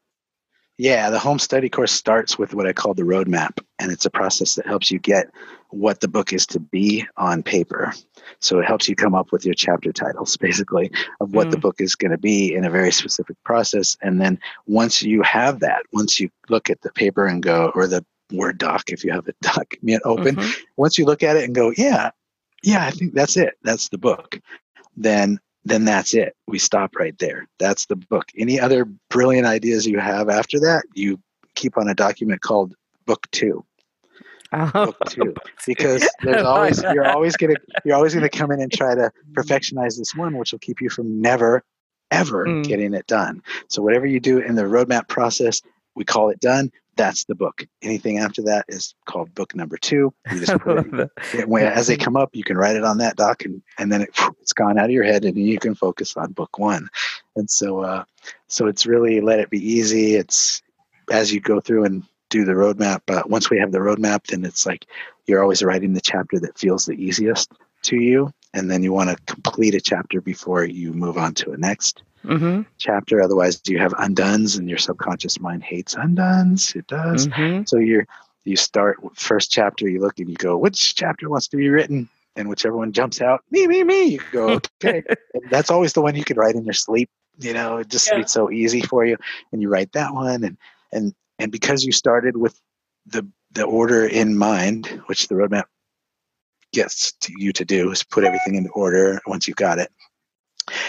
Yeah, 0.79 1.11
the 1.11 1.19
home 1.19 1.41
study 1.41 1.69
course 1.69 1.91
starts 1.91 2.39
with 2.39 2.55
what 2.55 2.67
I 2.67 2.73
call 2.73 2.95
the 2.95 3.03
roadmap, 3.03 3.59
and 3.81 3.91
it's 3.91 4.07
a 4.07 4.11
process 4.11 4.55
that 4.55 4.67
helps 4.67 4.93
you 4.93 5.01
get 5.01 5.29
what 5.71 6.01
the 6.01 6.07
book 6.07 6.33
is 6.33 6.47
to 6.47 6.61
be 6.61 7.05
on 7.17 7.43
paper. 7.43 7.93
So 8.39 8.61
it 8.61 8.65
helps 8.65 8.89
you 8.89 8.95
come 8.95 9.15
up 9.15 9.33
with 9.33 9.45
your 9.45 9.55
chapter 9.55 9.93
titles, 9.93 10.37
basically, 10.41 10.93
of 11.21 11.35
what 11.35 11.49
mm. 11.49 11.51
the 11.51 11.59
book 11.59 11.81
is 11.81 11.97
going 11.97 12.13
to 12.13 12.19
be 12.19 12.55
in 12.55 12.65
a 12.65 12.71
very 12.71 12.93
specific 12.93 13.37
process. 13.45 13.97
And 14.03 14.21
then 14.21 14.39
once 14.67 15.03
you 15.03 15.21
have 15.23 15.59
that, 15.61 15.83
once 15.93 16.21
you 16.21 16.31
look 16.49 16.71
at 16.71 16.81
the 16.83 16.93
paper 16.93 17.27
and 17.27 17.43
go, 17.43 17.73
or 17.75 17.89
the 17.89 18.05
Word 18.33 18.59
doc, 18.59 18.91
if 18.91 19.05
you 19.05 19.11
have 19.11 19.27
a 19.27 19.33
doc 19.43 19.55
document 19.57 20.03
open, 20.05 20.37
mm-hmm. 20.37 20.63
once 20.77 20.97
you 20.97 21.07
look 21.07 21.25
at 21.25 21.37
it 21.37 21.45
and 21.45 21.57
go, 21.57 21.73
yeah, 21.77 22.11
yeah, 22.63 22.87
I 22.87 22.93
think 22.93 23.15
that's 23.15 23.37
it. 23.37 23.55
That's 23.65 23.89
the 23.89 23.99
book. 23.99 24.41
Then 24.97 25.41
then 25.65 25.85
that's 25.85 26.15
it. 26.15 26.35
We 26.47 26.59
stop 26.59 26.97
right 26.97 27.19
there. 27.19 27.47
That's 27.59 27.87
the 27.87 27.97
book. 27.97 28.27
Any 28.37 28.61
other 28.61 28.87
brilliant 29.11 29.47
ideas 29.47 29.87
you 29.87 29.99
have 29.99 30.29
after 30.29 30.61
that, 30.61 30.85
you 30.95 31.21
keep 31.55 31.77
on 31.77 31.89
a 31.89 31.95
document 31.95 32.41
called 32.41 32.75
book 33.07 33.27
two. 33.33 33.65
Oh, 34.53 34.71
book 34.73 34.97
two. 35.09 35.35
Because 35.67 36.09
there's 36.23 36.45
always 36.45 36.83
you're 36.95 37.09
always 37.09 37.37
gonna 37.37 37.57
you're 37.85 37.97
always 37.97 38.15
gonna 38.15 38.31
come 38.31 38.51
in 38.51 38.61
and 38.61 38.73
try 38.73 38.95
to 38.95 39.11
perfectionize 39.35 39.99
this 39.99 40.15
one, 40.15 40.37
which 40.37 40.53
will 40.53 40.59
keep 40.61 40.81
you 40.81 40.89
from 40.89 41.21
never 41.21 41.63
ever 42.11 42.47
mm. 42.47 42.65
getting 42.65 42.95
it 42.95 43.07
done. 43.07 43.43
So 43.69 43.83
whatever 43.83 44.07
you 44.07 44.21
do 44.21 44.39
in 44.39 44.55
the 44.55 44.63
roadmap 44.63 45.09
process, 45.09 45.61
we 45.99 46.05
call 46.05 46.31
it 46.31 46.41
done 46.41 46.71
that's 46.99 47.25
the 47.25 47.35
book. 47.35 47.65
Anything 47.81 48.19
after 48.19 48.43
that 48.43 48.67
is 48.69 48.95
called 49.07 49.35
book 49.35 49.55
number 49.55 49.79
two. 49.79 50.13
You 50.31 50.41
just 50.41 50.59
put 50.61 50.79
it, 50.79 51.11
it, 51.33 51.49
as 51.49 51.87
they 51.87 51.97
come 51.97 52.17
up, 52.17 52.31
you 52.35 52.45
can 52.45 52.59
write 52.59 52.77
it 52.77 52.85
on 52.85 52.99
that 52.99 53.17
doc, 53.17 53.45
and, 53.47 53.63
and 53.79 53.91
then 53.91 54.03
it, 54.03 54.15
has 54.15 54.53
gone 54.53 54.79
out 54.79 54.87
of 54.87 54.91
your 54.91 55.05
head, 55.05 55.25
and 55.25 55.39
you 55.39 55.59
can 55.59 55.75
focus 55.75 56.17
on 56.17 56.33
book 56.33 56.59
one. 56.59 56.91
And 57.37 57.49
so, 57.49 57.81
uh, 57.81 58.05
so 58.49 58.67
it's 58.67 58.85
really 58.85 59.23
let 59.23 59.39
it 59.39 59.49
be 59.49 59.65
easy. 59.65 60.17
It's 60.17 60.61
as 61.11 61.33
you 61.33 61.41
go 61.41 61.61
through 61.61 61.85
and 61.85 62.05
do 62.29 62.45
the 62.45 62.53
roadmap. 62.53 63.03
But 63.07 63.19
uh, 63.19 63.29
once 63.29 63.49
we 63.49 63.59
have 63.59 63.73
the 63.73 63.79
roadmap, 63.79 64.27
then 64.27 64.45
it's 64.45 64.67
like 64.67 64.85
you're 65.27 65.43
always 65.43 65.63
writing 65.63 65.95
the 65.95 66.01
chapter 66.03 66.39
that 66.41 66.59
feels 66.59 66.85
the 66.85 66.93
easiest 66.93 67.53
to 67.83 67.97
you, 67.97 68.33
and 68.53 68.71
then 68.71 68.83
you 68.83 68.93
want 68.93 69.09
to 69.09 69.33
complete 69.33 69.75
a 69.75 69.81
chapter 69.81 70.21
before 70.21 70.65
you 70.65 70.93
move 70.93 71.17
on 71.17 71.33
to 71.35 71.53
a 71.53 71.57
next 71.57 72.03
mm-hmm. 72.25 72.63
chapter. 72.79 73.23
Otherwise, 73.23 73.61
you 73.67 73.79
have 73.79 73.93
undones, 73.93 74.59
and 74.59 74.69
your 74.69 74.79
subconscious 74.79 75.41
mind 75.41 75.63
hates 75.63 75.95
undones. 75.95 76.75
It 76.77 76.87
does. 76.87 77.29
Mm-hmm. 77.29 77.65
So 77.67 77.79
you're 77.79 78.07
you 78.45 78.57
start 78.57 78.99
first 79.15 79.51
chapter. 79.51 79.89
You 79.89 80.01
look 80.01 80.19
and 80.19 80.29
you 80.29 80.37
go, 80.37 80.57
which 80.57 80.95
chapter 80.95 81.29
wants 81.29 81.49
to 81.49 81.57
be 81.57 81.69
written? 81.69 82.09
And 82.37 82.49
whichever 82.49 82.77
one 82.77 82.93
jumps 82.93 83.21
out, 83.21 83.43
me, 83.51 83.67
me, 83.67 83.83
me. 83.83 84.05
You 84.05 84.21
go, 84.31 84.61
okay. 84.83 85.03
that's 85.51 85.71
always 85.71 85.93
the 85.93 86.01
one 86.01 86.15
you 86.15 86.25
can 86.25 86.37
write 86.37 86.55
in 86.55 86.65
your 86.65 86.75
sleep. 86.75 87.11
You 87.41 87.53
know, 87.53 87.79
it 87.79 87.89
just 87.89 88.09
yeah. 88.11 88.21
it's 88.21 88.33
so 88.33 88.51
easy 88.51 88.81
for 88.81 89.05
you, 89.05 89.17
and 89.53 89.61
you 89.61 89.69
write 89.69 89.93
that 89.93 90.13
one, 90.15 90.45
and 90.45 90.57
and 90.93 91.15
and 91.39 91.53
because 91.53 91.85
you 91.85 91.93
started 91.93 92.37
with 92.37 92.61
the 93.07 93.27
the 93.53 93.65
order 93.65 94.07
in 94.07 94.37
mind, 94.37 94.87
which 95.07 95.29
the 95.29 95.35
roadmap 95.35 95.65
gets 96.73 97.13
to 97.13 97.33
you 97.37 97.53
to 97.53 97.65
do, 97.65 97.91
is 97.91 98.03
put 98.03 98.25
everything 98.25 98.57
into 98.57 98.71
order 98.71 99.21
once 99.27 99.47
you've 99.47 99.57
got 99.57 99.79
it 99.79 99.91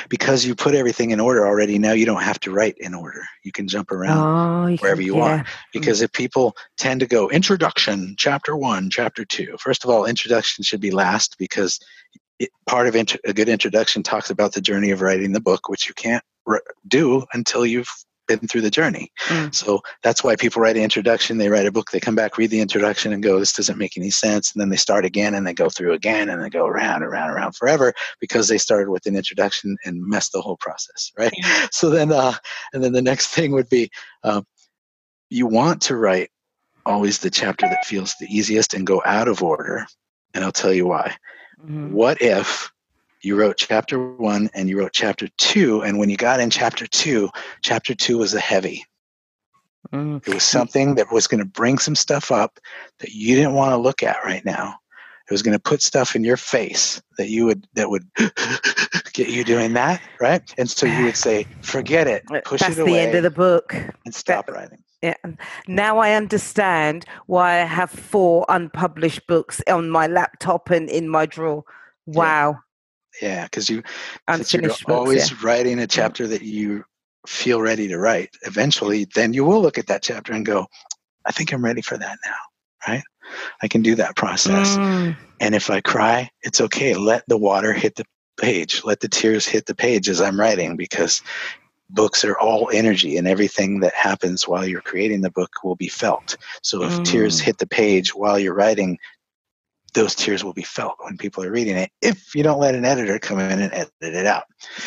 because 0.10 0.46
you 0.46 0.56
put 0.56 0.76
everything 0.76 1.12
in 1.12 1.20
order 1.20 1.46
already 1.46 1.78
now 1.80 1.92
you 1.92 2.06
don't 2.06 2.24
have 2.24 2.40
to 2.40 2.52
write 2.52 2.78
in 2.80 2.94
order 2.94 3.22
you 3.44 3.52
can 3.52 3.68
jump 3.68 3.92
around 3.92 4.18
oh, 4.18 4.76
wherever 4.78 5.02
you 5.02 5.16
yeah. 5.16 5.22
want 5.22 5.48
because 5.74 6.02
if 6.02 6.12
people 6.12 6.56
tend 6.78 7.00
to 7.00 7.08
go 7.08 7.30
introduction 7.30 8.16
chapter 8.18 8.56
one 8.56 8.90
chapter 8.90 9.26
two 9.26 9.56
first 9.60 9.84
of 9.84 9.90
all 9.90 10.06
introduction 10.06 10.64
should 10.64 10.82
be 10.82 10.92
last 10.92 11.38
because 11.38 11.80
it, 12.40 12.50
part 12.68 12.88
of 12.88 12.96
int- 12.96 13.18
a 13.26 13.34
good 13.34 13.50
introduction 13.50 14.02
talks 14.02 14.30
about 14.30 14.54
the 14.54 14.62
journey 14.62 14.92
of 14.92 15.02
writing 15.02 15.32
the 15.32 15.42
book 15.42 15.70
which 15.70 15.88
you 15.88 15.94
can't 15.94 16.24
re- 16.46 16.60
do 16.88 17.26
until 17.34 17.66
you've 17.66 17.92
been 18.38 18.48
through 18.48 18.62
the 18.62 18.70
journey. 18.70 19.12
Mm. 19.28 19.54
So 19.54 19.82
that's 20.04 20.24
why 20.24 20.36
people 20.36 20.62
write 20.62 20.78
an 20.78 20.84
introduction, 20.84 21.38
they 21.38 21.50
write 21.50 21.66
a 21.66 21.72
book, 21.72 21.92
they 21.92 22.00
come 22.00 22.16
back, 22.16 22.38
read 22.38 22.52
the 22.52 22.62
introduction, 22.62 23.12
and 23.12 23.24
go, 23.24 23.40
this 23.40 23.54
doesn't 23.54 23.78
make 23.78 23.98
any 23.98 24.12
sense. 24.12 24.54
And 24.54 24.62
then 24.62 24.70
they 24.70 24.78
start 24.78 25.06
again 25.06 25.34
and 25.34 25.46
they 25.46 25.54
go 25.54 25.70
through 25.70 25.94
again 25.94 26.30
and 26.30 26.44
they 26.44 26.50
go 26.50 26.66
around, 26.66 27.04
and 27.04 27.06
around, 27.06 27.30
and 27.30 27.38
around 27.38 27.56
forever 27.56 27.94
because 28.20 28.48
they 28.48 28.58
started 28.58 28.90
with 28.90 29.06
an 29.06 29.16
introduction 29.16 29.76
and 29.86 30.06
messed 30.06 30.32
the 30.32 30.42
whole 30.42 30.58
process, 30.58 31.12
right? 31.18 31.34
Yeah. 31.36 31.68
So 31.80 31.90
then, 31.90 32.12
uh, 32.12 32.34
and 32.74 32.84
then 32.84 32.94
the 32.94 33.02
next 33.02 33.28
thing 33.36 33.52
would 33.52 33.70
be 33.70 33.90
uh, 34.24 34.42
you 35.30 35.48
want 35.48 35.82
to 35.84 35.96
write 35.96 36.30
always 36.86 37.20
the 37.20 37.30
chapter 37.30 37.68
that 37.68 37.86
feels 37.86 38.16
the 38.20 38.28
easiest 38.28 38.74
and 38.74 38.86
go 38.86 39.02
out 39.06 39.28
of 39.28 39.44
order. 39.44 39.86
And 40.34 40.44
I'll 40.44 40.52
tell 40.52 40.74
you 40.74 40.88
why. 40.88 41.16
Mm-hmm. 41.62 41.94
What 41.94 42.22
if 42.22 42.72
you 43.22 43.36
wrote 43.36 43.58
chapter 43.58 44.14
one 44.14 44.50
and 44.54 44.70
you 44.70 44.78
wrote 44.78 44.94
chapter 44.94 45.28
two. 45.38 45.82
And 45.82 46.00
when 46.00 46.10
you 46.10 46.18
got 46.18 46.40
in 46.40 46.50
chapter 46.50 46.88
two, 46.88 47.30
chapter 47.62 47.94
two 47.94 48.18
was 48.18 48.34
a 48.34 48.40
heavy. 48.40 48.86
Mm. 49.94 50.26
It 50.28 50.34
was 50.34 50.44
something 50.44 50.96
that 50.96 51.12
was 51.12 51.28
going 51.28 51.40
to 51.40 51.46
bring 51.46 51.78
some 51.78 51.96
stuff 51.96 52.32
up 52.32 52.60
that 53.00 53.12
you 53.12 53.36
didn't 53.36 53.54
want 53.54 53.72
to 53.72 53.78
look 53.78 54.04
at 54.04 54.18
right 54.24 54.44
now. 54.46 54.76
It 55.30 55.34
was 55.34 55.44
going 55.44 55.56
to 55.56 55.62
put 55.62 55.84
stuff 55.84 56.16
in 56.16 56.24
your 56.24 56.38
face 56.38 57.02
that 57.18 57.30
you 57.30 57.46
would 57.46 57.68
that 57.76 57.92
would 57.92 58.08
get 59.14 59.30
you 59.30 59.44
doing 59.44 59.74
that, 59.74 60.02
right? 60.20 60.42
And 60.58 60.68
so 60.68 60.88
you 60.88 61.06
would 61.06 61.16
say, 61.16 61.46
"Forget 61.62 62.08
it, 62.08 62.24
push 62.46 62.62
That's 62.62 62.78
it 62.78 62.82
away." 62.82 62.94
That's 62.94 63.04
the 63.04 63.08
end 63.08 63.16
of 63.16 63.24
the 63.24 63.30
book, 63.30 63.76
and 64.06 64.16
stop 64.16 64.48
that, 64.48 64.54
writing. 64.54 64.84
Yeah. 65.04 65.14
Now 65.68 66.00
I 66.00 66.14
understand 66.14 67.06
why 67.28 67.62
I 67.62 67.66
have 67.66 67.92
four 67.92 68.44
unpublished 68.50 69.28
books 69.28 69.62
on 69.70 69.92
my 69.92 70.08
laptop 70.08 70.72
and 70.72 70.90
in 70.90 71.08
my 71.08 71.28
drawer. 71.28 71.64
Wow. 72.08 72.52
Yeah. 72.52 72.58
Yeah, 73.22 73.44
because 73.44 73.70
you 73.70 73.84
you're 74.54 74.72
always 74.88 75.32
yeah. 75.32 75.38
writing 75.42 75.80
a 75.80 75.88
chapter 75.88 76.28
that 76.28 76.42
you 76.42 76.84
feel 77.28 77.62
ready 77.62 77.88
to 77.88 77.98
write. 77.98 78.30
Eventually, 78.44 79.06
then 79.16 79.34
you 79.34 79.44
will 79.44 79.62
look 79.62 79.78
at 79.78 79.88
that 79.88 80.02
chapter 80.02 80.34
and 80.34 80.46
go, 80.46 80.68
"I 81.26 81.32
think 81.32 81.52
I'm 81.52 81.64
ready 81.64 81.82
for 81.82 81.98
that 81.98 82.18
now." 82.26 82.88
Right? 82.88 83.04
I 83.62 83.68
can 83.68 83.82
do 83.82 83.96
that 83.96 84.16
process. 84.16 84.78
Mm. 84.78 85.16
And 85.40 85.56
if 85.56 85.70
I 85.70 85.82
cry, 85.82 86.30
it's 86.42 86.62
okay. 86.62 86.96
Let 86.96 87.24
the 87.28 87.38
water 87.38 87.74
hit 87.74 87.96
the 87.96 88.06
page. 88.40 88.84
Let 88.84 89.02
the 89.02 89.08
tears 89.08 89.46
hit 89.46 89.66
the 89.66 89.76
page 89.76 90.10
as 90.10 90.22
I'm 90.22 90.40
writing 90.40 90.76
because 90.76 91.22
books 91.90 92.24
are 92.24 92.38
all 92.38 92.70
energy 92.72 93.18
and 93.18 93.28
everything 93.28 93.80
that 93.80 93.94
happens 93.94 94.48
while 94.48 94.66
you're 94.66 94.82
creating 94.82 95.22
the 95.22 95.32
book 95.32 95.52
will 95.64 95.76
be 95.76 95.88
felt 95.88 96.38
so 96.62 96.84
if 96.84 96.92
mm. 96.92 97.06
tears 97.06 97.40
hit 97.40 97.58
the 97.58 97.68
page 97.68 98.14
while 98.14 98.38
you're 98.38 98.54
writing 98.54 98.98
those 99.94 100.16
tears 100.16 100.44
will 100.44 100.54
be 100.54 100.64
felt 100.64 100.96
when 101.00 101.18
people 101.18 101.44
are 101.44 101.52
reading 101.52 101.76
it 101.76 101.92
if 102.02 102.34
you 102.36 102.44
don't 102.44 102.60
let 102.60 102.76
an 102.76 102.86
editor 102.86 103.20
come 103.20 103.40
in 103.40 103.60
and 103.60 103.74
edit 103.74 103.92
it 104.02 104.26
out 104.26 104.44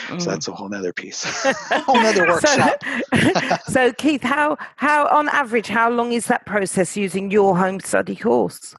mm. 0.09 0.21
so 0.21 0.31
that's 0.31 0.49
a 0.49 0.53
whole 0.53 0.69
nother 0.69 0.93
piece 0.93 1.45
a 1.45 1.53
whole 1.81 2.01
nother 2.01 2.27
workshop 2.27 2.83
so, 3.15 3.57
so 3.73 3.93
keith 3.95 4.23
how 4.23 4.57
how 4.77 5.07
on 5.09 5.29
average 5.31 5.69
how 5.69 5.91
long 5.91 6.13
is 6.13 6.27
that 6.27 6.45
process 6.47 6.97
using 6.97 7.31
your 7.31 7.57
home 7.57 7.81
study 7.81 8.17
course 8.17 8.75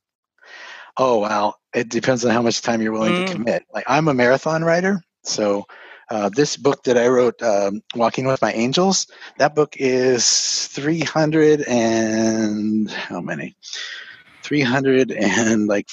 oh 0.97 1.19
well 1.19 1.59
it 1.73 1.89
depends 1.89 2.23
on 2.25 2.31
how 2.31 2.41
much 2.41 2.61
time 2.61 2.81
you're 2.81 2.91
willing 2.91 3.13
mm. 3.13 3.27
to 3.27 3.33
commit 3.33 3.63
like 3.73 3.85
i'm 3.87 4.07
a 4.07 4.13
marathon 4.13 4.63
writer 4.63 5.01
so 5.23 5.65
uh, 6.09 6.29
this 6.35 6.57
book 6.57 6.83
that 6.83 6.97
I 6.97 7.07
wrote, 7.07 7.41
um, 7.41 7.81
Walking 7.95 8.25
with 8.27 8.41
My 8.41 8.51
Angels, 8.53 9.07
that 9.39 9.55
book 9.55 9.75
is 9.79 10.67
300 10.67 11.61
and 11.61 12.91
how 12.91 13.21
many? 13.21 13.55
300 14.43 15.11
and 15.11 15.67
like 15.67 15.87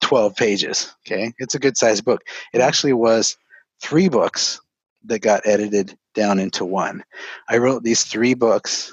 12 0.00 0.34
pages. 0.36 0.94
Okay. 1.06 1.32
It's 1.38 1.54
a 1.54 1.58
good 1.58 1.76
sized 1.76 2.04
book. 2.04 2.22
It 2.52 2.60
actually 2.60 2.92
was 2.92 3.36
three 3.82 4.08
books 4.08 4.60
that 5.04 5.20
got 5.20 5.46
edited 5.46 5.96
down 6.14 6.38
into 6.38 6.64
one. 6.64 7.04
I 7.48 7.58
wrote 7.58 7.82
these 7.82 8.04
three 8.04 8.34
books 8.34 8.92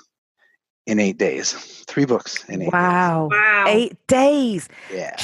in 0.86 1.00
eight 1.00 1.18
days. 1.18 1.54
Three 1.88 2.06
books 2.06 2.44
in 2.50 2.64
eight 2.64 2.74
wow. 2.74 3.30
days. 3.30 3.38
Wow. 3.38 3.66
Eight 3.68 4.08
days. 4.08 4.70
Yeah. 4.92 5.16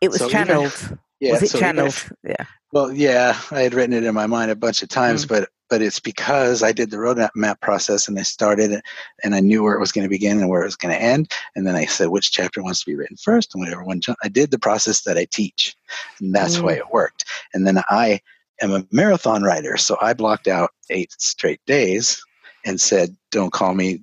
It 0.00 0.08
was 0.08 0.18
so 0.18 0.28
channeled. 0.28 0.72
Even, 0.84 0.98
yeah, 1.20 1.32
was 1.32 1.42
it 1.42 1.50
so 1.50 1.58
channeled? 1.58 1.88
If, 1.88 2.12
yeah. 2.24 2.44
Well, 2.72 2.92
yeah, 2.92 3.38
I 3.50 3.60
had 3.60 3.74
written 3.74 3.92
it 3.92 4.04
in 4.04 4.14
my 4.14 4.26
mind 4.26 4.50
a 4.50 4.56
bunch 4.56 4.82
of 4.82 4.88
times, 4.88 5.24
mm-hmm. 5.24 5.34
but 5.34 5.48
but 5.72 5.80
it's 5.80 6.00
because 6.00 6.62
I 6.62 6.70
did 6.70 6.90
the 6.90 6.98
roadmap 6.98 7.58
process 7.62 8.06
and 8.06 8.18
I 8.18 8.24
started 8.24 8.72
it 8.72 8.84
and 9.24 9.34
I 9.34 9.40
knew 9.40 9.62
where 9.62 9.72
it 9.72 9.80
was 9.80 9.90
going 9.90 10.02
to 10.02 10.10
begin 10.10 10.38
and 10.38 10.50
where 10.50 10.60
it 10.60 10.66
was 10.66 10.76
going 10.76 10.94
to 10.94 11.00
end. 11.00 11.32
And 11.56 11.66
then 11.66 11.74
I 11.74 11.86
said 11.86 12.08
which 12.08 12.30
chapter 12.30 12.62
wants 12.62 12.80
to 12.80 12.90
be 12.90 12.94
written 12.94 13.16
first 13.16 13.54
and 13.54 13.64
whatever 13.64 13.82
one. 13.82 14.02
I 14.22 14.28
did 14.28 14.50
the 14.50 14.58
process 14.58 15.00
that 15.04 15.16
I 15.16 15.24
teach, 15.24 15.74
and 16.20 16.34
that's 16.34 16.58
mm. 16.58 16.64
why 16.64 16.72
it 16.72 16.92
worked. 16.92 17.24
And 17.54 17.66
then 17.66 17.78
I 17.88 18.20
am 18.60 18.70
a 18.70 18.84
marathon 18.92 19.44
writer, 19.44 19.78
so 19.78 19.96
I 20.02 20.12
blocked 20.12 20.46
out 20.46 20.72
eight 20.90 21.10
straight 21.16 21.62
days 21.66 22.22
and 22.66 22.78
said, 22.78 23.16
"Don't 23.30 23.50
call 23.50 23.72
me 23.72 24.02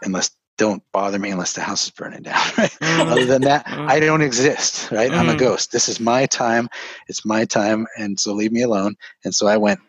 unless 0.00 0.30
don't 0.56 0.82
bother 0.90 1.18
me 1.18 1.28
unless 1.28 1.52
the 1.52 1.60
house 1.60 1.84
is 1.84 1.90
burning 1.90 2.22
down 2.22 2.40
right 2.56 2.70
mm. 2.80 3.10
other 3.10 3.26
than 3.26 3.42
that 3.42 3.66
mm. 3.66 3.90
i 3.90 3.98
don't 3.98 4.22
exist 4.22 4.88
right 4.92 5.10
mm. 5.10 5.16
i'm 5.18 5.28
a 5.28 5.34
mm. 5.34 5.38
ghost 5.38 5.72
this 5.72 5.88
is 5.88 5.98
my 5.98 6.26
time 6.26 6.68
it's 7.08 7.26
my 7.26 7.44
time 7.44 7.88
and 7.98 8.20
so 8.20 8.32
leave 8.32 8.52
me 8.52 8.62
alone 8.62 8.94
and 9.24 9.34
so 9.34 9.48
i 9.48 9.56
went 9.56 9.80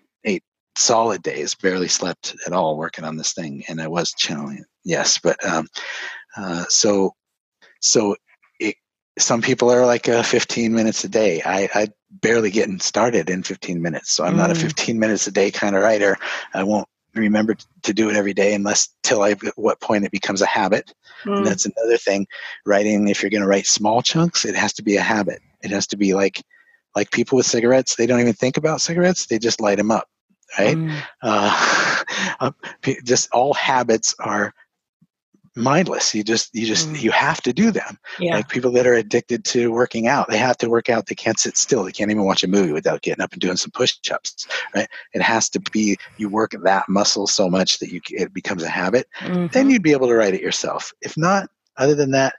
solid 0.78 1.22
days 1.22 1.56
barely 1.56 1.88
slept 1.88 2.36
at 2.46 2.54
all 2.54 2.78
working 2.78 3.06
on 3.06 3.16
this 3.16 3.34
thing 3.34 3.64
and 3.68 3.82
i 3.82 3.88
was 3.88 4.14
channeling 4.18 4.58
it 4.58 4.66
yes 4.84 5.20
but 5.20 5.44
um 5.46 5.68
uh, 6.38 6.66
so 6.68 7.14
so 7.82 8.16
it, 8.60 8.76
some 9.18 9.42
people 9.42 9.72
are 9.72 9.86
like 9.86 10.10
uh, 10.10 10.22
15 10.22 10.74
minutes 10.74 11.04
a 11.04 11.10
day 11.10 11.42
i 11.46 11.70
i 11.74 11.88
barely 12.22 12.52
getting 12.52 12.80
started 12.80 13.30
in 13.30 13.44
15 13.44 13.82
minutes 13.82 14.12
so 14.12 14.24
i'm 14.24 14.38
not 14.38 14.52
a 14.52 14.54
mm. 14.54 14.62
15 14.62 15.00
minutes 15.00 15.28
a 15.28 15.32
day 15.32 15.50
kind 15.52 15.76
of 15.76 15.82
writer 15.82 16.18
i 16.54 16.64
won't 16.64 16.88
remember 17.16 17.56
to 17.84 17.94
do 17.94 18.10
it 18.10 18.16
every 18.16 18.34
day 18.34 18.54
unless 18.54 18.90
till 19.04 19.22
I 19.22 19.32
at 19.32 19.40
what 19.56 19.80
point 19.80 20.06
it 20.06 20.12
becomes 20.12 20.42
a 20.42 20.46
habit. 20.46 20.94
Mm. 21.26 21.38
And 21.38 21.48
that's 21.48 21.66
another 21.66 21.98
thing. 21.98 22.28
Writing, 22.66 23.08
if 23.08 23.22
you're 23.22 23.30
going 23.30 23.42
to 23.42 23.48
write 23.48 23.68
small 23.68 24.02
chunks, 24.02 24.46
it 24.46 24.56
has 24.56 24.74
to 24.74 24.84
be 24.84 24.98
a 24.98 25.02
habit. 25.02 25.42
It 25.64 25.72
has 25.72 25.88
to 25.88 25.98
be 25.98 26.14
like 26.14 26.42
like 26.96 27.12
people 27.12 27.36
with 27.36 27.46
cigarettes. 27.46 27.96
They 27.96 28.08
don't 28.08 28.22
even 28.22 28.34
think 28.34 28.58
about 28.58 28.82
cigarettes. 28.82 29.26
They 29.26 29.40
just 29.40 29.60
light 29.60 29.78
them 29.78 29.92
up, 29.92 30.08
right? 30.58 30.78
Mm. 30.78 31.02
Uh, 31.22 32.52
just 33.04 33.30
all 33.32 33.54
habits 33.54 34.16
are 34.20 34.54
mindless 35.56 36.14
you 36.14 36.24
just 36.24 36.54
you 36.54 36.66
just 36.66 36.90
mm. 36.90 37.02
you 37.02 37.12
have 37.12 37.42
to 37.42 37.54
do 37.54 37.72
them 37.72 37.98
yeah. 38.20 38.36
like 38.36 38.50
people 38.50 38.72
that 38.72 38.86
are 38.86 38.96
addicted 38.96 39.46
to 39.46 39.72
working 39.72 40.08
out 40.08 40.28
they 40.30 40.38
have 40.38 40.58
to 40.58 40.70
work 40.70 40.90
out 40.90 41.06
they 41.06 41.16
can't 41.16 41.40
sit 41.40 41.56
still 41.56 41.84
they 41.84 41.94
can't 41.94 42.12
even 42.12 42.26
watch 42.26 42.44
a 42.44 42.48
movie 42.48 42.74
without 42.74 43.02
getting 43.02 43.24
up 43.24 43.32
and 43.32 43.42
doing 43.42 43.56
some 43.56 43.72
push-ups 43.72 44.48
right 44.76 44.90
it 45.14 45.22
has 45.22 45.48
to 45.48 45.60
be 45.72 45.98
you 46.18 46.28
work 46.28 46.54
that 46.64 46.88
muscle 46.90 47.26
so 47.26 47.50
much 47.50 47.80
that 47.80 47.90
you 47.90 48.02
it 48.10 48.34
becomes 48.34 48.64
a 48.64 48.70
habit 48.70 49.08
mm-hmm. 49.20 49.48
then 49.54 49.70
you'd 49.70 49.84
be 49.84 49.94
able 49.94 50.08
to 50.08 50.16
write 50.16 50.34
it 50.34 50.42
yourself 50.42 50.92
if 51.02 51.16
not 51.16 51.50
other 51.78 51.96
than 51.96 52.12
that 52.12 52.36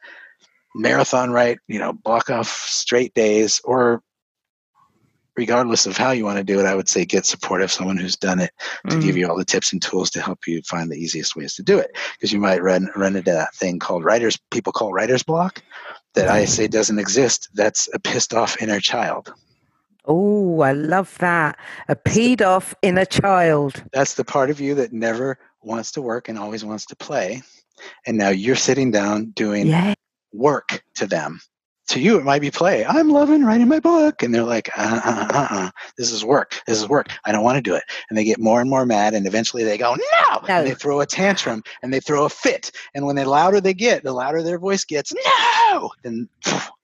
marathon 0.74 1.30
write 1.30 1.58
you 1.68 1.78
know 1.78 1.94
block 1.94 2.28
off 2.28 2.48
straight 2.48 3.14
days 3.14 3.62
or 3.64 4.02
regardless 5.36 5.86
of 5.86 5.96
how 5.96 6.10
you 6.10 6.24
want 6.24 6.38
to 6.38 6.44
do 6.44 6.58
it, 6.58 6.66
I 6.66 6.74
would 6.74 6.88
say 6.88 7.04
get 7.04 7.26
support 7.26 7.62
of 7.62 7.70
someone 7.70 7.96
who's 7.96 8.16
done 8.16 8.40
it 8.40 8.52
to 8.88 8.96
mm. 8.96 9.02
give 9.02 9.16
you 9.16 9.28
all 9.28 9.36
the 9.36 9.44
tips 9.44 9.72
and 9.72 9.82
tools 9.82 10.10
to 10.10 10.20
help 10.20 10.46
you 10.46 10.62
find 10.62 10.90
the 10.90 10.96
easiest 10.96 11.36
ways 11.36 11.54
to 11.54 11.62
do 11.62 11.78
it. 11.78 11.96
Because 12.12 12.32
you 12.32 12.40
might 12.40 12.62
run 12.62 12.90
run 12.96 13.16
into 13.16 13.32
that 13.32 13.54
thing 13.54 13.78
called 13.78 14.04
writers 14.04 14.38
people 14.50 14.72
call 14.72 14.92
writer's 14.92 15.22
block 15.22 15.62
that 16.14 16.28
I 16.28 16.46
say 16.46 16.66
doesn't 16.66 16.98
exist. 16.98 17.50
That's 17.54 17.88
a 17.94 17.98
pissed 17.98 18.32
off 18.32 18.60
inner 18.60 18.80
child. 18.80 19.32
Oh, 20.06 20.60
I 20.60 20.72
love 20.72 21.16
that. 21.18 21.58
A 21.88 21.96
peed 21.96 22.40
off 22.40 22.74
inner 22.80 23.04
child. 23.04 23.82
That's 23.92 24.14
the 24.14 24.24
part 24.24 24.50
of 24.50 24.60
you 24.60 24.74
that 24.76 24.92
never 24.92 25.38
wants 25.62 25.92
to 25.92 26.02
work 26.02 26.28
and 26.28 26.38
always 26.38 26.64
wants 26.64 26.86
to 26.86 26.96
play. 26.96 27.42
And 28.06 28.16
now 28.16 28.30
you're 28.30 28.56
sitting 28.56 28.90
down 28.90 29.32
doing 29.32 29.66
yeah. 29.66 29.94
work 30.32 30.82
to 30.94 31.06
them 31.06 31.40
to 31.88 32.00
you 32.00 32.18
it 32.18 32.24
might 32.24 32.40
be 32.40 32.50
play. 32.50 32.84
I'm 32.84 33.08
loving 33.08 33.44
writing 33.44 33.68
my 33.68 33.80
book. 33.80 34.22
And 34.22 34.34
they're 34.34 34.42
like 34.42 34.70
uh, 34.76 35.00
uh, 35.04 35.28
uh, 35.32 35.46
uh, 35.50 35.70
this 35.96 36.12
is 36.12 36.24
work. 36.24 36.60
This 36.66 36.78
is 36.78 36.88
work. 36.88 37.08
I 37.24 37.32
don't 37.32 37.44
want 37.44 37.56
to 37.56 37.62
do 37.62 37.74
it. 37.74 37.84
And 38.08 38.18
they 38.18 38.24
get 38.24 38.38
more 38.38 38.60
and 38.60 38.68
more 38.68 38.86
mad 38.86 39.14
and 39.14 39.26
eventually 39.26 39.64
they 39.64 39.78
go 39.78 39.94
no, 39.94 40.30
no. 40.30 40.40
and 40.48 40.66
they 40.66 40.74
throw 40.74 41.00
a 41.00 41.06
tantrum 41.06 41.62
and 41.82 41.92
they 41.92 42.00
throw 42.00 42.24
a 42.24 42.28
fit. 42.28 42.70
And 42.94 43.06
when 43.06 43.16
the 43.16 43.28
louder 43.28 43.60
they 43.60 43.74
get 43.74 44.02
the 44.02 44.12
louder 44.12 44.42
their 44.42 44.58
voice 44.58 44.84
gets 44.84 45.12
no! 45.12 45.90
Then 46.02 46.28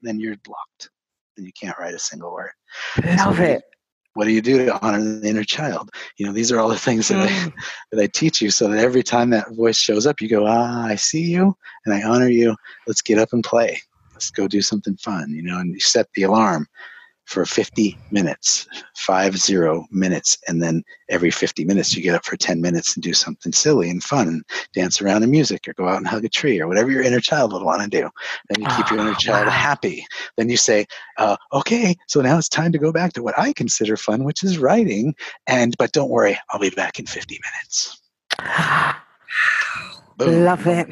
then 0.03 0.21
you're 0.21 0.37
blocked. 0.45 0.91
And 1.37 1.47
you 1.47 1.53
can't 1.59 1.79
write 1.79 1.95
a 1.95 1.99
single 1.99 2.33
word. 2.33 2.53
Love 3.05 3.37
so 3.37 3.43
it. 3.43 3.63
what 4.15 4.27
do 4.27 4.33
you 4.33 4.43
do 4.43 4.67
to 4.67 4.85
honor 4.85 5.03
the 5.03 5.29
inner 5.29 5.45
child? 5.45 5.91
You 6.19 6.27
know 6.27 6.33
these 6.33 6.53
are 6.53 6.61
all 6.61 6.69
the 6.69 6.79
things 6.79 7.09
that, 7.09 7.29
mm. 7.29 7.49
I, 7.49 7.53
that 7.93 8.03
i 8.03 8.07
teach 8.07 8.43
you 8.43 8.51
so 8.51 8.69
that 8.69 8.79
every 8.79 9.03
time 9.03 9.31
that 9.31 9.53
voice 9.53 9.79
shows 9.79 10.07
up 10.07 10.21
you 10.21 10.29
go 10.29 10.47
ah 10.47 10.85
i 10.85 10.95
see 10.95 11.23
you 11.23 11.57
and 11.87 11.95
i 11.95 12.03
honor 12.03 12.29
you. 12.29 12.55
Let's 12.87 13.03
get 13.03 13.19
up 13.19 13.33
and 13.33 13.43
play 13.43 13.81
let's 14.23 14.31
go 14.31 14.47
do 14.47 14.63
something 14.63 14.97
fun, 14.97 15.31
you 15.31 15.43
know, 15.43 15.59
and 15.59 15.75
you 15.75 15.81
set 15.81 16.07
the 16.15 16.23
alarm 16.23 16.69
for 17.25 17.45
50 17.45 17.99
minutes, 18.13 18.69
five 18.97 19.37
zero 19.37 19.85
minutes, 19.91 20.39
and 20.47 20.63
then 20.63 20.85
every 21.09 21.31
50 21.31 21.65
minutes 21.65 21.97
you 21.97 22.03
get 22.03 22.15
up 22.15 22.25
for 22.25 22.37
10 22.37 22.61
minutes 22.61 22.95
and 22.95 23.03
do 23.03 23.15
something 23.15 23.53
silly 23.53 23.91
and 23.91 24.03
fun 24.03 24.29
and 24.29 24.45
dance 24.75 25.01
around 25.01 25.23
to 25.23 25.27
music 25.27 25.67
or 25.67 25.73
go 25.75 25.89
out 25.89 25.97
and 25.97 26.07
hug 26.07 26.25
a 26.25 26.29
tree 26.29 26.61
or 26.61 26.69
whatever 26.69 26.91
your 26.91 27.03
inner 27.03 27.21
child 27.21 27.53
would 27.53 27.65
want 27.65 27.83
to 27.83 27.89
do. 27.89 28.09
Then 28.49 28.63
you 28.63 28.77
keep 28.77 28.91
your 28.91 29.01
inner 29.01 29.11
ah, 29.11 29.19
child 29.19 29.47
wow. 29.47 29.53
happy. 29.53 30.07
Then 30.37 30.49
you 30.49 30.57
say, 30.57 30.87
uh, 31.19 31.37
okay, 31.53 31.97
so 32.07 32.21
now 32.21 32.39
it's 32.39 32.49
time 32.49 32.71
to 32.73 32.79
go 32.79 32.93
back 32.93 33.13
to 33.15 33.23
what 33.25 33.39
I 33.39 33.53
consider 33.53 33.97
fun, 33.97 34.23
which 34.23 34.45
is 34.45 34.59
writing. 34.59 35.15
And 35.49 35.75
but 35.79 35.93
don't 35.93 36.11
worry, 36.11 36.39
I'll 36.51 36.61
be 36.61 36.71
back 36.71 37.01
in 37.01 37.07
50 37.07 37.41
minutes. 37.45 38.01
Boom. 40.19 40.45
Love 40.45 40.67
it 40.69 40.89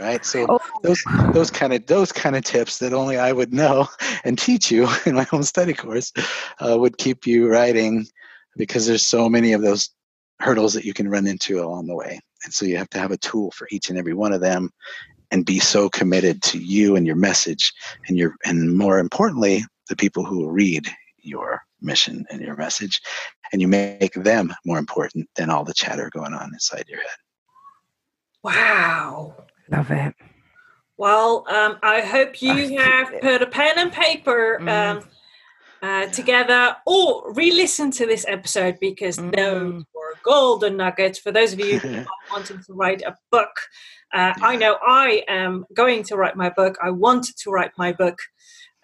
right? 0.00 0.24
So 0.24 0.46
oh. 0.48 0.60
those 0.82 1.02
those 1.32 1.50
kind 1.50 1.72
of 1.72 1.86
those 1.86 2.12
kind 2.12 2.36
of 2.36 2.44
tips 2.44 2.78
that 2.78 2.92
only 2.92 3.16
i 3.16 3.32
would 3.32 3.52
know 3.52 3.88
and 4.24 4.38
teach 4.38 4.70
you 4.70 4.88
in 5.06 5.14
my 5.14 5.26
own 5.32 5.42
study 5.42 5.74
course 5.74 6.12
uh, 6.60 6.76
would 6.78 6.98
keep 6.98 7.26
you 7.26 7.48
writing 7.48 8.06
because 8.56 8.86
there's 8.86 9.06
so 9.06 9.28
many 9.28 9.52
of 9.52 9.62
those 9.62 9.90
hurdles 10.40 10.74
that 10.74 10.84
you 10.84 10.92
can 10.92 11.08
run 11.08 11.26
into 11.26 11.60
along 11.60 11.86
the 11.86 11.94
way. 11.94 12.20
And 12.44 12.52
so 12.52 12.64
you 12.64 12.76
have 12.76 12.90
to 12.90 12.98
have 12.98 13.10
a 13.10 13.16
tool 13.16 13.50
for 13.52 13.66
each 13.70 13.88
and 13.88 13.98
every 13.98 14.14
one 14.14 14.32
of 14.32 14.40
them 14.40 14.70
and 15.30 15.44
be 15.44 15.58
so 15.58 15.88
committed 15.88 16.42
to 16.42 16.58
you 16.58 16.96
and 16.96 17.06
your 17.06 17.16
message 17.16 17.72
and 18.06 18.16
your 18.16 18.34
and 18.44 18.76
more 18.76 18.98
importantly 18.98 19.64
the 19.88 19.96
people 19.96 20.24
who 20.24 20.38
will 20.38 20.50
read 20.50 20.88
your 21.18 21.62
mission 21.80 22.24
and 22.30 22.40
your 22.40 22.56
message. 22.56 23.00
And 23.52 23.60
you 23.60 23.68
make 23.68 24.12
them 24.14 24.52
more 24.64 24.78
important 24.78 25.28
than 25.36 25.50
all 25.50 25.64
the 25.64 25.74
chatter 25.74 26.10
going 26.10 26.34
on 26.34 26.50
inside 26.52 26.84
your 26.88 27.00
head. 27.00 27.18
Wow 28.42 29.34
Love 29.70 29.90
it. 29.90 30.14
Well, 30.96 31.44
um, 31.48 31.78
I 31.82 32.00
hope 32.00 32.42
you 32.42 32.78
have 32.78 33.20
put 33.20 33.42
a 33.42 33.46
pen 33.46 33.78
and 33.78 33.92
paper 33.92 34.58
mm. 34.60 34.68
um, 34.68 35.04
uh, 35.80 36.06
together 36.06 36.76
or 36.86 37.32
re 37.34 37.52
listen 37.52 37.90
to 37.92 38.06
this 38.06 38.24
episode 38.26 38.78
because 38.80 39.16
mm. 39.16 39.34
those 39.34 39.84
were 39.94 40.14
golden 40.24 40.76
nuggets. 40.76 41.18
For 41.18 41.30
those 41.30 41.52
of 41.52 41.60
you 41.60 41.78
who 41.78 41.98
are 41.98 42.06
wanting 42.32 42.60
to 42.64 42.72
write 42.72 43.02
a 43.02 43.16
book, 43.30 43.50
uh, 44.12 44.34
I 44.42 44.56
know 44.56 44.78
I 44.84 45.22
am 45.28 45.66
going 45.72 46.02
to 46.04 46.16
write 46.16 46.36
my 46.36 46.50
book. 46.50 46.76
I 46.82 46.90
wanted 46.90 47.36
to 47.38 47.50
write 47.50 47.72
my 47.78 47.92
book. 47.92 48.18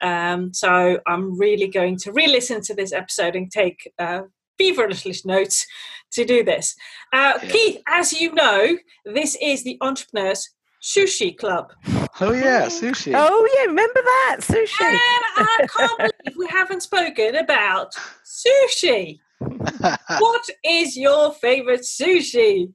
Um, 0.00 0.52
so 0.52 1.00
I'm 1.06 1.38
really 1.38 1.66
going 1.66 1.96
to 1.98 2.12
re 2.12 2.28
listen 2.28 2.60
to 2.62 2.74
this 2.74 2.92
episode 2.92 3.34
and 3.34 3.50
take 3.50 3.90
uh, 3.98 4.22
feverish 4.58 5.24
notes 5.24 5.66
to 6.12 6.24
do 6.24 6.44
this. 6.44 6.76
Uh, 7.12 7.38
yeah. 7.42 7.48
Keith, 7.48 7.82
as 7.88 8.12
you 8.12 8.32
know, 8.34 8.76
this 9.04 9.36
is 9.40 9.64
the 9.64 9.78
Entrepreneurs 9.80 10.50
Sushi 10.84 11.34
Club. 11.34 11.72
Oh 12.20 12.32
yeah, 12.32 12.66
sushi. 12.66 13.14
Oh 13.16 13.50
yeah, 13.56 13.64
remember 13.70 14.02
that 14.02 14.36
sushi. 14.40 14.82
And 14.82 15.24
I 15.48 15.66
can't 15.74 15.96
believe 15.98 16.36
we 16.36 16.46
haven't 16.48 16.82
spoken 16.82 17.36
about 17.36 17.94
sushi. 18.22 19.18
what 20.18 20.44
is 20.62 20.94
your 20.94 21.32
favorite 21.32 21.80
sushi? 21.80 22.70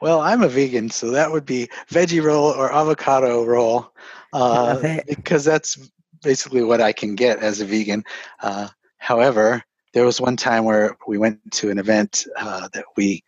Well, 0.00 0.22
I'm 0.22 0.42
a 0.42 0.48
vegan, 0.48 0.88
so 0.88 1.10
that 1.10 1.30
would 1.30 1.44
be 1.44 1.68
veggie 1.90 2.24
roll 2.24 2.46
or 2.46 2.72
avocado 2.72 3.44
roll, 3.44 3.92
uh, 4.32 4.98
because 5.06 5.44
that's 5.44 5.90
basically 6.22 6.62
what 6.62 6.80
I 6.80 6.94
can 6.94 7.14
get 7.14 7.40
as 7.40 7.60
a 7.60 7.66
vegan. 7.66 8.04
Uh, 8.40 8.68
however, 8.96 9.62
there 9.92 10.06
was 10.06 10.18
one 10.18 10.38
time 10.38 10.64
where 10.64 10.96
we 11.06 11.18
went 11.18 11.38
to 11.52 11.70
an 11.70 11.78
event 11.78 12.24
uh, 12.38 12.68
that 12.72 12.86
we 12.96 13.22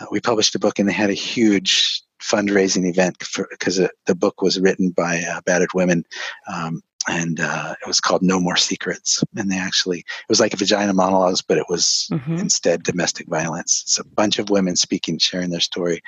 uh, 0.00 0.06
we 0.10 0.20
published 0.20 0.54
a 0.54 0.58
book, 0.58 0.78
and 0.78 0.88
they 0.88 0.94
had 0.94 1.10
a 1.10 1.14
huge 1.14 2.02
fundraising 2.22 2.88
event 2.88 3.18
because 3.50 3.76
the 4.06 4.14
book 4.14 4.42
was 4.42 4.60
written 4.60 4.90
by 4.90 5.22
uh, 5.22 5.40
battered 5.44 5.72
women 5.74 6.04
um, 6.52 6.82
and 7.08 7.40
uh, 7.40 7.74
it 7.80 7.86
was 7.86 8.00
called 8.00 8.22
No 8.22 8.38
More 8.38 8.56
Secrets. 8.56 9.24
And 9.36 9.50
they 9.50 9.58
actually, 9.58 10.00
it 10.00 10.28
was 10.28 10.40
like 10.40 10.54
a 10.54 10.56
vagina 10.56 10.92
monologues, 10.92 11.42
but 11.42 11.58
it 11.58 11.66
was 11.68 12.08
mm-hmm. 12.12 12.36
instead 12.36 12.84
domestic 12.84 13.26
violence. 13.28 13.82
It's 13.84 13.98
a 13.98 14.04
bunch 14.04 14.38
of 14.38 14.50
women 14.50 14.76
speaking, 14.76 15.18
sharing 15.18 15.50
their 15.50 15.60
story. 15.60 16.00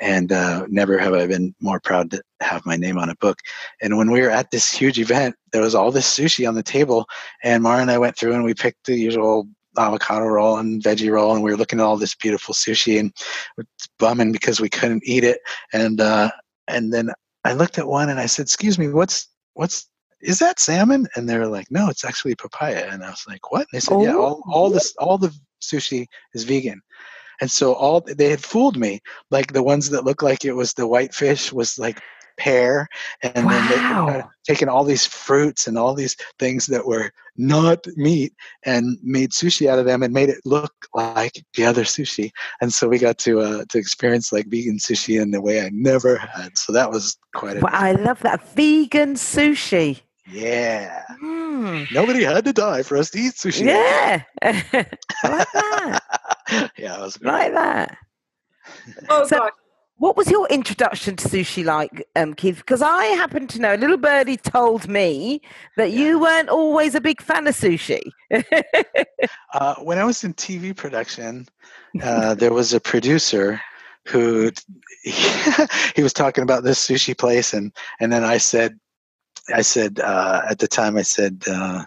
And 0.00 0.32
uh, 0.32 0.66
never 0.68 0.98
have 0.98 1.14
I 1.14 1.26
been 1.26 1.54
more 1.60 1.80
proud 1.80 2.10
to 2.10 2.22
have 2.40 2.66
my 2.66 2.76
name 2.76 2.98
on 2.98 3.08
a 3.08 3.16
book. 3.16 3.38
And 3.80 3.96
when 3.96 4.10
we 4.10 4.20
were 4.20 4.30
at 4.30 4.50
this 4.50 4.70
huge 4.70 4.98
event, 4.98 5.34
there 5.52 5.62
was 5.62 5.74
all 5.74 5.90
this 5.90 6.18
sushi 6.18 6.46
on 6.46 6.54
the 6.54 6.62
table. 6.62 7.06
And 7.42 7.62
Mara 7.62 7.80
and 7.80 7.90
I 7.90 7.98
went 7.98 8.18
through 8.18 8.34
and 8.34 8.44
we 8.44 8.54
picked 8.54 8.86
the 8.86 8.96
usual 8.96 9.48
avocado 9.78 10.24
roll 10.26 10.58
and 10.58 10.82
veggie 10.82 11.10
roll 11.10 11.34
and 11.34 11.42
we 11.42 11.50
were 11.50 11.56
looking 11.56 11.80
at 11.80 11.84
all 11.84 11.96
this 11.96 12.14
beautiful 12.14 12.54
sushi 12.54 12.98
and 12.98 13.12
it's 13.58 13.88
bumming 13.98 14.32
because 14.32 14.60
we 14.60 14.68
couldn't 14.68 15.02
eat 15.04 15.24
it 15.24 15.40
and 15.72 16.00
uh 16.00 16.30
and 16.68 16.92
then 16.92 17.10
i 17.44 17.52
looked 17.52 17.78
at 17.78 17.86
one 17.86 18.08
and 18.08 18.20
i 18.20 18.26
said 18.26 18.44
excuse 18.44 18.78
me 18.78 18.88
what's 18.88 19.28
what's 19.54 19.88
is 20.24 20.38
that 20.38 20.58
salmon? 20.58 21.06
And 21.14 21.28
they 21.28 21.38
were 21.38 21.46
like, 21.46 21.70
no, 21.70 21.88
it's 21.88 22.04
actually 22.04 22.34
papaya. 22.34 22.88
And 22.90 23.04
I 23.04 23.10
was 23.10 23.24
like, 23.28 23.52
what? 23.52 23.60
And 23.60 23.68
they 23.74 23.80
said, 23.80 23.94
oh. 23.94 24.02
yeah, 24.02 24.16
all, 24.16 24.42
all 24.48 24.70
this, 24.70 24.94
all 24.98 25.18
the 25.18 25.34
sushi 25.62 26.06
is 26.32 26.44
vegan. 26.44 26.80
And 27.40 27.50
so 27.50 27.74
all 27.74 28.00
they 28.00 28.30
had 28.30 28.42
fooled 28.42 28.76
me. 28.76 29.00
Like 29.30 29.52
the 29.52 29.62
ones 29.62 29.90
that 29.90 30.04
looked 30.04 30.22
like 30.22 30.44
it 30.44 30.52
was 30.52 30.72
the 30.72 30.86
white 30.86 31.14
fish 31.14 31.52
was 31.52 31.78
like 31.78 32.00
pear 32.36 32.88
and 33.22 33.46
wow. 33.46 33.52
then 33.52 33.68
they 33.68 33.76
had 33.76 34.24
taken 34.44 34.68
all 34.68 34.84
these 34.84 35.06
fruits 35.06 35.66
and 35.66 35.78
all 35.78 35.94
these 35.94 36.16
things 36.38 36.66
that 36.66 36.86
were 36.86 37.10
not 37.36 37.86
meat 37.96 38.32
and 38.64 38.98
made 39.02 39.30
sushi 39.30 39.68
out 39.68 39.78
of 39.78 39.86
them 39.86 40.02
and 40.02 40.12
made 40.12 40.28
it 40.28 40.40
look 40.44 40.72
like 40.94 41.44
the 41.54 41.64
other 41.64 41.82
sushi 41.84 42.30
and 42.60 42.72
so 42.72 42.88
we 42.88 42.98
got 42.98 43.18
to 43.18 43.40
uh, 43.40 43.64
to 43.68 43.78
experience 43.78 44.32
like 44.32 44.46
vegan 44.46 44.78
sushi 44.78 45.20
in 45.20 45.34
a 45.34 45.40
way 45.40 45.60
i 45.60 45.70
never 45.72 46.16
had 46.16 46.56
so 46.56 46.72
that 46.72 46.90
was 46.90 47.16
quite 47.34 47.56
a 47.56 47.60
well, 47.60 47.72
i 47.72 47.92
love 47.92 48.20
that 48.20 48.46
vegan 48.54 49.14
sushi 49.14 50.00
yeah. 50.26 51.02
Mm. 51.22 51.92
Nobody 51.92 52.24
had 52.24 52.44
to 52.46 52.52
die 52.52 52.82
for 52.82 52.96
us 52.96 53.10
to 53.10 53.18
eat 53.18 53.34
sushi. 53.34 53.66
Yeah. 53.66 54.22
like 54.42 55.52
that. 55.52 56.02
yeah, 56.78 56.96
it 56.96 57.00
was 57.00 57.16
great. 57.16 57.30
like 57.30 57.52
that. 57.52 57.98
Oh 59.08 59.26
so, 59.26 59.38
God. 59.38 59.50
What 60.04 60.18
was 60.18 60.30
your 60.30 60.46
introduction 60.48 61.16
to 61.16 61.28
sushi 61.30 61.64
like, 61.64 62.06
um, 62.14 62.34
Keith? 62.34 62.58
Because 62.58 62.82
I 62.82 63.06
happen 63.06 63.46
to 63.46 63.58
know, 63.58 63.74
little 63.74 63.96
birdie 63.96 64.36
told 64.36 64.86
me 64.86 65.40
that 65.78 65.92
yeah. 65.92 65.98
you 65.98 66.20
weren't 66.20 66.50
always 66.50 66.94
a 66.94 67.00
big 67.00 67.22
fan 67.22 67.46
of 67.46 67.54
sushi. 67.54 68.02
uh, 69.54 69.76
when 69.76 69.96
I 69.96 70.04
was 70.04 70.22
in 70.22 70.34
TV 70.34 70.76
production, 70.76 71.48
uh, 72.02 72.34
there 72.34 72.52
was 72.52 72.74
a 72.74 72.80
producer 72.80 73.58
who 74.06 74.52
he 75.04 76.02
was 76.02 76.12
talking 76.12 76.44
about 76.44 76.64
this 76.64 76.86
sushi 76.86 77.16
place, 77.16 77.54
and 77.54 77.72
and 77.98 78.12
then 78.12 78.24
I 78.24 78.36
said, 78.36 78.78
I 79.54 79.62
said 79.62 80.00
uh, 80.00 80.42
at 80.50 80.58
the 80.58 80.68
time, 80.68 80.98
I 80.98 81.02
said, 81.02 81.44
uh, 81.50 81.82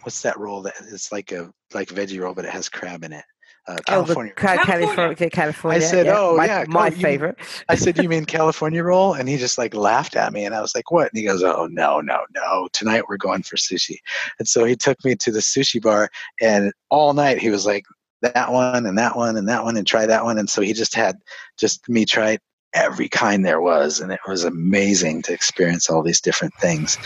"What's 0.00 0.22
that 0.22 0.38
roll? 0.38 0.62
That 0.62 0.76
it's 0.90 1.12
like 1.12 1.30
a 1.30 1.52
like 1.74 1.90
veggie 1.90 2.22
roll, 2.22 2.32
but 2.32 2.46
it 2.46 2.52
has 2.52 2.70
crab 2.70 3.04
in 3.04 3.12
it." 3.12 3.24
Uh, 3.70 3.76
California. 3.86 4.32
Oh, 4.36 4.40
California. 4.40 5.30
California. 5.30 5.78
I 5.78 5.80
said, 5.80 6.06
yeah. 6.06 6.14
"Oh 6.16 6.36
my, 6.36 6.46
yeah, 6.46 6.64
my 6.68 6.90
favorite." 6.90 7.36
I 7.68 7.76
said, 7.76 8.02
"You 8.02 8.08
mean 8.08 8.24
California 8.24 8.82
roll?" 8.82 9.14
And 9.14 9.28
he 9.28 9.36
just 9.36 9.58
like 9.58 9.74
laughed 9.74 10.16
at 10.16 10.32
me, 10.32 10.44
and 10.44 10.54
I 10.54 10.60
was 10.60 10.74
like, 10.74 10.90
"What?" 10.90 11.12
And 11.12 11.18
he 11.18 11.24
goes, 11.24 11.42
"Oh 11.42 11.68
no, 11.70 12.00
no, 12.00 12.18
no! 12.34 12.68
Tonight 12.72 13.04
we're 13.08 13.16
going 13.16 13.42
for 13.42 13.56
sushi." 13.56 13.98
And 14.38 14.48
so 14.48 14.64
he 14.64 14.74
took 14.74 15.04
me 15.04 15.14
to 15.16 15.30
the 15.30 15.38
sushi 15.38 15.80
bar, 15.80 16.10
and 16.40 16.72
all 16.88 17.12
night 17.12 17.38
he 17.38 17.50
was 17.50 17.64
like, 17.64 17.84
"That 18.22 18.50
one 18.50 18.86
and 18.86 18.98
that 18.98 19.16
one 19.16 19.36
and 19.36 19.48
that 19.48 19.62
one 19.62 19.76
and 19.76 19.86
try 19.86 20.04
that 20.04 20.24
one." 20.24 20.36
And 20.36 20.50
so 20.50 20.62
he 20.62 20.72
just 20.72 20.94
had 20.94 21.18
just 21.56 21.88
me 21.88 22.04
try 22.04 22.38
every 22.74 23.08
kind 23.08 23.46
there 23.46 23.60
was, 23.60 24.00
and 24.00 24.10
it 24.10 24.20
was 24.26 24.42
amazing 24.42 25.22
to 25.22 25.32
experience 25.32 25.88
all 25.88 26.02
these 26.02 26.20
different 26.20 26.54
things. 26.54 26.98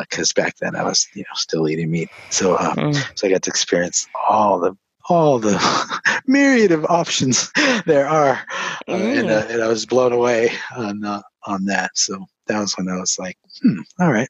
Because 0.00 0.30
uh, 0.36 0.42
back 0.42 0.56
then 0.58 0.76
I 0.76 0.82
was, 0.82 1.08
you 1.14 1.22
know, 1.22 1.34
still 1.36 1.68
eating 1.70 1.90
meat, 1.90 2.10
so 2.28 2.58
um, 2.58 2.76
mm. 2.76 3.18
so 3.18 3.26
I 3.26 3.30
got 3.30 3.42
to 3.42 3.50
experience 3.50 4.06
all 4.28 4.58
the 4.58 4.76
all 5.12 5.38
the 5.38 5.58
myriad 6.26 6.72
of 6.72 6.84
options 6.86 7.50
there 7.86 8.08
are, 8.08 8.40
uh, 8.88 8.92
mm. 8.92 9.20
and, 9.20 9.30
uh, 9.30 9.46
and, 9.48 9.62
I 9.62 9.68
was 9.68 9.86
blown 9.86 10.12
away 10.12 10.50
on 10.76 11.04
uh, 11.04 11.22
on 11.46 11.64
that. 11.66 11.90
So 11.94 12.24
that 12.46 12.60
was 12.60 12.74
when 12.74 12.88
I 12.88 12.96
was 12.96 13.18
like, 13.18 13.38
hmm, 13.62 13.80
all 14.00 14.12
right, 14.12 14.28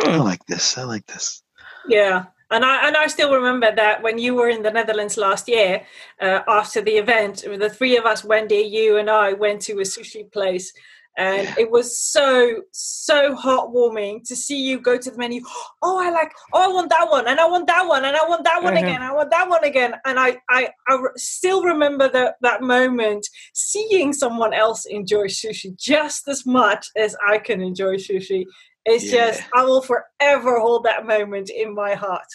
I 0.00 0.08
mm. 0.08 0.24
like 0.24 0.44
this. 0.46 0.78
I 0.78 0.84
like 0.84 1.06
this. 1.06 1.42
Yeah, 1.88 2.24
and 2.50 2.64
I 2.64 2.86
and 2.86 2.96
I 2.96 3.06
still 3.08 3.34
remember 3.34 3.74
that 3.74 4.02
when 4.02 4.18
you 4.18 4.34
were 4.34 4.48
in 4.48 4.62
the 4.62 4.70
Netherlands 4.70 5.16
last 5.16 5.48
year, 5.48 5.86
uh, 6.20 6.40
after 6.46 6.80
the 6.80 6.96
event, 6.96 7.44
the 7.44 7.70
three 7.70 7.96
of 7.96 8.06
us, 8.06 8.24
Wendy, 8.24 8.56
you, 8.56 8.96
and 8.96 9.10
I, 9.10 9.32
went 9.32 9.62
to 9.62 9.74
a 9.74 9.82
sushi 9.82 10.30
place, 10.30 10.72
and 11.16 11.44
yeah. 11.44 11.54
it 11.58 11.70
was 11.70 11.98
so 11.98 12.62
so 12.72 13.34
heartwarming 13.34 14.22
to 14.24 14.36
see 14.36 14.60
you 14.60 14.80
go 14.80 14.96
to 14.96 15.10
the 15.10 15.18
menu. 15.18 15.42
Oh, 15.82 15.98
I 15.98 16.10
like. 16.10 16.32
Oh, 16.52 16.62
I 16.62 16.72
want 16.72 16.90
that 16.90 17.08
one, 17.08 17.26
and 17.26 17.40
I 17.40 17.46
want 17.46 17.66
that 17.66 17.86
one, 17.86 18.04
and 18.04 18.16
I 18.16 18.26
want 18.28 18.44
that 18.44 18.62
one 18.62 18.74
mm-hmm. 18.74 18.84
again. 18.84 19.02
I 19.02 19.12
want 19.12 19.30
that 19.30 19.48
one 19.48 19.64
again. 19.64 19.94
And 20.04 20.18
I 20.18 20.38
I, 20.48 20.70
I 20.88 20.98
still 21.16 21.62
remember 21.62 22.08
that 22.08 22.36
that 22.42 22.62
moment, 22.62 23.26
seeing 23.54 24.12
someone 24.12 24.52
else 24.52 24.86
enjoy 24.86 25.26
sushi 25.26 25.76
just 25.78 26.28
as 26.28 26.46
much 26.46 26.86
as 26.96 27.16
I 27.26 27.38
can 27.38 27.60
enjoy 27.60 27.96
sushi 27.96 28.44
it's 28.86 29.12
yeah. 29.12 29.30
just 29.32 29.42
I 29.52 29.64
will 29.64 29.82
forever 29.82 30.60
hold 30.60 30.84
that 30.84 31.06
moment 31.06 31.50
in 31.50 31.74
my 31.74 31.94
heart. 31.94 32.28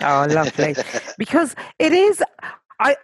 Oh, 0.00 0.26
lovely! 0.30 0.74
because 1.18 1.54
it 1.78 1.92
is. 1.92 2.22
I, 2.80 2.96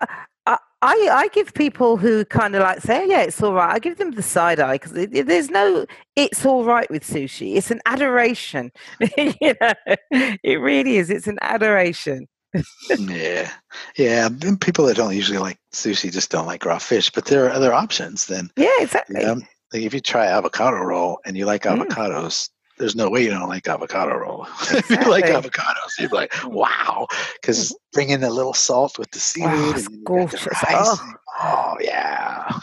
I 0.49 0.59
I 0.83 1.29
give 1.33 1.55
people 1.55 1.97
who 1.97 2.25
kind 2.25 2.57
of 2.57 2.62
like 2.62 2.81
say, 2.81 3.09
yeah, 3.09 3.20
it's 3.20 3.41
all 3.41 3.55
right. 3.55 3.73
I 3.73 3.79
give 3.79 3.99
them 3.99 4.11
the 4.11 4.23
side 4.23 4.59
eye 4.59 4.75
because 4.75 4.93
there's 4.93 5.49
no, 5.49 5.87
it's 6.16 6.45
all 6.45 6.64
right 6.64 6.91
with 6.91 7.05
sushi. 7.05 7.55
It's 7.55 7.70
an 7.70 7.81
adoration. 7.87 8.73
you 9.16 9.55
know, 9.61 9.73
it 10.11 10.61
really 10.61 10.97
is. 10.97 11.09
It's 11.09 11.29
an 11.29 11.39
adoration. 11.41 12.27
yeah, 12.99 13.51
yeah. 13.97 14.29
People 14.61 14.87
that 14.87 14.97
don't 14.97 15.14
usually 15.14 15.39
like 15.39 15.59
sushi 15.73 16.12
just 16.12 16.31
don't 16.31 16.47
like 16.47 16.64
raw 16.64 16.79
fish, 16.79 17.11
but 17.11 17.27
there 17.27 17.47
are 17.47 17.51
other 17.51 17.73
options. 17.73 18.27
Then, 18.27 18.51
yeah, 18.57 18.68
exactly. 18.81 19.20
You 19.20 19.27
know, 19.27 19.35
like 19.73 19.83
if 19.83 19.95
you 19.95 20.01
try 20.01 20.27
avocado 20.27 20.79
roll 20.79 21.20
and 21.25 21.37
you 21.37 21.47
like 21.47 21.62
mm. 21.62 22.43
Avocados, 22.83 22.95
there's 22.95 22.97
no 22.97 23.11
way 23.11 23.24
you 23.24 23.30
don't 23.30 23.49
like 23.49 23.66
avocado 23.68 24.16
roll. 24.16 24.45
Exactly. 24.45 24.78
if 24.97 25.05
you 25.05 25.11
like 25.11 25.24
avocados, 25.24 25.99
you're 25.99 26.11
like, 26.11 26.30
mm-hmm. 26.33 26.55
wow, 26.55 27.07
because 27.41 27.70
mm-hmm. 27.70 27.76
bring 27.93 28.11
in 28.11 28.22
a 28.22 28.30
little 28.30 28.55
salt 28.55 28.99
with 28.99 29.11
the 29.11 29.18
seaweed. 29.18 29.49
Oh, 29.51 29.74
and 29.74 30.05
gorgeous. 30.05 30.47
Oh. 30.68 31.12
oh. 31.41 31.76
yeah. 31.80 32.59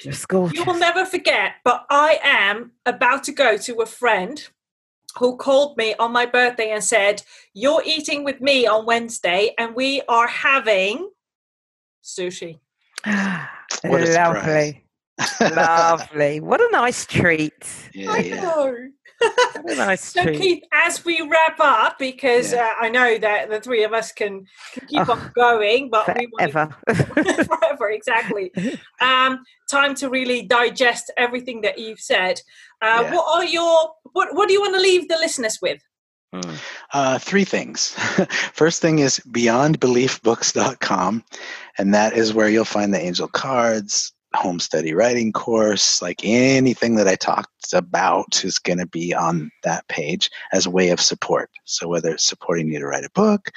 Just 0.00 0.28
gorgeous. 0.28 0.58
You 0.58 0.64
will 0.64 0.78
never 0.78 1.04
forget, 1.04 1.54
but 1.64 1.86
I 1.90 2.18
am 2.22 2.72
about 2.86 3.24
to 3.24 3.32
go 3.32 3.56
to 3.56 3.80
a 3.80 3.86
friend 3.86 4.48
who 5.18 5.36
called 5.36 5.76
me 5.76 5.94
on 5.98 6.12
my 6.12 6.24
birthday 6.26 6.70
and 6.70 6.84
said, 6.84 7.22
You're 7.52 7.82
eating 7.84 8.24
with 8.24 8.40
me 8.40 8.66
on 8.66 8.86
Wednesday, 8.86 9.54
and 9.58 9.74
we 9.74 10.02
are 10.08 10.28
having 10.28 11.10
sushi. 12.02 12.60
Lovely. 13.84 14.84
Lovely. 15.40 16.40
What 16.40 16.60
a 16.60 16.68
nice 16.70 17.06
treat. 17.06 17.66
Yeah, 17.92 18.12
I 18.12 18.18
yeah. 18.18 18.42
know 18.42 18.74
nice 19.64 20.04
so 20.04 20.24
Keith, 20.24 20.62
as 20.72 21.04
we 21.04 21.20
wrap 21.22 21.58
up, 21.60 21.98
because 21.98 22.52
yeah. 22.52 22.72
uh, 22.80 22.84
I 22.84 22.88
know 22.88 23.18
that 23.18 23.50
the 23.50 23.60
three 23.60 23.84
of 23.84 23.92
us 23.92 24.12
can, 24.12 24.46
can 24.72 24.88
keep 24.88 25.08
oh, 25.08 25.12
on 25.12 25.32
going, 25.34 25.90
but 25.90 26.06
forever. 26.06 26.76
we 26.86 26.94
want 26.94 27.48
forever, 27.48 27.90
exactly. 27.90 28.52
Um, 29.00 29.44
time 29.70 29.94
to 29.96 30.10
really 30.10 30.42
digest 30.42 31.10
everything 31.16 31.62
that 31.62 31.78
you've 31.78 32.00
said. 32.00 32.40
Uh, 32.82 33.02
yeah. 33.02 33.14
What 33.14 33.26
are 33.34 33.44
your 33.44 33.92
what 34.12 34.34
What 34.34 34.48
do 34.48 34.52
you 34.52 34.60
want 34.60 34.74
to 34.74 34.80
leave 34.80 35.08
the 35.08 35.16
listeners 35.16 35.58
with? 35.62 35.80
Hmm. 36.32 36.54
Uh, 36.92 37.18
three 37.18 37.44
things. 37.44 37.94
First 38.52 38.82
thing 38.82 39.00
is 39.00 39.20
beyondbeliefbooks.com, 39.30 41.24
and 41.78 41.94
that 41.94 42.12
is 42.12 42.34
where 42.34 42.48
you'll 42.48 42.64
find 42.64 42.92
the 42.94 43.00
angel 43.00 43.26
cards, 43.26 44.12
home 44.34 44.60
study 44.60 44.94
writing 44.94 45.32
course, 45.32 46.00
like 46.00 46.20
anything 46.24 46.94
that 46.96 47.08
I 47.08 47.16
talked 47.16 47.72
about 47.72 48.44
is 48.44 48.58
going 48.58 48.78
to 48.78 48.86
be 48.86 49.14
on 49.14 49.50
that 49.64 49.86
page 49.88 50.30
as 50.52 50.66
a 50.66 50.70
way 50.70 50.90
of 50.90 51.00
support. 51.00 51.50
So 51.64 51.88
whether 51.88 52.10
it's 52.10 52.26
supporting 52.26 52.68
you 52.68 52.78
to 52.78 52.86
write 52.86 53.04
a 53.04 53.10
book, 53.10 53.50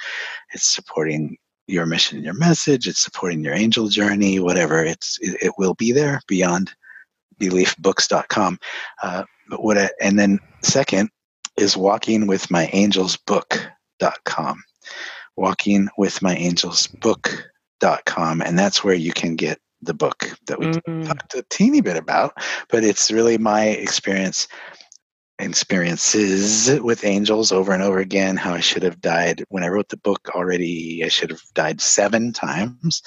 it's 0.52 0.66
supporting 0.66 1.36
your 1.66 1.86
mission 1.86 2.22
your 2.22 2.34
message, 2.34 2.86
it's 2.86 3.00
supporting 3.00 3.42
your 3.42 3.54
angel 3.54 3.88
journey, 3.88 4.38
whatever, 4.38 4.84
it's 4.84 5.18
it, 5.22 5.36
it 5.40 5.52
will 5.56 5.74
be 5.74 5.92
there 5.92 6.20
beyond 6.28 6.70
beliefbooks.com. 7.40 8.58
Uh, 9.02 9.24
but 9.48 9.62
what 9.62 9.78
I, 9.78 9.90
and 10.00 10.18
then 10.18 10.38
second 10.62 11.08
is 11.56 11.76
walking 11.76 12.26
with 12.26 12.50
my 12.50 12.68
angels 12.72 13.16
book.com. 13.16 14.62
Walking 15.36 15.88
with 15.96 16.22
my 16.22 16.34
angels 16.34 16.86
book 16.86 17.50
angelsbook.com, 17.84 18.42
and 18.42 18.58
that's 18.58 18.82
where 18.82 18.94
you 18.94 19.12
can 19.12 19.36
get 19.36 19.58
the 19.84 19.94
book 19.94 20.36
that 20.46 20.58
we 20.58 20.66
mm-hmm. 20.66 21.04
talked 21.04 21.34
a 21.34 21.44
teeny 21.50 21.80
bit 21.80 21.96
about, 21.96 22.34
but 22.68 22.84
it's 22.84 23.10
really 23.10 23.38
my 23.38 23.66
experience 23.66 24.48
experiences 25.40 26.80
with 26.80 27.04
angels 27.04 27.50
over 27.50 27.72
and 27.72 27.82
over 27.82 27.98
again 27.98 28.36
how 28.36 28.54
i 28.54 28.60
should 28.60 28.84
have 28.84 29.00
died. 29.00 29.44
When 29.48 29.64
i 29.64 29.68
wrote 29.68 29.88
the 29.88 29.96
book 29.96 30.30
already 30.32 31.02
i 31.04 31.08
should 31.08 31.30
have 31.30 31.42
died 31.54 31.80
seven 31.80 32.32
times. 32.32 33.02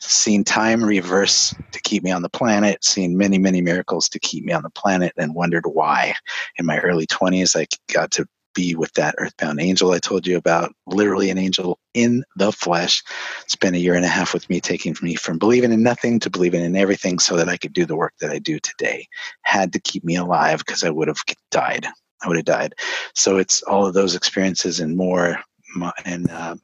Seen 0.00 0.42
time 0.42 0.82
reverse 0.82 1.54
to 1.70 1.80
keep 1.82 2.02
me 2.02 2.10
on 2.10 2.22
the 2.22 2.28
planet 2.28 2.84
seen 2.84 3.16
many 3.16 3.38
many 3.38 3.60
miracles 3.60 4.08
to 4.08 4.18
keep 4.18 4.44
me 4.44 4.52
on 4.52 4.64
the 4.64 4.70
planet 4.70 5.12
and 5.16 5.36
wondered 5.36 5.66
why. 5.66 6.14
In 6.56 6.66
my 6.66 6.78
early 6.80 7.06
20s 7.06 7.54
i 7.56 7.64
got 7.92 8.10
to 8.12 8.26
be 8.58 8.74
with 8.74 8.92
that 8.94 9.14
earthbound 9.18 9.60
angel 9.60 9.92
I 9.92 10.00
told 10.00 10.26
you 10.26 10.36
about, 10.36 10.74
literally 10.84 11.30
an 11.30 11.38
angel 11.38 11.78
in 11.94 12.24
the 12.34 12.50
flesh. 12.50 13.04
Spent 13.46 13.76
a 13.76 13.78
year 13.78 13.94
and 13.94 14.04
a 14.04 14.08
half 14.08 14.34
with 14.34 14.50
me, 14.50 14.60
taking 14.60 14.96
me 15.00 15.14
from 15.14 15.38
believing 15.38 15.70
in 15.70 15.84
nothing 15.84 16.18
to 16.20 16.28
believing 16.28 16.64
in 16.64 16.74
everything 16.74 17.20
so 17.20 17.36
that 17.36 17.48
I 17.48 17.56
could 17.56 17.72
do 17.72 17.86
the 17.86 17.94
work 17.94 18.14
that 18.20 18.30
I 18.30 18.40
do 18.40 18.58
today. 18.58 19.06
Had 19.42 19.72
to 19.74 19.80
keep 19.80 20.02
me 20.02 20.16
alive 20.16 20.58
because 20.58 20.82
I 20.82 20.90
would 20.90 21.06
have 21.06 21.20
died. 21.52 21.86
I 22.20 22.26
would 22.26 22.36
have 22.36 22.46
died. 22.46 22.74
So 23.14 23.38
it's 23.38 23.62
all 23.62 23.86
of 23.86 23.94
those 23.94 24.16
experiences 24.16 24.80
and 24.80 24.96
more. 24.96 25.38
And 26.04 26.28
uh, 26.28 26.56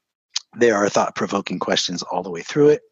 there 0.58 0.74
are 0.74 0.88
thought 0.88 1.14
provoking 1.14 1.60
questions 1.60 2.02
all 2.02 2.24
the 2.24 2.30
way 2.30 2.42
through 2.42 2.70
it 2.70 2.82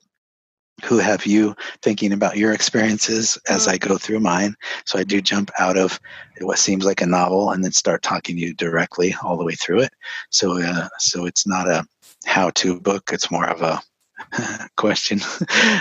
who 0.83 0.99
have 0.99 1.27
you 1.27 1.55
thinking 1.81 2.13
about 2.13 2.37
your 2.37 2.53
experiences 2.53 3.39
as 3.49 3.69
I 3.69 3.79
go 3.79 3.99
through 3.99 4.21
mine. 4.21 4.55
So 4.85 4.99
I 4.99 5.05
do 5.05 5.21
jump 5.21 5.51
out 5.59 5.77
of 5.77 6.01
what 6.41 6.59
seems 6.59 6.85
like 6.85 7.01
a 7.01 7.07
novel 7.07 7.51
and 7.51 7.65
then 7.65 7.73
start 7.73 8.03
talking 8.03 8.37
to 8.37 8.43
you 8.43 8.55
directly 8.55 9.15
all 9.23 9.37
the 9.37 9.45
way 9.45 9.55
through 9.55 9.81
it. 9.81 9.93
So 10.31 10.63
uh, 10.63 10.89
so 10.99 11.27
it's 11.27 11.47
not 11.47 11.69
a 11.69 11.87
how-to 12.25 12.81
book; 12.81 13.11
it's 13.13 13.31
more 13.31 13.47
of 13.47 13.63
a 13.63 13.81
question. 14.77 15.21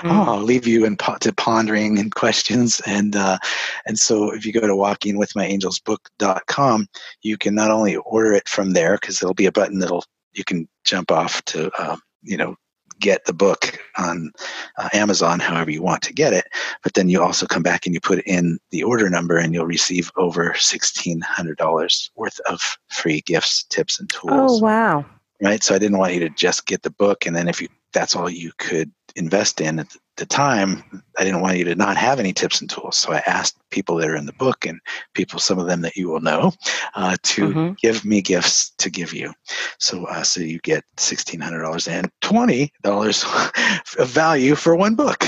Mm. 0.01 0.11
oh, 0.11 0.33
I'll 0.33 0.41
leave 0.41 0.65
you 0.65 0.85
in 0.85 0.97
po- 0.97 1.19
to 1.19 1.31
pondering 1.31 1.99
and 1.99 2.15
questions. 2.15 2.81
And 2.87 3.15
uh, 3.15 3.37
and 3.85 3.99
so 3.99 4.33
if 4.33 4.47
you 4.47 4.51
go 4.51 4.61
to 4.61 4.73
walkingwithmyangelsbook.com, 4.73 6.87
you 7.21 7.37
can 7.37 7.53
not 7.53 7.69
only 7.69 7.97
order 7.97 8.33
it 8.33 8.49
from 8.49 8.71
there 8.71 8.97
because 8.99 9.19
there'll 9.19 9.35
be 9.35 9.45
a 9.45 9.51
button 9.51 9.77
that'll 9.77 10.03
you 10.33 10.43
can 10.43 10.67
jump 10.85 11.11
off 11.11 11.45
to 11.45 11.69
uh, 11.79 11.97
you 12.23 12.35
know 12.35 12.55
get 13.01 13.25
the 13.25 13.33
book 13.33 13.77
on 13.97 14.31
uh, 14.77 14.89
Amazon, 14.93 15.39
however 15.39 15.71
you 15.71 15.81
want 15.81 16.01
to 16.03 16.13
get 16.13 16.31
it. 16.31 16.45
But 16.83 16.93
then 16.93 17.09
you 17.09 17.21
also 17.21 17.45
come 17.45 17.63
back 17.63 17.85
and 17.85 17.93
you 17.93 17.99
put 17.99 18.23
in 18.25 18.59
the 18.69 18.83
order 18.83 19.09
number, 19.09 19.37
and 19.37 19.53
you'll 19.53 19.65
receive 19.65 20.11
over 20.15 20.55
sixteen 20.57 21.19
hundred 21.21 21.57
dollars 21.57 22.11
worth 22.15 22.39
of 22.41 22.61
free 22.87 23.21
gifts, 23.21 23.63
tips, 23.63 23.99
and 23.99 24.09
tools. 24.09 24.61
Oh 24.61 24.63
wow! 24.63 25.05
Right. 25.41 25.63
So 25.63 25.75
I 25.75 25.79
didn't 25.79 25.97
want 25.97 26.13
you 26.13 26.21
to 26.21 26.29
just 26.29 26.65
get 26.65 26.83
the 26.83 26.91
book, 26.91 27.25
and 27.25 27.35
then 27.35 27.49
if 27.49 27.61
you 27.61 27.67
that's 27.91 28.15
all 28.15 28.29
you 28.29 28.51
could 28.57 28.91
invest 29.15 29.59
in 29.59 29.79
at 29.79 29.95
the 30.21 30.25
time, 30.27 31.03
I 31.17 31.23
didn't 31.23 31.41
want 31.41 31.57
you 31.57 31.63
to 31.65 31.75
not 31.75 31.97
have 31.97 32.19
any 32.19 32.31
tips 32.31 32.61
and 32.61 32.69
tools. 32.69 32.95
So 32.95 33.11
I 33.11 33.23
asked 33.25 33.57
people 33.71 33.95
that 33.97 34.07
are 34.07 34.15
in 34.15 34.27
the 34.27 34.33
book 34.33 34.67
and 34.67 34.79
people, 35.15 35.39
some 35.39 35.57
of 35.57 35.65
them 35.65 35.81
that 35.81 35.95
you 35.95 36.09
will 36.09 36.19
know, 36.21 36.53
uh, 36.93 37.17
to 37.23 37.49
mm-hmm. 37.49 37.73
give 37.81 38.05
me 38.05 38.21
gifts 38.21 38.69
to 38.77 38.91
give 38.91 39.13
you. 39.13 39.33
So, 39.79 40.05
uh, 40.05 40.21
so 40.21 40.41
you 40.41 40.59
get 40.59 40.83
sixteen 40.97 41.41
hundred 41.41 41.63
dollars 41.63 41.87
and 41.87 42.11
twenty 42.21 42.71
dollars 42.83 43.25
of 43.97 44.07
value 44.09 44.53
for 44.53 44.75
one 44.75 44.93
book, 44.93 45.25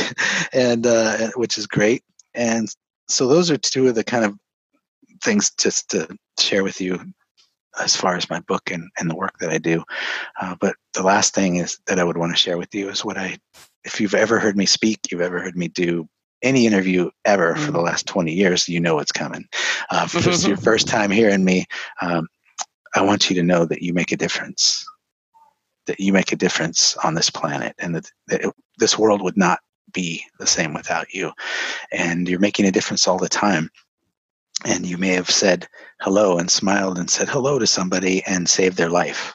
and 0.54 0.86
uh, 0.86 1.32
which 1.36 1.58
is 1.58 1.66
great. 1.66 2.04
And 2.36 2.70
so 3.08 3.28
those 3.28 3.50
are 3.50 3.58
two 3.58 3.88
of 3.88 3.96
the 3.96 4.04
kind 4.04 4.24
of 4.24 4.38
things 5.24 5.52
just 5.58 5.90
to 5.90 6.08
share 6.40 6.64
with 6.64 6.80
you 6.80 7.00
as 7.80 7.96
far 7.96 8.16
as 8.16 8.30
my 8.30 8.40
book 8.42 8.70
and, 8.70 8.92
and 9.00 9.10
the 9.10 9.16
work 9.16 9.40
that 9.40 9.50
I 9.50 9.58
do. 9.58 9.84
Uh, 10.40 10.56
but 10.60 10.76
the 10.94 11.02
last 11.02 11.34
thing 11.34 11.56
is 11.56 11.80
that 11.88 11.98
I 11.98 12.04
would 12.04 12.18
want 12.18 12.32
to 12.32 12.38
share 12.38 12.60
with 12.60 12.76
you 12.76 12.90
is 12.90 13.04
what 13.04 13.18
I, 13.18 13.40
if 13.86 14.00
you've 14.00 14.14
ever 14.14 14.40
heard 14.40 14.58
me 14.58 14.66
speak, 14.66 15.00
you've 15.12 15.22
ever 15.22 15.40
heard 15.40 15.58
me 15.58 15.68
do 15.68 16.08
any 16.42 16.68
interview 16.68 17.10
ever 17.26 17.56
for 17.56 17.72
the 17.72 17.80
mm. 17.80 17.86
last 17.86 18.06
20 18.06 18.32
years, 18.34 18.68
you 18.68 18.80
know 18.80 19.00
it's 19.00 19.12
coming. 19.12 19.46
Uh, 19.90 20.08
if 20.14 20.28
it's 20.28 20.46
your 20.46 20.58
first 20.70 20.88
time 20.88 21.10
hearing 21.10 21.44
me, 21.44 21.66
um, 22.02 22.28
I 22.96 23.02
want 23.02 23.30
you 23.30 23.36
to 23.38 23.44
know 23.44 23.66
that 23.66 23.82
you 23.82 23.94
make 23.94 24.12
a 24.12 24.18
difference, 24.18 24.86
that 25.88 26.00
you 26.00 26.12
make 26.12 26.32
a 26.32 26.38
difference 26.38 26.98
on 26.98 27.14
this 27.14 27.30
planet, 27.30 27.76
and 27.80 27.96
that, 27.96 28.12
that 28.28 28.44
it, 28.44 28.54
this 28.78 29.00
world 29.00 29.22
would 29.22 29.38
not 29.38 29.60
be 29.94 30.24
the 30.40 30.48
same 30.48 30.74
without 30.74 31.14
you. 31.14 31.32
And 31.92 32.28
you're 32.28 32.40
making 32.40 32.66
a 32.66 32.72
difference 32.72 33.08
all 33.08 33.18
the 33.18 33.30
time 33.30 33.70
and 34.66 34.86
you 34.86 34.98
may 34.98 35.10
have 35.10 35.30
said 35.30 35.68
hello 36.02 36.38
and 36.38 36.50
smiled 36.50 36.98
and 36.98 37.10
said 37.10 37.28
hello 37.28 37.60
to 37.60 37.68
somebody 37.68 38.24
and 38.26 38.48
saved 38.48 38.78
their 38.78 38.90
life 38.90 39.34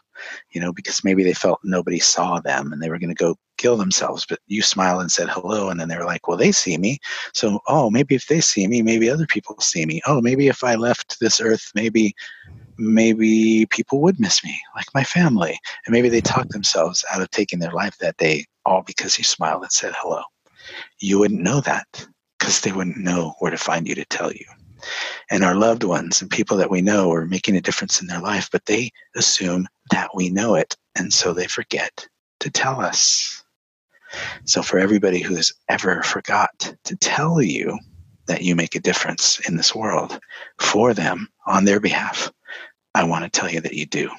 you 0.51 0.61
know 0.61 0.73
because 0.73 1.05
maybe 1.05 1.23
they 1.23 1.35
felt 1.35 1.61
nobody 1.65 1.99
saw 1.99 2.41
them 2.41 2.73
and 2.73 2.83
they 2.83 2.91
were 2.91 2.99
going 2.99 3.15
to 3.15 3.25
go 3.25 3.37
kill 3.57 3.77
themselves. 3.77 4.25
But 4.29 4.41
you 4.47 4.63
smiled 4.63 5.01
and 5.01 5.11
said 5.11 5.29
hello 5.29 5.69
and 5.69 5.79
then 5.79 5.89
they 5.89 5.97
were 5.97 6.05
like 6.05 6.29
well 6.29 6.37
they 6.37 6.53
see 6.53 6.79
me. 6.79 6.99
So 7.35 7.61
oh 7.69 7.91
maybe 7.91 8.15
if 8.15 8.27
they 8.27 8.41
see 8.41 8.67
me 8.67 8.83
maybe 8.83 9.11
other 9.11 9.27
people 9.27 9.59
see 9.61 9.87
me. 9.87 10.01
Oh 10.07 10.21
maybe 10.21 10.49
if 10.49 10.65
i 10.65 10.75
left 10.75 11.19
this 11.21 11.41
earth 11.41 11.71
maybe 11.75 12.15
maybe 12.79 13.67
people 13.67 14.01
would 14.01 14.21
miss 14.21 14.45
me 14.45 14.61
like 14.77 14.87
my 14.95 15.05
family. 15.05 15.59
And 15.87 15.93
maybe 15.93 16.09
they 16.09 16.21
talked 16.21 16.53
themselves 16.53 17.05
out 17.13 17.21
of 17.21 17.31
taking 17.31 17.59
their 17.59 17.73
life 17.73 17.99
that 17.99 18.17
day 18.17 18.47
all 18.65 18.83
because 18.83 19.19
you 19.19 19.25
smiled 19.25 19.63
and 19.63 19.73
said 19.73 19.93
hello. 19.97 20.23
You 21.01 21.19
wouldn't 21.19 21.43
know 21.43 21.61
that 21.61 22.07
because 22.39 22.61
they 22.61 22.73
wouldn't 22.73 22.99
know 22.99 23.35
where 23.41 23.51
to 23.51 23.59
find 23.59 23.89
you 23.89 23.95
to 23.97 24.05
tell 24.05 24.33
you 24.33 24.45
and 25.31 25.45
our 25.45 25.55
loved 25.55 25.85
ones 25.85 26.21
and 26.21 26.31
people 26.31 26.57
that 26.57 26.71
we 26.71 26.81
know 26.81 27.13
are 27.13 27.27
making 27.27 27.57
a 27.57 27.61
difference 27.61 28.01
in 28.01 28.07
their 28.07 28.21
life, 28.21 28.49
but 28.51 28.67
they 28.67 28.91
assume 29.17 29.67
that 29.91 30.15
we 30.15 30.31
know 30.31 30.55
it. 30.55 30.77
And 30.97 31.13
so 31.13 31.33
they 31.33 31.47
forget 31.47 32.07
to 32.41 32.51
tell 32.51 32.81
us. 32.81 33.43
So, 34.45 34.63
for 34.63 34.79
everybody 34.79 35.21
who 35.21 35.37
has 35.37 35.53
ever 35.69 36.03
forgot 36.03 36.75
to 36.85 36.97
tell 36.97 37.43
you 37.43 37.79
that 38.27 38.43
you 38.43 38.57
make 38.57 38.75
a 38.75 38.81
difference 38.81 39.39
in 39.49 39.57
this 39.57 39.75
world 39.75 40.19
for 40.59 40.95
them 40.95 41.29
on 41.47 41.65
their 41.65 41.81
behalf, 41.81 42.33
I 42.95 43.05
want 43.05 43.25
to 43.25 43.31
tell 43.41 43.51
you 43.51 43.61
that 43.61 43.75
you 43.75 43.85
do. 43.85 44.11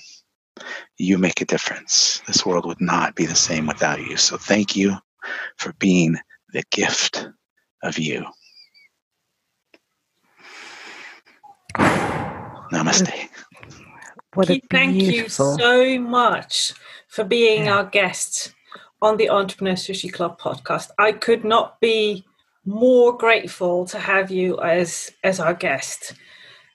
You 0.98 1.18
make 1.18 1.42
a 1.42 1.46
difference. 1.46 2.22
This 2.28 2.46
world 2.46 2.66
would 2.66 2.82
not 2.82 3.16
be 3.16 3.26
the 3.26 3.36
same 3.36 3.66
without 3.66 4.00
you. 4.00 4.18
So, 4.18 4.38
thank 4.38 4.76
you 4.76 4.96
for 5.58 5.74
being 5.74 6.18
the 6.54 6.64
gift 6.70 7.28
of 7.82 7.98
you. 7.98 8.26
Namaste. 12.72 13.30
What 14.34 14.48
Keith, 14.48 14.64
thank 14.70 14.96
you 14.96 15.28
so 15.30 16.00
much 16.00 16.74
for 17.08 17.24
being 17.24 17.66
yeah. 17.66 17.78
our 17.78 17.84
guest 17.86 18.54
on 19.02 19.18
the 19.18 19.30
Entrepreneur 19.30 19.74
Sushi 19.74 20.12
Club 20.12 20.40
podcast. 20.40 20.90
I 20.98 21.14
could 21.14 21.44
not 21.44 21.80
be 21.80 22.26
more 22.66 23.18
grateful 23.18 23.86
to 23.86 24.00
have 24.00 24.30
you 24.30 24.60
as 24.60 25.12
as 25.24 25.40
our 25.40 25.54
guest 25.54 26.14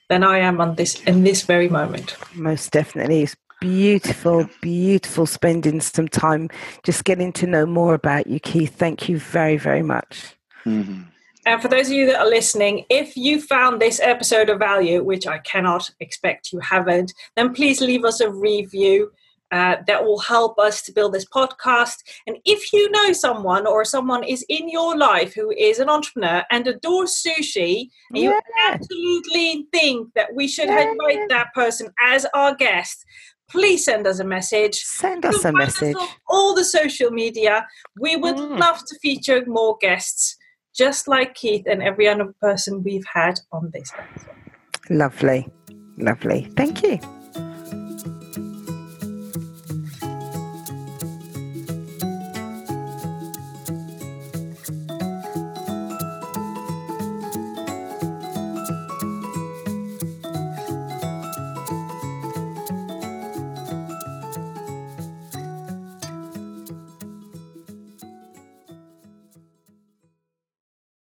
than 0.08 0.24
I 0.24 0.38
am 0.38 0.60
on 0.60 0.74
this 0.74 1.00
in 1.02 1.24
this 1.24 1.42
very 1.42 1.68
moment. 1.68 2.16
Most 2.34 2.72
definitely. 2.72 3.22
It's 3.22 3.36
beautiful, 3.60 4.48
beautiful 4.60 5.26
spending 5.26 5.80
some 5.80 6.08
time 6.08 6.50
just 6.82 7.04
getting 7.04 7.32
to 7.34 7.46
know 7.46 7.66
more 7.66 7.94
about 7.94 8.26
you, 8.26 8.40
Keith. 8.40 8.74
Thank 8.74 9.08
you 9.08 9.18
very, 9.18 9.56
very 9.56 9.82
much. 9.82 10.36
Mm-hmm. 10.66 11.02
And 11.46 11.60
for 11.60 11.68
those 11.68 11.88
of 11.88 11.92
you 11.92 12.06
that 12.06 12.20
are 12.20 12.28
listening, 12.28 12.84
if 12.88 13.16
you 13.16 13.40
found 13.40 13.80
this 13.80 14.00
episode 14.00 14.48
of 14.48 14.58
value, 14.58 15.02
which 15.02 15.26
I 15.26 15.38
cannot 15.38 15.90
expect 16.00 16.52
you 16.52 16.60
haven't, 16.60 17.12
then 17.36 17.52
please 17.52 17.80
leave 17.80 18.04
us 18.04 18.20
a 18.20 18.30
review. 18.30 19.12
Uh, 19.52 19.76
that 19.86 20.02
will 20.02 20.18
help 20.18 20.58
us 20.58 20.82
to 20.82 20.90
build 20.90 21.12
this 21.12 21.26
podcast. 21.26 21.98
And 22.26 22.38
if 22.44 22.72
you 22.72 22.90
know 22.90 23.12
someone 23.12 23.68
or 23.68 23.84
someone 23.84 24.24
is 24.24 24.44
in 24.48 24.68
your 24.68 24.96
life 24.96 25.32
who 25.32 25.52
is 25.52 25.78
an 25.78 25.88
entrepreneur 25.88 26.42
and 26.50 26.66
adores 26.66 27.22
sushi, 27.24 27.88
and 28.10 28.18
you 28.18 28.40
absolutely 28.66 29.68
think 29.70 30.12
that 30.14 30.34
we 30.34 30.48
should 30.48 30.66
yeah. 30.66 30.90
invite 30.90 31.28
that 31.28 31.54
person 31.54 31.90
as 32.02 32.26
our 32.34 32.56
guest, 32.56 33.04
please 33.48 33.84
send 33.84 34.08
us 34.08 34.18
a 34.18 34.24
message. 34.24 34.76
Send 34.76 35.24
us 35.24 35.44
a 35.44 35.52
message. 35.52 35.94
Us 35.94 36.08
all 36.26 36.56
the 36.56 36.64
social 36.64 37.12
media. 37.12 37.68
We 38.00 38.16
would 38.16 38.36
mm. 38.36 38.58
love 38.58 38.80
to 38.84 38.98
feature 39.00 39.44
more 39.46 39.76
guests 39.80 40.36
just 40.74 41.08
like 41.08 41.34
Keith 41.34 41.64
and 41.66 41.82
every 41.82 42.08
other 42.08 42.34
person 42.40 42.82
we've 42.82 43.06
had 43.12 43.40
on 43.52 43.70
this 43.72 43.92
episode. 43.96 44.30
Lovely. 44.90 45.48
Lovely. 45.96 46.48
Thank 46.56 46.82
you. 46.82 46.98